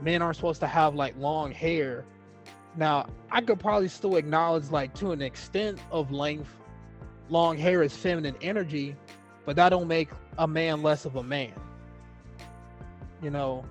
men 0.00 0.22
aren't 0.22 0.36
supposed 0.36 0.60
to 0.60 0.66
have 0.66 0.94
like 0.94 1.14
long 1.18 1.52
hair 1.52 2.04
Now, 2.76 3.06
I 3.30 3.40
could 3.40 3.58
probably 3.58 3.88
still 3.88 4.16
acknowledge, 4.16 4.70
like, 4.70 4.94
to 4.96 5.12
an 5.12 5.22
extent 5.22 5.80
of 5.90 6.12
length, 6.12 6.54
long 7.28 7.56
hair 7.56 7.82
is 7.82 7.96
feminine 7.96 8.36
energy, 8.42 8.96
but 9.46 9.56
that 9.56 9.70
don't 9.70 9.88
make 9.88 10.10
a 10.38 10.46
man 10.46 10.82
less 10.82 11.04
of 11.06 11.16
a 11.16 11.22
man. 11.22 11.54
You 13.22 13.30
know, 13.30 13.64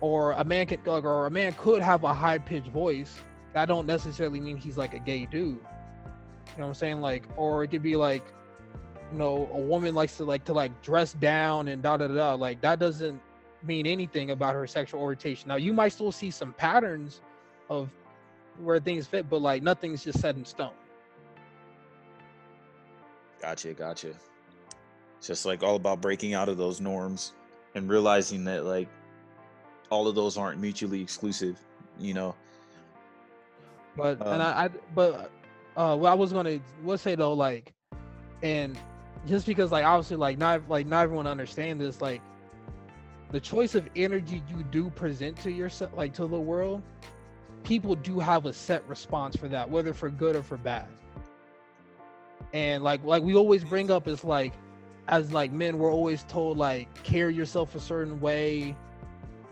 or 0.00 0.32
a 0.32 0.44
man 0.44 0.66
could 0.66 0.86
or 0.86 1.26
a 1.26 1.30
man 1.30 1.52
could 1.54 1.82
have 1.82 2.04
a 2.04 2.14
high 2.14 2.38
pitched 2.38 2.68
voice. 2.68 3.18
That 3.56 3.68
don't 3.68 3.86
necessarily 3.86 4.38
mean 4.38 4.58
he's 4.58 4.76
like 4.76 4.92
a 4.92 4.98
gay 4.98 5.24
dude. 5.24 5.32
You 5.32 5.54
know 5.54 5.60
what 6.56 6.66
I'm 6.66 6.74
saying? 6.74 7.00
Like, 7.00 7.24
or 7.38 7.64
it 7.64 7.68
could 7.68 7.82
be 7.82 7.96
like, 7.96 8.22
you 9.10 9.16
know, 9.16 9.48
a 9.50 9.58
woman 9.58 9.94
likes 9.94 10.18
to 10.18 10.26
like 10.26 10.44
to 10.44 10.52
like 10.52 10.82
dress 10.82 11.14
down 11.14 11.68
and 11.68 11.82
da 11.82 11.96
da 11.96 12.06
da. 12.06 12.34
Like 12.34 12.60
that 12.60 12.78
doesn't 12.78 13.18
mean 13.62 13.86
anything 13.86 14.32
about 14.32 14.54
her 14.54 14.66
sexual 14.66 15.00
orientation. 15.00 15.48
Now 15.48 15.56
you 15.56 15.72
might 15.72 15.94
still 15.94 16.12
see 16.12 16.30
some 16.30 16.52
patterns 16.52 17.22
of 17.70 17.88
where 18.60 18.78
things 18.78 19.06
fit, 19.06 19.30
but 19.30 19.40
like 19.40 19.62
nothing's 19.62 20.04
just 20.04 20.20
set 20.20 20.36
in 20.36 20.44
stone. 20.44 20.74
Gotcha, 23.40 23.72
gotcha. 23.72 24.12
It's 25.16 25.28
just 25.28 25.46
like 25.46 25.62
all 25.62 25.76
about 25.76 26.02
breaking 26.02 26.34
out 26.34 26.50
of 26.50 26.58
those 26.58 26.82
norms 26.82 27.32
and 27.74 27.88
realizing 27.88 28.44
that 28.44 28.66
like 28.66 28.88
all 29.88 30.06
of 30.08 30.14
those 30.14 30.36
aren't 30.36 30.60
mutually 30.60 31.00
exclusive, 31.00 31.58
you 31.98 32.12
know. 32.12 32.34
But 33.96 34.20
um, 34.20 34.34
and 34.34 34.42
I, 34.42 34.64
I 34.64 34.68
but 34.94 35.30
uh 35.76 35.96
what 35.96 36.10
I 36.10 36.14
was 36.14 36.32
gonna 36.32 36.60
what 36.82 37.00
say 37.00 37.14
though, 37.14 37.32
like 37.34 37.72
and 38.42 38.78
just 39.26 39.46
because 39.46 39.72
like 39.72 39.84
obviously 39.84 40.16
like 40.16 40.38
not 40.38 40.68
like 40.68 40.86
not 40.86 41.04
everyone 41.04 41.26
understand 41.26 41.80
this, 41.80 42.00
like 42.00 42.22
the 43.30 43.40
choice 43.40 43.74
of 43.74 43.88
energy 43.96 44.42
you 44.48 44.62
do 44.64 44.90
present 44.90 45.36
to 45.42 45.50
yourself 45.50 45.92
like 45.96 46.12
to 46.14 46.26
the 46.26 46.40
world 46.40 46.82
people 47.66 47.96
do 47.96 48.20
have 48.20 48.46
a 48.46 48.52
set 48.52 48.86
response 48.88 49.36
for 49.36 49.48
that 49.48 49.68
whether 49.68 49.92
for 49.92 50.08
good 50.08 50.36
or 50.36 50.42
for 50.42 50.56
bad. 50.56 50.86
And 52.52 52.84
like 52.84 53.02
like 53.04 53.22
we 53.22 53.34
always 53.34 53.64
bring 53.64 53.90
up 53.90 54.06
is 54.06 54.24
like 54.24 54.54
as 55.08 55.32
like 55.32 55.52
men 55.52 55.78
we're 55.78 55.92
always 55.92 56.22
told 56.24 56.56
like 56.56 57.02
carry 57.02 57.34
yourself 57.34 57.74
a 57.74 57.80
certain 57.80 58.20
way. 58.20 58.76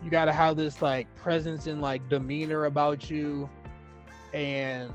You 0.01 0.09
got 0.09 0.25
to 0.25 0.33
have 0.33 0.55
this 0.55 0.81
like 0.81 1.13
presence 1.15 1.67
and 1.67 1.81
like 1.81 2.07
demeanor 2.09 2.65
about 2.65 3.09
you 3.09 3.49
and 4.35 4.93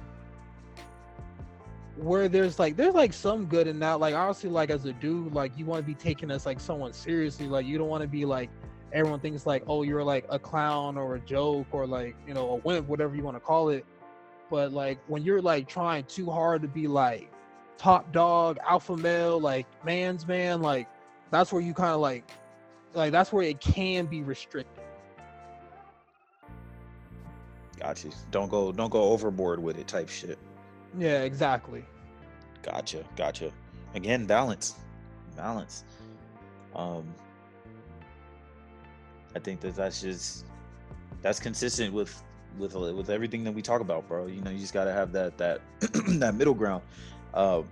where 1.97 2.29
there's 2.29 2.59
like 2.59 2.77
there's 2.77 2.95
like 2.95 3.13
some 3.13 3.47
good 3.47 3.67
in 3.67 3.81
that 3.81 3.99
like 3.99 4.15
obviously 4.15 4.49
like 4.49 4.71
as 4.71 4.85
a 4.85 4.93
dude 4.93 5.35
like 5.35 5.51
you 5.59 5.67
want 5.67 5.85
to 5.85 5.87
be 5.87 5.95
taken 5.95 6.31
as 6.31 6.47
like 6.47 6.61
someone 6.61 6.93
seriously 6.93 7.47
like 7.47 7.67
you 7.67 7.77
don't 7.77 7.89
want 7.89 8.01
to 8.01 8.09
be 8.09 8.25
like 8.25 8.49
everyone 8.93 9.21
thinks 9.21 9.47
like, 9.47 9.63
oh, 9.67 9.83
you're 9.83 10.03
like 10.03 10.27
a 10.29 10.39
clown 10.39 10.97
or 10.97 11.15
a 11.17 11.21
joke 11.21 11.67
or 11.73 11.87
like, 11.87 12.17
you 12.27 12.35
know, 12.35 12.51
a 12.51 12.57
wimp, 12.57 12.89
whatever 12.89 13.15
you 13.15 13.23
want 13.23 13.37
to 13.37 13.41
call 13.41 13.69
it. 13.69 13.85
But 14.51 14.73
like 14.73 14.99
when 15.07 15.23
you're 15.23 15.41
like 15.41 15.69
trying 15.69 16.05
too 16.05 16.31
hard 16.31 16.63
to 16.63 16.69
be 16.69 16.87
like 16.87 17.31
top 17.79 18.13
dog, 18.13 18.59
alpha 18.69 18.97
male, 18.97 19.41
like 19.41 19.67
man's 19.85 20.27
man, 20.27 20.61
like 20.61 20.89
that's 21.31 21.53
where 21.53 21.63
you 21.63 21.73
kind 21.73 21.93
of 21.93 22.01
like, 22.01 22.29
like 22.95 23.13
that's 23.13 23.33
where 23.33 23.45
it 23.45 23.61
can 23.61 24.07
be 24.07 24.23
restricted. 24.23 24.80
Gotcha. 27.81 28.09
Don't 28.31 28.51
go, 28.51 28.73
don't 28.73 28.91
go 28.91 29.03
overboard 29.05 29.63
with 29.63 29.79
it, 29.79 29.89
type 29.89 30.09
shit. 30.09 30.39
Yeah, 30.99 31.23
exactly. 31.23 31.85
Gotcha, 32.63 33.05
gotcha. 33.17 33.53
Again, 33.95 34.27
balance, 34.27 34.75
balance. 35.37 35.85
Um, 36.75 37.15
I 39.35 39.39
think 39.39 39.61
that 39.61 39.75
that's 39.75 40.01
just 40.01 40.45
that's 41.23 41.41
consistent 41.41 41.93
with 41.93 42.23
with 42.59 42.75
with 42.75 43.11
everything 43.11 43.45
that 43.45 43.53
we 43.53 43.63
talk 43.63 43.81
about, 43.81 44.07
bro. 44.09 44.27
You 44.27 44.43
know, 44.43 44.51
you 44.51 44.59
just 44.59 44.75
gotta 44.75 44.93
have 44.93 45.13
that 45.13 45.39
that 45.39 45.61
that 45.81 46.35
middle 46.35 46.55
ground. 46.55 46.83
Uh, 47.33 47.63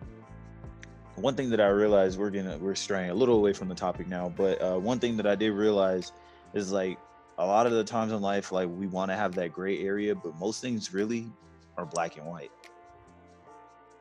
one 1.17 1.35
thing 1.35 1.51
that 1.51 1.61
I 1.61 1.69
realized 1.69 2.19
we're 2.19 2.31
gonna 2.31 2.57
we're 2.59 2.75
straying 2.75 3.11
a 3.11 3.15
little 3.15 3.37
away 3.37 3.53
from 3.53 3.69
the 3.69 3.75
topic 3.75 4.07
now, 4.09 4.33
but 4.37 4.61
uh, 4.63 4.79
one 4.79 4.99
thing 4.99 5.17
that 5.17 5.27
I 5.27 5.35
did 5.35 5.53
realize 5.53 6.13
is 6.55 6.73
like 6.73 6.99
a 7.39 7.47
lot 7.47 7.67
of 7.67 7.73
the 7.73 7.85
times 7.85 8.13
in 8.13 8.21
life, 8.21 8.51
like 8.51 8.69
we 8.69 8.89
want 8.89 9.11
to 9.11 9.17
have 9.17 9.35
that 9.37 9.53
gray 9.53 9.79
area, 9.81 10.15
but 10.15 10.37
most 10.39 10.61
things 10.61 10.93
really 10.93 11.31
are 11.77 11.87
black 11.87 12.17
and 12.17 12.27
white. 12.27 12.51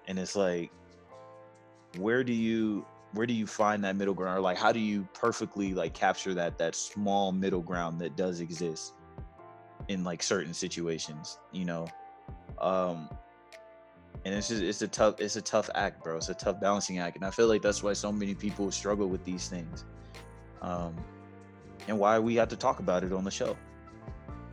And 0.07 0.17
it's 0.17 0.35
like, 0.35 0.71
where 1.97 2.23
do 2.23 2.33
you 2.33 2.85
where 3.13 3.25
do 3.25 3.33
you 3.33 3.47
find 3.47 3.83
that 3.83 3.95
middle 3.95 4.13
ground? 4.13 4.39
Or 4.39 4.41
like 4.41 4.57
how 4.57 4.71
do 4.71 4.79
you 4.79 5.07
perfectly 5.13 5.73
like 5.73 5.93
capture 5.93 6.33
that 6.33 6.57
that 6.57 6.75
small 6.75 7.31
middle 7.31 7.61
ground 7.61 8.01
that 8.01 8.17
does 8.17 8.41
exist 8.41 8.93
in 9.87 10.03
like 10.03 10.21
certain 10.21 10.53
situations 10.53 11.39
you 11.51 11.65
know? 11.65 11.87
Um 12.59 13.09
and 14.25 14.33
it's 14.33 14.49
just 14.49 14.63
it's 14.63 14.81
a 14.81 14.87
tough 14.87 15.19
it's 15.19 15.35
a 15.35 15.41
tough 15.41 15.69
act 15.75 16.03
bro. 16.03 16.17
It's 16.17 16.29
a 16.29 16.33
tough 16.33 16.59
balancing 16.59 16.99
act 16.99 17.15
and 17.15 17.25
i 17.25 17.29
feel 17.29 17.47
like 17.47 17.61
that's 17.61 17.83
why 17.83 17.93
so 17.93 18.11
many 18.11 18.33
people 18.33 18.71
struggle 18.71 19.07
with 19.07 19.23
these 19.23 19.47
things. 19.47 19.85
Um 20.61 20.95
and 21.87 21.97
why 21.97 22.19
we 22.19 22.35
have 22.35 22.47
to 22.49 22.55
talk 22.55 22.79
about 22.79 23.03
it 23.03 23.11
on 23.13 23.23
the 23.23 23.31
show 23.31 23.55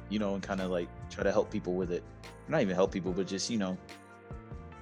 you 0.09 0.19
know 0.19 0.35
and 0.35 0.43
kind 0.43 0.61
of 0.61 0.71
like 0.71 0.89
try 1.11 1.23
to 1.23 1.33
help 1.33 1.51
people 1.51 1.75
with 1.75 1.91
it 1.91 2.03
not 2.49 2.61
even 2.61 2.75
help 2.75 2.93
people 2.93 3.13
but 3.13 3.27
just 3.27 3.51
you 3.51 3.59
know 3.59 3.77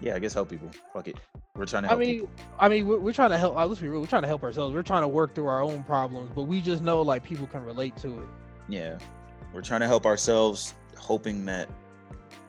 yeah 0.00 0.14
i 0.14 0.18
guess 0.18 0.34
help 0.34 0.48
people 0.48 0.70
fuck 0.92 1.08
it 1.08 1.16
we're 1.54 1.66
trying 1.66 1.82
to. 1.82 1.92
I 1.92 1.96
mean, 1.96 2.20
people. 2.20 2.30
I 2.58 2.68
mean, 2.68 2.86
we're, 2.86 2.98
we're 2.98 3.12
trying 3.12 3.30
to 3.30 3.38
help. 3.38 3.56
Uh, 3.56 3.66
let's 3.66 3.80
be 3.80 3.88
real. 3.88 4.00
We're 4.00 4.06
trying 4.06 4.22
to 4.22 4.28
help 4.28 4.42
ourselves. 4.42 4.74
We're 4.74 4.82
trying 4.82 5.02
to 5.02 5.08
work 5.08 5.34
through 5.34 5.48
our 5.48 5.62
own 5.62 5.82
problems, 5.84 6.30
but 6.34 6.44
we 6.44 6.62
just 6.62 6.82
know 6.82 7.02
like 7.02 7.22
people 7.22 7.46
can 7.46 7.62
relate 7.64 7.96
to 7.98 8.20
it. 8.20 8.28
Yeah, 8.68 8.98
we're 9.52 9.60
trying 9.60 9.80
to 9.80 9.86
help 9.86 10.06
ourselves, 10.06 10.74
hoping 10.96 11.44
that 11.46 11.68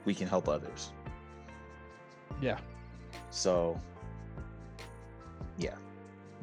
we 0.05 0.15
can 0.15 0.27
help 0.27 0.47
others. 0.47 0.93
Yeah. 2.41 2.59
So. 3.29 3.79
Yeah, 5.57 5.75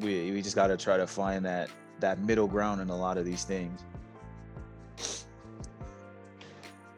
we 0.01 0.31
we 0.31 0.43
just 0.43 0.55
got 0.55 0.67
to 0.69 0.77
try 0.77 0.99
to 0.99 1.07
find 1.07 1.45
that 1.47 1.71
that 2.01 2.21
middle 2.21 2.47
ground 2.47 2.81
in 2.81 2.91
a 2.91 2.97
lot 2.97 3.19
of 3.19 3.25
these 3.25 3.45
things. 3.45 3.81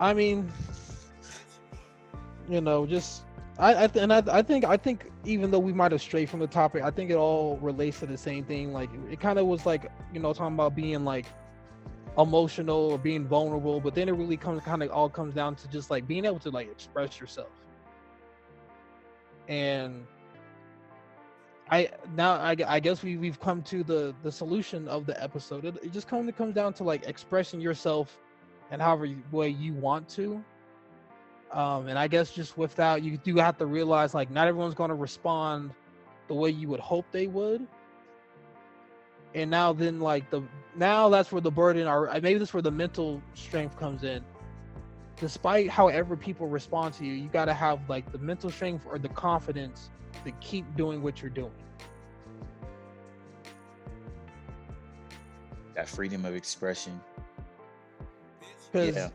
I 0.01 0.15
mean, 0.15 0.51
you 2.49 2.61
know, 2.61 2.87
just 2.87 3.23
I, 3.59 3.85
I 3.85 3.87
th- 3.87 4.03
and 4.03 4.13
I, 4.13 4.23
I 4.31 4.43
think 4.43 4.65
I 4.65 4.77
think 4.77 5.11
even 5.25 5.51
though 5.51 5.59
we 5.59 5.73
might 5.73 5.93
have 5.93 6.01
strayed 6.01 6.29
from 6.29 6.41
the 6.41 6.47
topic, 6.47 6.83
I 6.83 6.91
think 6.91 7.11
it 7.11 7.15
all 7.17 7.59
relates 7.59 8.01
to 8.01 8.07
the 8.07 8.19
same 8.19 8.45
thing. 8.45 8.73
Like 8.73 8.91
it 9.11 9.21
kind 9.21 9.39
of 9.39 9.47
was 9.47 9.65
like 9.67 9.91
you 10.13 10.21
know 10.21 10.33
talking 10.33 10.55
about 10.55 10.75
being 10.75 11.05
like 11.05 11.27
emotional 12.19 12.93
or 12.93 12.99
being 12.99 13.27
vulnerable, 13.27 13.81
but 13.81 13.95
then 13.95 14.09
it 14.09 14.13
really 14.13 14.37
comes 14.37 14.63
kind 14.63 14.83
of 14.83 14.91
all 14.91 15.09
comes 15.09 15.35
down 15.35 15.55
to 15.57 15.69
just 15.69 15.91
like 15.91 16.07
being 16.07 16.25
able 16.25 16.39
to 16.41 16.51
like 16.51 16.69
express 16.71 17.21
yourself. 17.21 17.51
And 19.49 20.07
I 21.73 21.91
now 22.15 22.35
I, 22.35 22.55
I 22.69 22.81
guess 22.81 23.03
we 23.03 23.17
we've 23.17 23.41
come 23.41 23.63
to 23.65 23.83
the 23.83 24.15
the 24.23 24.31
solution 24.31 24.87
of 24.89 25.07
the 25.07 25.21
episode. 25.23 25.65
It, 25.65 25.77
it 25.83 25.93
just 25.93 26.07
kind 26.07 26.29
of 26.29 26.37
comes 26.37 26.55
down 26.55 26.75
to 26.75 26.85
like 26.85 27.07
expressing 27.07 27.61
yourself 27.61 28.19
and 28.71 28.81
however 28.81 29.09
way 29.33 29.49
you 29.49 29.75
want 29.75 30.09
to 30.11 30.45
um, 31.53 31.89
and 31.89 31.99
I 31.99 32.09
guess 32.09 32.33
just 32.33 32.57
with 32.57 32.75
that, 32.77 33.03
you 33.03 33.19
do 33.19 33.37
have 33.37 33.59
to 33.59 33.67
realize 33.67 34.15
like 34.15 34.31
not 34.31 34.49
everyone's 34.49 34.75
going 34.75 34.89
to 34.89 34.95
respond 34.95 35.71
the 36.29 36.35
way 36.35 36.51
you 36.51 36.69
would 36.69 36.81
hope 36.81 37.05
they 37.13 37.27
would. 37.27 37.67
And 39.35 39.51
now 39.51 39.73
then 39.73 40.01
like 40.01 40.31
the 40.31 40.43
now 40.77 41.09
that's 41.11 41.31
where 41.31 41.41
the 41.41 41.51
burden 41.51 41.87
or 41.87 42.09
uh, 42.09 42.21
maybe 42.23 42.39
that's 42.39 42.55
where 42.55 42.63
the 42.63 42.71
mental 42.71 43.23
strength 43.35 43.79
comes 43.79 44.03
in. 44.03 44.25
Despite 45.17 45.71
however 45.71 46.17
people 46.17 46.49
respond 46.49 46.95
to 46.95 47.05
you, 47.05 47.13
you 47.13 47.29
got 47.29 47.45
to 47.47 47.55
have 47.55 47.89
like 47.89 48.11
the 48.13 48.19
mental 48.19 48.51
strength 48.51 48.87
or 48.87 48.99
the 48.99 49.11
confidence 49.11 49.91
to 50.25 50.33
keep 50.41 50.77
doing 50.77 51.03
what 51.03 51.21
you're 51.21 51.31
doing. 51.31 51.53
That 55.75 55.89
freedom 55.89 56.25
of 56.25 56.35
expression. 56.35 57.01
Yeah 58.75 59.11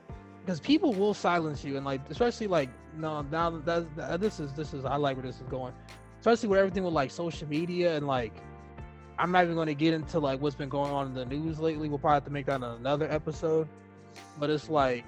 because 0.47 0.61
people 0.61 0.93
will 0.93 1.13
silence 1.13 1.65
you 1.65 1.75
and 1.75 1.85
like 1.85 1.99
especially 2.09 2.47
like 2.47 2.69
no 2.95 3.21
now 3.21 3.49
that, 3.49 3.95
that 3.97 4.21
this 4.21 4.39
is 4.39 4.53
this 4.53 4.73
is 4.73 4.85
I 4.85 4.95
like 4.95 5.17
where 5.17 5.25
this 5.25 5.41
is 5.41 5.47
going, 5.49 5.73
especially 6.21 6.47
with 6.47 6.59
everything 6.59 6.85
with 6.85 6.93
like 6.93 7.11
social 7.11 7.49
media 7.49 7.97
and 7.97 8.07
like 8.07 8.31
I'm 9.19 9.29
not 9.29 9.43
even 9.43 9.55
going 9.55 9.67
to 9.67 9.75
get 9.75 9.93
into 9.93 10.19
like 10.19 10.39
what's 10.39 10.55
been 10.55 10.69
going 10.69 10.93
on 10.93 11.07
in 11.07 11.13
the 11.13 11.25
news 11.25 11.59
lately. 11.59 11.89
We'll 11.89 11.99
probably 11.99 12.15
have 12.15 12.25
to 12.25 12.31
make 12.31 12.45
that 12.45 12.55
in 12.55 12.63
another 12.63 13.11
episode, 13.11 13.67
but 14.39 14.49
it's 14.49 14.69
like 14.69 15.03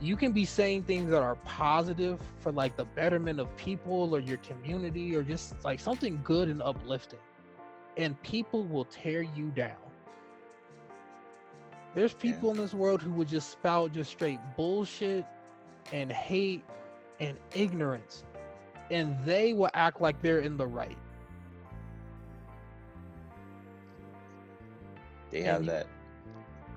you 0.00 0.16
can 0.16 0.32
be 0.32 0.44
saying 0.44 0.84
things 0.84 1.10
that 1.10 1.22
are 1.22 1.36
positive 1.36 2.20
for 2.38 2.52
like 2.52 2.76
the 2.76 2.84
betterment 2.84 3.40
of 3.40 3.54
people 3.56 4.14
or 4.14 4.20
your 4.20 4.38
community 4.38 5.16
or 5.16 5.22
just 5.22 5.54
like 5.64 5.80
something 5.80 6.20
good 6.22 6.48
and 6.48 6.62
uplifting, 6.62 7.18
and 7.96 8.20
people 8.22 8.64
will 8.64 8.84
tear 8.84 9.22
you 9.22 9.50
down 9.50 9.76
there's 11.96 12.12
people 12.12 12.50
yeah. 12.50 12.56
in 12.56 12.60
this 12.60 12.74
world 12.74 13.00
who 13.00 13.10
would 13.12 13.26
just 13.26 13.50
spout 13.50 13.90
just 13.94 14.10
straight 14.10 14.38
bullshit 14.54 15.24
and 15.94 16.12
hate 16.12 16.62
and 17.20 17.38
ignorance, 17.54 18.22
and 18.90 19.16
they 19.24 19.54
will 19.54 19.70
act 19.72 20.02
like 20.02 20.20
they're 20.20 20.40
in 20.40 20.58
the 20.58 20.66
right. 20.66 20.98
They 25.30 25.40
have 25.40 25.64
that. 25.64 25.86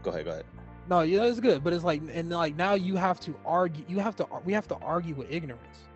Go 0.03 0.11
ahead. 0.11 0.23
Go 0.23 0.31
ahead. 0.31 0.45
No, 0.89 1.01
yeah, 1.01 1.23
it's 1.25 1.39
good, 1.39 1.63
but 1.63 1.71
it's 1.71 1.83
like, 1.83 2.01
and 2.11 2.31
like 2.31 2.55
now 2.55 2.73
you 2.73 2.95
have 2.95 3.19
to 3.21 3.35
argue. 3.45 3.85
You 3.87 3.99
have 3.99 4.15
to. 4.17 4.27
We 4.43 4.53
have 4.53 4.67
to 4.69 4.75
argue 4.77 5.13
with 5.13 5.31
ignorance. 5.31 5.87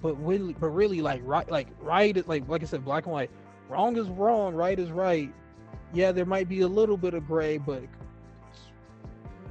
But 0.00 0.14
really, 0.24 0.54
but 0.54 0.68
really, 0.68 1.02
like 1.02 1.22
right, 1.24 1.50
like 1.50 1.68
right, 1.80 2.16
like 2.28 2.48
like 2.48 2.62
I 2.62 2.66
said, 2.66 2.84
black 2.84 3.06
and 3.06 3.12
white. 3.12 3.30
Wrong 3.68 3.96
is 3.96 4.08
wrong. 4.08 4.54
Right 4.54 4.78
is 4.78 4.92
right. 4.92 5.32
Yeah, 5.92 6.12
there 6.12 6.24
might 6.26 6.48
be 6.48 6.60
a 6.60 6.68
little 6.68 6.96
bit 6.96 7.14
of 7.14 7.26
gray, 7.26 7.58
but 7.58 7.82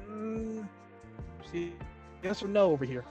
mm, 0.09 0.67
see, 1.51 1.73
yes 2.23 2.41
or 2.43 2.47
no 2.47 2.71
over 2.71 2.85
here. 2.85 3.03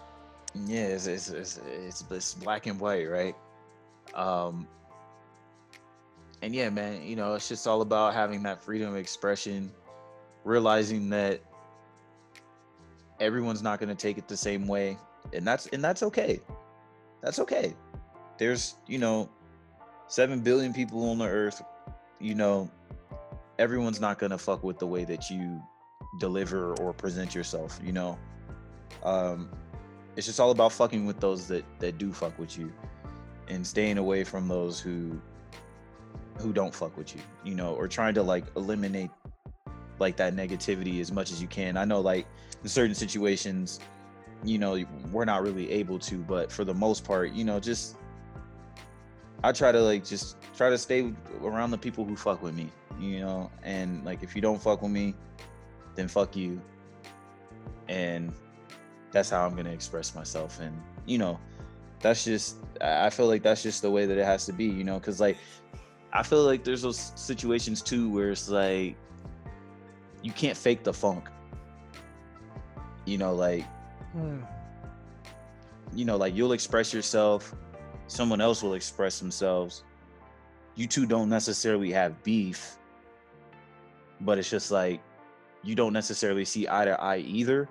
Yeah, 0.54 0.86
it's 0.86 1.06
it's, 1.06 1.28
it's 1.30 1.60
it's 1.66 2.04
it's 2.10 2.34
black 2.34 2.66
and 2.66 2.80
white, 2.80 3.08
right? 3.10 3.36
Um, 4.14 4.66
and 6.42 6.54
yeah, 6.54 6.70
man, 6.70 7.02
you 7.02 7.16
know, 7.16 7.34
it's 7.34 7.48
just 7.48 7.66
all 7.66 7.82
about 7.82 8.14
having 8.14 8.42
that 8.44 8.62
freedom 8.62 8.90
of 8.90 8.96
expression, 8.96 9.70
realizing 10.44 11.10
that 11.10 11.40
everyone's 13.20 13.62
not 13.62 13.78
going 13.78 13.88
to 13.88 13.94
take 13.94 14.18
it 14.18 14.28
the 14.28 14.36
same 14.36 14.66
way, 14.66 14.96
and 15.32 15.46
that's 15.46 15.66
and 15.68 15.82
that's 15.82 16.02
okay. 16.02 16.40
That's 17.22 17.38
okay. 17.38 17.74
There's, 18.38 18.74
you 18.86 18.98
know, 18.98 19.30
7 20.08 20.40
billion 20.40 20.72
people 20.72 21.08
on 21.10 21.18
the 21.18 21.26
earth, 21.26 21.62
you 22.18 22.34
know, 22.34 22.68
everyone's 23.58 24.00
not 24.00 24.18
going 24.18 24.30
to 24.30 24.38
fuck 24.38 24.64
with 24.64 24.78
the 24.78 24.86
way 24.86 25.04
that 25.04 25.30
you 25.30 25.62
deliver 26.18 26.74
or 26.74 26.92
present 26.92 27.34
yourself, 27.34 27.78
you 27.82 27.92
know. 27.92 28.18
Um 29.04 29.50
it's 30.16 30.26
just 30.26 30.38
all 30.40 30.50
about 30.50 30.72
fucking 30.72 31.06
with 31.06 31.20
those 31.20 31.48
that 31.48 31.64
that 31.78 31.96
do 31.96 32.12
fuck 32.12 32.38
with 32.38 32.58
you 32.58 32.70
and 33.48 33.66
staying 33.66 33.96
away 33.96 34.24
from 34.24 34.48
those 34.48 34.78
who 34.78 35.18
who 36.38 36.52
don't 36.52 36.74
fuck 36.74 36.96
with 36.96 37.14
you, 37.14 37.22
you 37.44 37.54
know, 37.54 37.74
or 37.74 37.88
trying 37.88 38.14
to 38.14 38.22
like 38.22 38.44
eliminate 38.56 39.10
like 40.02 40.16
that 40.16 40.34
negativity 40.34 41.00
as 41.00 41.10
much 41.10 41.32
as 41.32 41.40
you 41.40 41.48
can. 41.48 41.78
I 41.78 41.86
know 41.86 42.00
like 42.00 42.26
in 42.62 42.68
certain 42.68 42.94
situations, 42.94 43.80
you 44.44 44.58
know, 44.58 44.84
we're 45.10 45.24
not 45.24 45.42
really 45.42 45.70
able 45.70 45.98
to, 46.00 46.16
but 46.16 46.52
for 46.52 46.64
the 46.64 46.74
most 46.74 47.04
part, 47.04 47.32
you 47.32 47.44
know, 47.44 47.58
just 47.58 47.96
I 49.42 49.52
try 49.52 49.72
to 49.72 49.80
like 49.80 50.04
just 50.04 50.36
try 50.56 50.68
to 50.68 50.76
stay 50.76 51.12
around 51.42 51.70
the 51.70 51.78
people 51.78 52.04
who 52.04 52.16
fuck 52.16 52.42
with 52.42 52.54
me, 52.54 52.70
you 53.00 53.20
know, 53.20 53.50
and 53.62 54.04
like 54.04 54.22
if 54.22 54.36
you 54.36 54.42
don't 54.42 54.60
fuck 54.60 54.82
with 54.82 54.92
me, 54.92 55.14
then 55.94 56.08
fuck 56.08 56.36
you. 56.36 56.60
And 57.88 58.32
that's 59.10 59.30
how 59.30 59.46
I'm 59.46 59.56
gonna 59.56 59.70
express 59.70 60.14
myself. 60.14 60.60
And 60.60 60.76
you 61.06 61.18
know, 61.18 61.38
that's 62.00 62.24
just 62.24 62.56
I 62.80 63.10
feel 63.10 63.26
like 63.26 63.42
that's 63.42 63.62
just 63.62 63.82
the 63.82 63.90
way 63.90 64.06
that 64.06 64.18
it 64.18 64.24
has 64.24 64.46
to 64.46 64.52
be, 64.52 64.64
you 64.64 64.84
know, 64.84 64.98
because 64.98 65.20
like 65.20 65.38
I 66.12 66.22
feel 66.22 66.44
like 66.44 66.62
there's 66.62 66.82
those 66.82 67.12
situations 67.14 67.80
too 67.80 68.10
where 68.10 68.30
it's 68.30 68.48
like 68.48 68.96
you 70.22 70.32
can't 70.32 70.56
fake 70.56 70.84
the 70.84 70.92
funk. 70.92 71.28
You 73.04 73.18
know, 73.18 73.34
like 73.34 73.64
hmm. 74.12 74.40
you 75.94 76.04
know, 76.04 76.16
like 76.16 76.34
you'll 76.34 76.52
express 76.52 76.92
yourself, 76.92 77.54
someone 78.06 78.40
else 78.40 78.62
will 78.62 78.74
express 78.74 79.18
themselves. 79.18 79.84
You 80.74 80.86
two 80.86 81.06
don't 81.06 81.28
necessarily 81.28 81.90
have 81.92 82.22
beef, 82.22 82.78
but 84.20 84.38
it's 84.38 84.48
just 84.48 84.70
like 84.70 85.00
you 85.62 85.74
don't 85.74 85.92
necessarily 85.92 86.44
see 86.44 86.68
eye 86.68 86.84
to 86.84 87.00
eye 87.00 87.18
either. 87.18 87.68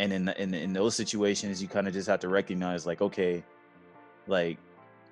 And 0.00 0.12
in 0.12 0.28
in 0.30 0.54
in 0.54 0.72
those 0.72 0.96
situations, 0.96 1.62
you 1.62 1.68
kind 1.68 1.86
of 1.86 1.94
just 1.94 2.08
have 2.08 2.20
to 2.20 2.28
recognize, 2.28 2.84
like, 2.84 3.00
okay, 3.00 3.44
like 4.26 4.58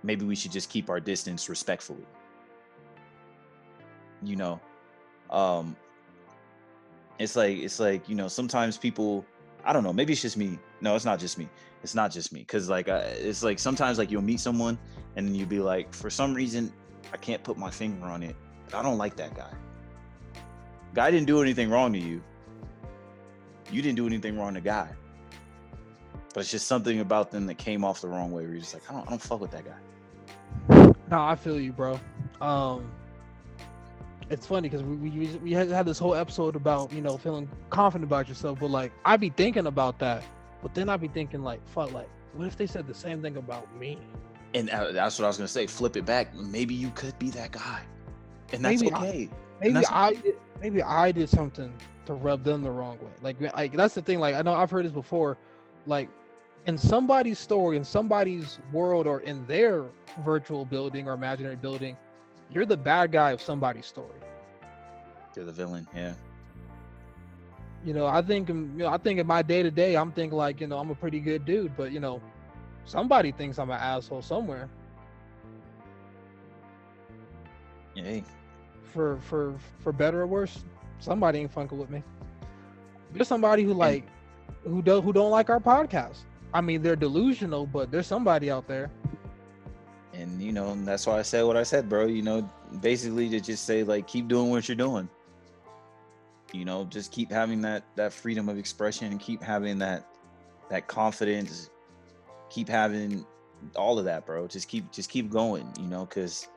maybe 0.02 0.24
we 0.24 0.34
should 0.34 0.50
just 0.50 0.68
keep 0.68 0.90
our 0.90 0.98
distance 0.98 1.48
respectfully 1.48 2.04
you 4.22 4.36
know 4.36 4.60
um 5.30 5.76
it's 7.22 7.36
like 7.36 7.58
it's 7.58 7.78
like 7.78 8.08
you 8.08 8.14
know 8.14 8.28
sometimes 8.28 8.76
people 8.76 9.24
i 9.64 9.72
don't 9.72 9.84
know 9.84 9.92
maybe 9.92 10.12
it's 10.12 10.22
just 10.22 10.36
me. 10.36 10.58
No 10.80 10.96
it's 10.96 11.04
not 11.04 11.20
just 11.20 11.38
me. 11.38 11.48
It's 11.82 11.94
not 11.94 12.10
just 12.10 12.32
me. 12.32 12.40
Because 12.40 12.68
like 12.68 12.88
it's 12.88 13.42
like 13.42 13.58
sometimes 13.58 13.98
like 13.98 14.10
you'll 14.10 14.22
meet 14.22 14.40
someone 14.40 14.78
and 15.16 15.26
then 15.26 15.34
you'll 15.34 15.48
be 15.48 15.60
like 15.60 15.94
for 15.94 16.10
some 16.10 16.34
reason 16.34 16.72
i 17.12 17.16
can't 17.16 17.42
put 17.42 17.56
my 17.56 17.70
finger 17.70 18.06
on 18.06 18.22
it. 18.22 18.36
I 18.74 18.82
don't 18.82 18.98
like 18.98 19.16
that 19.16 19.34
guy. 19.34 19.52
Guy 20.94 21.10
didn't 21.10 21.26
do 21.26 21.40
anything 21.42 21.70
wrong 21.70 21.92
to 21.92 21.98
you. 21.98 22.22
You 23.70 23.82
didn't 23.82 23.96
do 23.96 24.06
anything 24.06 24.38
wrong 24.38 24.54
to 24.54 24.60
guy. 24.60 24.88
But 26.34 26.40
it's 26.40 26.50
just 26.50 26.66
something 26.66 27.00
about 27.00 27.30
them 27.30 27.46
that 27.46 27.58
came 27.58 27.84
off 27.84 28.00
the 28.00 28.08
wrong 28.08 28.32
way 28.32 28.44
where 28.44 28.52
you're 28.52 28.60
just 28.60 28.74
like 28.74 28.90
i 28.90 28.94
don't, 28.94 29.06
I 29.06 29.10
don't 29.10 29.22
fuck 29.22 29.40
with 29.40 29.50
that 29.52 29.64
guy. 29.64 30.92
No 31.10 31.20
i 31.20 31.36
feel 31.36 31.60
you 31.60 31.72
bro. 31.72 32.00
Um 32.40 32.90
it's 34.32 34.46
funny 34.46 34.68
because 34.68 34.82
we, 34.82 34.96
we 34.96 35.26
we 35.38 35.52
had 35.52 35.86
this 35.86 35.98
whole 35.98 36.14
episode 36.14 36.56
about 36.56 36.92
you 36.92 37.00
know 37.00 37.16
feeling 37.18 37.48
confident 37.70 38.08
about 38.08 38.28
yourself, 38.28 38.58
but 38.60 38.70
like 38.70 38.92
I'd 39.04 39.20
be 39.20 39.30
thinking 39.30 39.66
about 39.66 39.98
that, 40.00 40.24
but 40.62 40.74
then 40.74 40.88
I'd 40.88 41.00
be 41.00 41.08
thinking 41.08 41.42
like, 41.42 41.66
fuck, 41.68 41.92
like 41.92 42.08
what 42.34 42.46
if 42.46 42.56
they 42.56 42.66
said 42.66 42.86
the 42.86 42.94
same 42.94 43.22
thing 43.22 43.36
about 43.36 43.74
me? 43.78 43.98
And 44.54 44.68
that's 44.68 45.18
what 45.18 45.24
I 45.24 45.28
was 45.28 45.36
gonna 45.36 45.48
say. 45.48 45.66
Flip 45.66 45.96
it 45.96 46.04
back. 46.06 46.34
Maybe 46.34 46.74
you 46.74 46.90
could 46.90 47.18
be 47.18 47.30
that 47.30 47.52
guy, 47.52 47.82
and 48.52 48.64
that's 48.64 48.82
maybe 48.82 48.94
okay. 48.94 49.30
I, 49.30 49.60
maybe 49.60 49.72
that's 49.74 49.90
I 49.90 50.14
did, 50.14 50.34
maybe 50.60 50.82
I 50.82 51.12
did 51.12 51.28
something 51.28 51.72
to 52.06 52.14
rub 52.14 52.42
them 52.42 52.62
the 52.62 52.70
wrong 52.70 52.98
way. 52.98 53.12
Like 53.22 53.40
like 53.54 53.72
that's 53.72 53.94
the 53.94 54.02
thing. 54.02 54.18
Like 54.18 54.34
I 54.34 54.42
know 54.42 54.54
I've 54.54 54.70
heard 54.70 54.84
this 54.84 54.92
before. 54.92 55.38
Like 55.86 56.08
in 56.66 56.78
somebody's 56.78 57.38
story, 57.38 57.76
in 57.76 57.84
somebody's 57.84 58.58
world, 58.72 59.06
or 59.06 59.20
in 59.20 59.46
their 59.46 59.84
virtual 60.24 60.64
building 60.64 61.08
or 61.08 61.14
imaginary 61.14 61.56
building, 61.56 61.96
you're 62.50 62.66
the 62.66 62.76
bad 62.76 63.12
guy 63.12 63.32
of 63.32 63.40
somebody's 63.40 63.86
story. 63.86 64.21
You're 65.34 65.44
the 65.44 65.52
villain, 65.52 65.86
yeah. 65.94 66.14
You 67.84 67.94
know, 67.94 68.06
I 68.06 68.22
think 68.22 68.50
um, 68.50 68.72
you 68.76 68.84
know, 68.84 68.90
I 68.90 68.98
think 68.98 69.18
in 69.18 69.26
my 69.26 69.42
day 69.42 69.62
to 69.62 69.70
day, 69.70 69.96
I'm 69.96 70.12
thinking 70.12 70.36
like, 70.36 70.60
you 70.60 70.66
know, 70.66 70.78
I'm 70.78 70.90
a 70.90 70.94
pretty 70.94 71.20
good 71.20 71.44
dude, 71.44 71.76
but 71.76 71.90
you 71.90 72.00
know, 72.00 72.20
somebody 72.84 73.32
thinks 73.32 73.58
I'm 73.58 73.70
an 73.70 73.80
asshole 73.80 74.22
somewhere. 74.22 74.68
Hey. 77.94 78.24
For 78.84 79.18
for 79.22 79.54
for 79.80 79.92
better 79.92 80.22
or 80.22 80.26
worse, 80.26 80.64
somebody 81.00 81.40
ain't 81.40 81.52
funking 81.52 81.78
with 81.78 81.90
me. 81.90 82.02
There's 83.12 83.28
somebody 83.28 83.64
who 83.64 83.72
like 83.72 84.04
who 84.64 84.82
don't 84.82 85.02
who 85.02 85.12
don't 85.12 85.30
like 85.30 85.50
our 85.50 85.60
podcast. 85.60 86.18
I 86.54 86.60
mean, 86.60 86.82
they're 86.82 86.96
delusional, 86.96 87.66
but 87.66 87.90
there's 87.90 88.06
somebody 88.06 88.50
out 88.50 88.68
there 88.68 88.90
and 90.14 90.40
you 90.42 90.52
know 90.52 90.74
that's 90.84 91.06
why 91.06 91.18
i 91.18 91.22
said 91.22 91.42
what 91.42 91.56
i 91.56 91.62
said 91.62 91.88
bro 91.88 92.06
you 92.06 92.22
know 92.22 92.48
basically 92.80 93.28
to 93.28 93.40
just 93.40 93.64
say 93.64 93.82
like 93.82 94.06
keep 94.06 94.28
doing 94.28 94.50
what 94.50 94.68
you're 94.68 94.76
doing 94.76 95.08
you 96.54 96.64
know 96.64 96.84
just 96.84 97.12
keep 97.12 97.30
having 97.30 97.60
that 97.62 97.84
that 97.96 98.12
freedom 98.12 98.48
of 98.48 98.58
expression 98.58 99.10
and 99.10 99.20
keep 99.20 99.42
having 99.42 99.78
that 99.78 100.06
that 100.70 100.86
confidence. 100.86 101.70
Keep 102.50 102.68
having 102.68 103.26
all 103.76 103.98
of 103.98 104.04
that 104.04 104.26
bro. 104.26 104.46
Just 104.46 104.68
keep 104.68 104.90
just 104.92 105.10
keep 105.10 105.30
going 105.30 105.66
you 105.78 105.86
know 105.86 106.04
because 106.04 106.48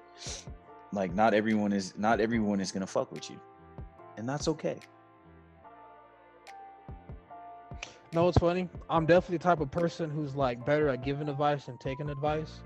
like 0.91 1.13
not 1.13 1.33
everyone 1.33 1.73
is 1.73 1.93
not 1.97 2.19
everyone 2.19 2.59
is 2.59 2.71
gonna 2.71 2.87
fuck 2.87 3.11
with 3.11 3.29
you. 3.29 3.39
And 4.17 4.27
that's 4.27 4.47
okay. 4.47 4.79
No 8.13 8.29
it's 8.29 8.37
funny. 8.37 8.69
I'm 8.89 9.05
definitely 9.05 9.37
the 9.37 9.43
type 9.43 9.59
of 9.59 9.71
person 9.71 10.09
who's 10.09 10.35
like 10.35 10.65
better 10.65 10.89
at 10.89 11.03
giving 11.03 11.27
advice 11.27 11.65
than 11.65 11.77
taking 11.77 12.09
advice. 12.09 12.61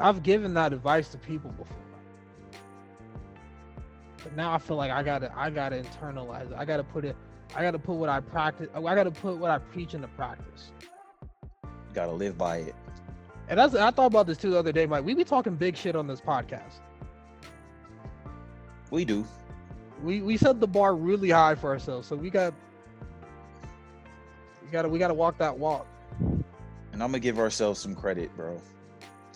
I've 0.00 0.22
given 0.22 0.54
that 0.54 0.72
advice 0.72 1.08
to 1.08 1.18
people 1.18 1.50
before. 1.50 1.87
But 4.22 4.36
now 4.36 4.52
I 4.52 4.58
feel 4.58 4.76
like 4.76 4.90
I 4.90 5.02
gotta 5.02 5.32
I 5.36 5.50
gotta 5.50 5.82
internalize 5.82 6.50
it. 6.50 6.56
I 6.56 6.64
gotta 6.64 6.84
put 6.84 7.04
it 7.04 7.16
I 7.56 7.62
gotta 7.62 7.78
put 7.78 7.94
what 7.94 8.08
I 8.08 8.20
practice 8.20 8.68
I 8.74 8.80
gotta 8.80 9.10
put 9.10 9.38
what 9.38 9.50
I 9.50 9.58
preach 9.58 9.94
into 9.94 10.08
practice. 10.08 10.72
You 11.62 11.94
gotta 11.94 12.12
live 12.12 12.36
by 12.36 12.58
it. 12.58 12.74
And 13.48 13.58
that's 13.58 13.74
I 13.74 13.90
thought 13.90 14.06
about 14.06 14.26
this 14.26 14.38
too 14.38 14.50
the 14.50 14.58
other 14.58 14.72
day, 14.72 14.86
Mike. 14.86 15.04
We 15.04 15.14
be 15.14 15.24
talking 15.24 15.54
big 15.54 15.76
shit 15.76 15.96
on 15.96 16.06
this 16.06 16.20
podcast. 16.20 16.80
We 18.90 19.04
do. 19.04 19.24
We 20.02 20.22
we 20.22 20.36
set 20.36 20.60
the 20.60 20.68
bar 20.68 20.94
really 20.94 21.30
high 21.30 21.54
for 21.54 21.70
ourselves. 21.70 22.06
So 22.08 22.16
we 22.16 22.30
got 22.30 22.54
we 24.64 24.70
gotta 24.70 24.88
we 24.88 24.98
gotta 24.98 25.14
walk 25.14 25.38
that 25.38 25.56
walk. 25.56 25.86
And 26.18 27.02
I'm 27.02 27.10
gonna 27.10 27.20
give 27.20 27.38
ourselves 27.38 27.80
some 27.80 27.94
credit, 27.94 28.34
bro. 28.36 28.60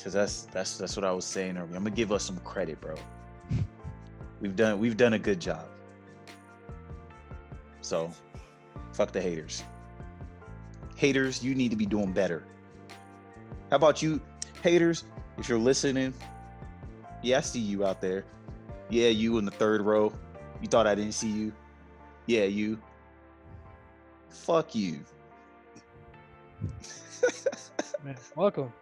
Cause 0.03 0.13
that's 0.13 0.43
that's 0.47 0.79
that's 0.79 0.97
what 0.97 1.05
I 1.05 1.13
was 1.13 1.25
saying 1.25 1.57
earlier. 1.57 1.77
I'm 1.77 1.85
gonna 1.85 1.91
give 1.91 2.11
us 2.11 2.25
some 2.25 2.39
credit, 2.39 2.81
bro. 2.81 2.97
We've 4.43 4.57
done 4.57 4.81
we've 4.81 4.97
done 4.97 5.13
a 5.13 5.21
good 5.21 5.41
job. 5.41 5.69
So, 7.81 8.11
fuck 8.93 9.13
the 9.13 9.21
haters. 9.21 9.63
Haters, 10.97 11.45
you 11.45 11.55
need 11.55 11.71
to 11.71 11.77
be 11.77 11.87
doing 11.87 12.13
better. 12.13 12.45
How 13.71 13.77
about 13.77 14.03
you, 14.03 14.21
haters? 14.63 15.05
If 15.39 15.49
you're 15.49 15.61
listening, 15.61 16.13
yeah, 17.23 17.39
I 17.39 17.41
see 17.41 17.61
you 17.61 17.87
out 17.87 18.01
there. 18.01 18.25
Yeah, 18.91 19.09
you 19.09 19.39
in 19.39 19.45
the 19.45 19.53
third 19.53 19.81
row. 19.81 20.13
You 20.61 20.67
thought 20.67 20.89
I 20.89 20.97
didn't 20.97 21.15
see 21.15 21.31
you. 21.31 21.53
Yeah, 22.27 22.45
you. 22.45 22.81
Fuck 24.29 24.75
you. 24.75 25.05
Man, 28.05 28.17
welcome. 28.35 28.73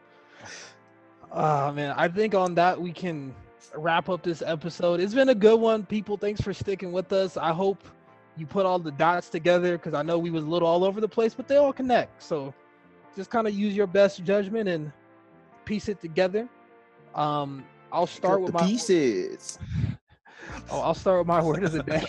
Oh 1.30 1.70
man, 1.72 1.94
I 1.98 2.08
think 2.08 2.34
on 2.34 2.54
that 2.54 2.80
we 2.80 2.92
can 2.92 3.34
wrap 3.74 4.08
up 4.08 4.22
this 4.22 4.42
episode. 4.44 5.00
It's 5.00 5.14
been 5.14 5.28
a 5.28 5.34
good 5.34 5.60
one, 5.60 5.84
people. 5.84 6.16
Thanks 6.16 6.40
for 6.40 6.52
sticking 6.52 6.92
with 6.92 7.12
us. 7.12 7.36
I 7.36 7.52
hope 7.52 7.82
you 8.36 8.46
put 8.46 8.66
all 8.66 8.78
the 8.78 8.92
dots 8.92 9.28
together 9.28 9.76
because 9.76 9.94
I 9.94 10.02
know 10.02 10.18
we 10.18 10.30
was 10.30 10.44
a 10.44 10.46
little 10.46 10.68
all 10.68 10.84
over 10.84 11.00
the 11.00 11.08
place, 11.08 11.34
but 11.34 11.48
they 11.48 11.56
all 11.56 11.72
connect. 11.72 12.22
So 12.22 12.54
just 13.16 13.30
kind 13.30 13.46
of 13.46 13.54
use 13.54 13.74
your 13.74 13.86
best 13.86 14.24
judgment 14.24 14.68
and 14.68 14.92
piece 15.64 15.88
it 15.88 16.00
together. 16.00 16.48
Um, 17.14 17.64
I'll 17.92 18.06
start 18.06 18.40
with 18.40 18.52
my 18.52 18.66
pieces. 18.66 19.58
Oh, 20.70 20.80
I'll 20.80 20.94
start 20.94 21.18
with 21.18 21.26
my 21.28 21.42
word 21.42 21.62
of 21.62 21.72
the 21.72 21.82
day. 21.82 22.04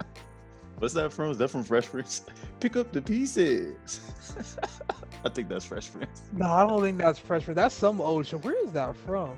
What's 0.78 0.94
that 0.94 1.12
from? 1.12 1.30
Is 1.30 1.38
that 1.38 1.48
from 1.48 1.64
Fresh 1.64 1.86
Prince? 1.88 2.22
Pick 2.60 2.76
up 2.76 2.92
the 2.92 3.02
pieces. 3.02 4.00
I 5.24 5.28
think 5.28 5.48
that's 5.48 5.64
Fresh 5.64 5.92
Prince. 5.92 6.22
No, 6.32 6.46
I 6.46 6.66
don't 6.66 6.80
think 6.80 6.98
that's 6.98 7.18
fresh. 7.18 7.44
Prince. 7.44 7.56
That's 7.56 7.74
some 7.74 8.00
old 8.00 8.26
show. 8.26 8.38
Where 8.38 8.64
is 8.64 8.72
that 8.72 8.96
from? 8.96 9.36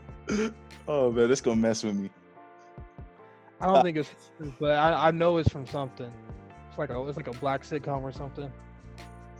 Oh 0.88 1.10
man, 1.12 1.28
that's 1.28 1.40
gonna 1.40 1.56
mess 1.60 1.82
with 1.84 1.94
me. 1.96 2.10
I 3.60 3.66
don't 3.66 3.80
Uh, 3.80 3.82
think 3.82 3.96
it's, 3.96 4.14
but 4.58 4.72
I, 4.72 5.08
I 5.08 5.10
know 5.10 5.36
it's 5.38 5.50
from 5.50 5.66
something. 5.66 6.12
It's 6.68 6.78
like 6.78 6.90
a 6.90 7.00
it's 7.08 7.16
like 7.16 7.28
a 7.28 7.34
black 7.34 7.62
sitcom 7.62 8.02
or 8.02 8.12
something. 8.12 8.52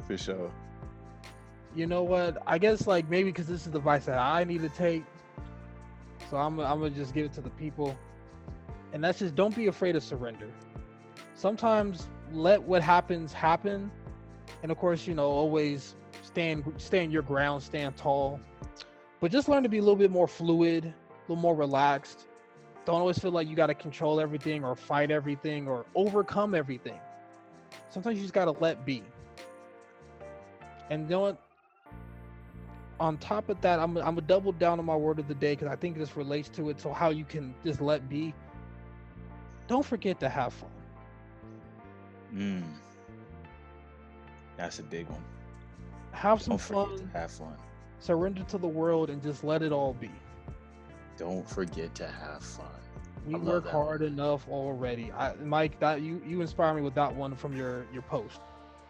For 0.06 0.16
sure. 0.16 0.50
You 1.74 1.86
know 1.86 2.02
what? 2.02 2.38
I 2.46 2.58
guess 2.58 2.86
like 2.86 3.08
maybe 3.08 3.30
because 3.30 3.46
this 3.46 3.66
is 3.66 3.72
the 3.72 3.78
advice 3.78 4.06
that 4.06 4.18
I 4.18 4.44
need 4.44 4.62
to 4.62 4.68
take. 4.70 5.04
So 6.28 6.36
I'm 6.36 6.58
I'm 6.60 6.78
gonna 6.80 6.90
just 6.90 7.14
give 7.14 7.26
it 7.26 7.32
to 7.34 7.40
the 7.42 7.50
people, 7.50 8.00
and 8.92 9.02
that's 9.02 9.18
just 9.18 9.34
don't 9.34 9.54
be 9.54 9.66
afraid 9.66 9.96
of 9.96 10.02
surrender. 10.02 10.54
Sometimes 11.34 12.10
let 12.30 12.62
what 12.62 12.82
happens 12.82 13.32
happen, 13.32 13.92
and 14.62 14.70
of 14.70 14.78
course 14.78 15.06
you 15.06 15.14
know 15.14 15.28
always 15.30 15.96
stand 16.22 16.64
stand 16.78 17.12
your 17.12 17.22
ground, 17.22 17.62
stand 17.62 17.96
tall, 17.96 18.40
but 19.20 19.30
just 19.30 19.48
learn 19.48 19.62
to 19.62 19.68
be 19.68 19.78
a 19.78 19.82
little 19.82 19.96
bit 19.96 20.10
more 20.10 20.26
fluid, 20.26 20.86
a 20.86 20.94
little 21.28 21.40
more 21.40 21.54
relaxed. 21.54 22.26
Don't 22.86 23.00
always 23.00 23.18
feel 23.18 23.30
like 23.30 23.48
you 23.48 23.54
got 23.54 23.66
to 23.66 23.74
control 23.74 24.20
everything 24.20 24.64
or 24.64 24.74
fight 24.74 25.10
everything 25.10 25.68
or 25.68 25.84
overcome 25.94 26.54
everything. 26.54 26.98
Sometimes 27.88 28.16
you 28.16 28.22
just 28.22 28.34
gotta 28.34 28.52
let 28.52 28.84
be. 28.84 29.02
And 30.90 31.02
you 31.04 31.08
know 31.10 31.20
what? 31.20 31.42
On 32.98 33.16
top 33.18 33.48
of 33.48 33.60
that, 33.60 33.78
I'm 33.78 33.96
I'm 33.98 34.16
gonna 34.16 34.20
double 34.22 34.52
down 34.52 34.78
on 34.78 34.84
my 34.84 34.96
word 34.96 35.18
of 35.18 35.28
the 35.28 35.34
day 35.34 35.52
because 35.54 35.68
I 35.68 35.76
think 35.76 35.96
this 35.96 36.16
relates 36.16 36.48
to 36.50 36.70
it. 36.70 36.80
So 36.80 36.92
how 36.92 37.10
you 37.10 37.24
can 37.24 37.54
just 37.64 37.80
let 37.80 38.08
be. 38.08 38.34
Don't 39.68 39.84
forget 39.84 40.18
to 40.20 40.28
have 40.28 40.52
fun. 40.52 40.70
Mm. 42.34 42.64
That's 44.56 44.78
a 44.80 44.82
big 44.82 45.08
one. 45.08 45.24
Have 46.12 46.42
some 46.42 46.58
fun. 46.58 46.96
to 46.98 47.06
have 47.18 47.30
fun. 47.30 47.56
Surrender 48.00 48.42
to 48.44 48.58
the 48.58 48.66
world 48.66 49.10
and 49.10 49.22
just 49.22 49.44
let 49.44 49.62
it 49.62 49.72
all 49.72 49.94
be. 49.94 50.10
Don't 51.16 51.48
forget 51.48 51.94
to 51.96 52.08
have 52.08 52.42
fun. 52.42 52.66
We 53.26 53.34
work 53.34 53.68
hard 53.68 54.00
one. 54.00 54.12
enough 54.12 54.48
already. 54.48 55.12
I, 55.12 55.34
Mike, 55.34 55.78
that 55.80 56.00
you 56.00 56.22
you 56.26 56.40
inspire 56.40 56.74
me 56.74 56.80
with 56.80 56.94
that 56.94 57.14
one 57.14 57.36
from 57.36 57.54
your 57.54 57.86
your 57.92 58.02
post. 58.02 58.40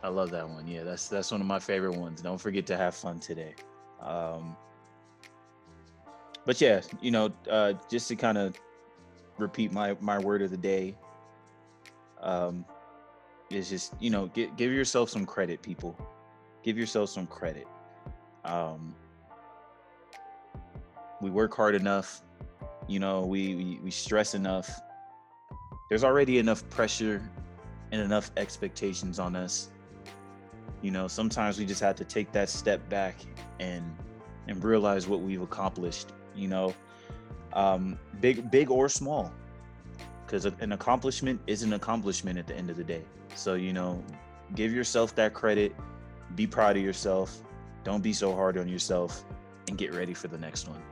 I 0.03 0.09
love 0.09 0.31
that 0.31 0.49
one. 0.49 0.67
Yeah, 0.67 0.85
that's 0.85 1.09
that's 1.09 1.33
one 1.33 1.41
of 1.41 1.47
my 1.47 1.59
favorite 1.59 1.97
ones. 1.97 2.23
Don't 2.23 2.39
forget 2.39 2.67
to 2.67 2.77
have 2.77 2.95
fun 2.95 3.19
today. 3.19 3.55
Um, 4.01 4.57
but 6.47 6.61
yeah, 6.61 6.81
you 7.03 7.11
know, 7.11 7.33
uh, 7.51 7.75
just 7.91 8.09
to 8.09 8.17
kind 8.17 8.39
of 8.39 8.55
repeat 9.37 9.73
my 9.73 9.97
my 10.01 10.19
word 10.19 10.43
of 10.43 10.51
the 10.51 10.57
day, 10.57 10.97
um, 12.21 12.65
is 13.51 13.69
just 13.69 13.95
you 14.01 14.11
know 14.11 14.29
give 14.29 14.57
give 14.57 14.71
yourself 14.73 15.11
some 15.11 15.27
credit, 15.27 15.63
people. 15.63 15.99
Give 16.63 16.79
yourself 16.79 17.11
some 17.11 17.27
credit. 17.27 17.67
Um, 18.45 18.95
we 21.21 21.31
work 21.31 21.55
hard 21.55 21.75
enough. 21.75 22.23
You 22.89 22.99
know, 22.99 23.21
we, 23.21 23.55
we 23.55 23.81
we 23.83 23.91
stress 23.91 24.35
enough. 24.35 24.69
There's 25.89 26.05
already 26.05 26.39
enough 26.39 26.69
pressure 26.71 27.23
and 27.93 28.01
enough 28.01 28.31
expectations 28.37 29.19
on 29.19 29.37
us 29.37 29.71
you 30.83 30.91
know 30.91 31.09
sometimes 31.09 31.59
we 31.59 31.67
just 31.67 31.81
have 31.81 31.97
to 31.97 32.05
take 32.05 32.33
that 32.33 32.49
step 32.49 32.87
back 32.89 33.17
and 33.59 33.85
and 34.49 34.63
realize 34.65 35.07
what 35.07 35.21
we've 35.21 35.43
accomplished 35.43 36.13
you 36.35 36.49
know 36.49 36.75
um 37.53 37.99
big 38.21 38.51
big 38.51 38.71
or 38.71 38.89
small 38.89 39.33
because 40.25 40.45
an 40.45 40.73
accomplishment 40.73 41.41
is 41.47 41.63
an 41.63 41.73
accomplishment 41.73 42.39
at 42.39 42.47
the 42.47 42.57
end 42.57 42.71
of 42.71 42.77
the 42.77 42.85
day 42.85 43.03
so 43.35 43.55
you 43.55 43.73
know 43.73 44.03
give 44.55 44.73
yourself 44.73 45.15
that 45.15 45.35
credit 45.35 45.75
be 46.35 46.47
proud 46.47 46.77
of 46.77 46.83
yourself 46.83 47.43
don't 47.85 48.03
be 48.03 48.13
so 48.13 48.35
hard 48.35 48.59
on 48.59 48.69
yourself 48.69 49.25
and 49.69 49.79
get 49.79 49.95
ready 49.95 50.15
for 50.15 50.29
the 50.29 50.39
next 50.39 50.69
one 50.69 50.83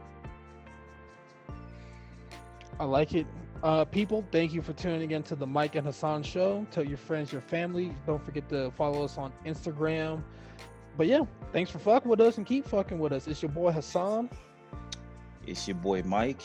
I 2.80 2.84
like 2.84 3.12
it. 3.14 3.26
Uh, 3.64 3.84
people, 3.84 4.24
thank 4.30 4.52
you 4.52 4.62
for 4.62 4.72
tuning 4.72 5.10
in 5.10 5.24
to 5.24 5.34
the 5.34 5.46
Mike 5.46 5.74
and 5.74 5.84
Hassan 5.84 6.22
show. 6.22 6.64
Tell 6.70 6.84
your 6.84 6.96
friends, 6.96 7.32
your 7.32 7.40
family. 7.40 7.92
Don't 8.06 8.24
forget 8.24 8.48
to 8.50 8.70
follow 8.70 9.02
us 9.04 9.18
on 9.18 9.32
Instagram. 9.44 10.22
But 10.96 11.08
yeah, 11.08 11.22
thanks 11.52 11.70
for 11.72 11.80
fucking 11.80 12.08
with 12.08 12.20
us 12.20 12.38
and 12.38 12.46
keep 12.46 12.64
fucking 12.68 12.98
with 13.00 13.12
us. 13.12 13.26
It's 13.26 13.42
your 13.42 13.50
boy 13.50 13.72
Hassan. 13.72 14.30
it's 15.46 15.66
your 15.66 15.76
boy 15.76 16.02
mike 16.04 16.42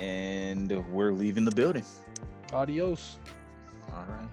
and 0.00 0.72
we're 0.90 1.12
leaving 1.12 1.44
the 1.44 1.50
building 1.50 1.84
Adios. 2.52 3.18
all 3.92 4.04
right 4.08 4.28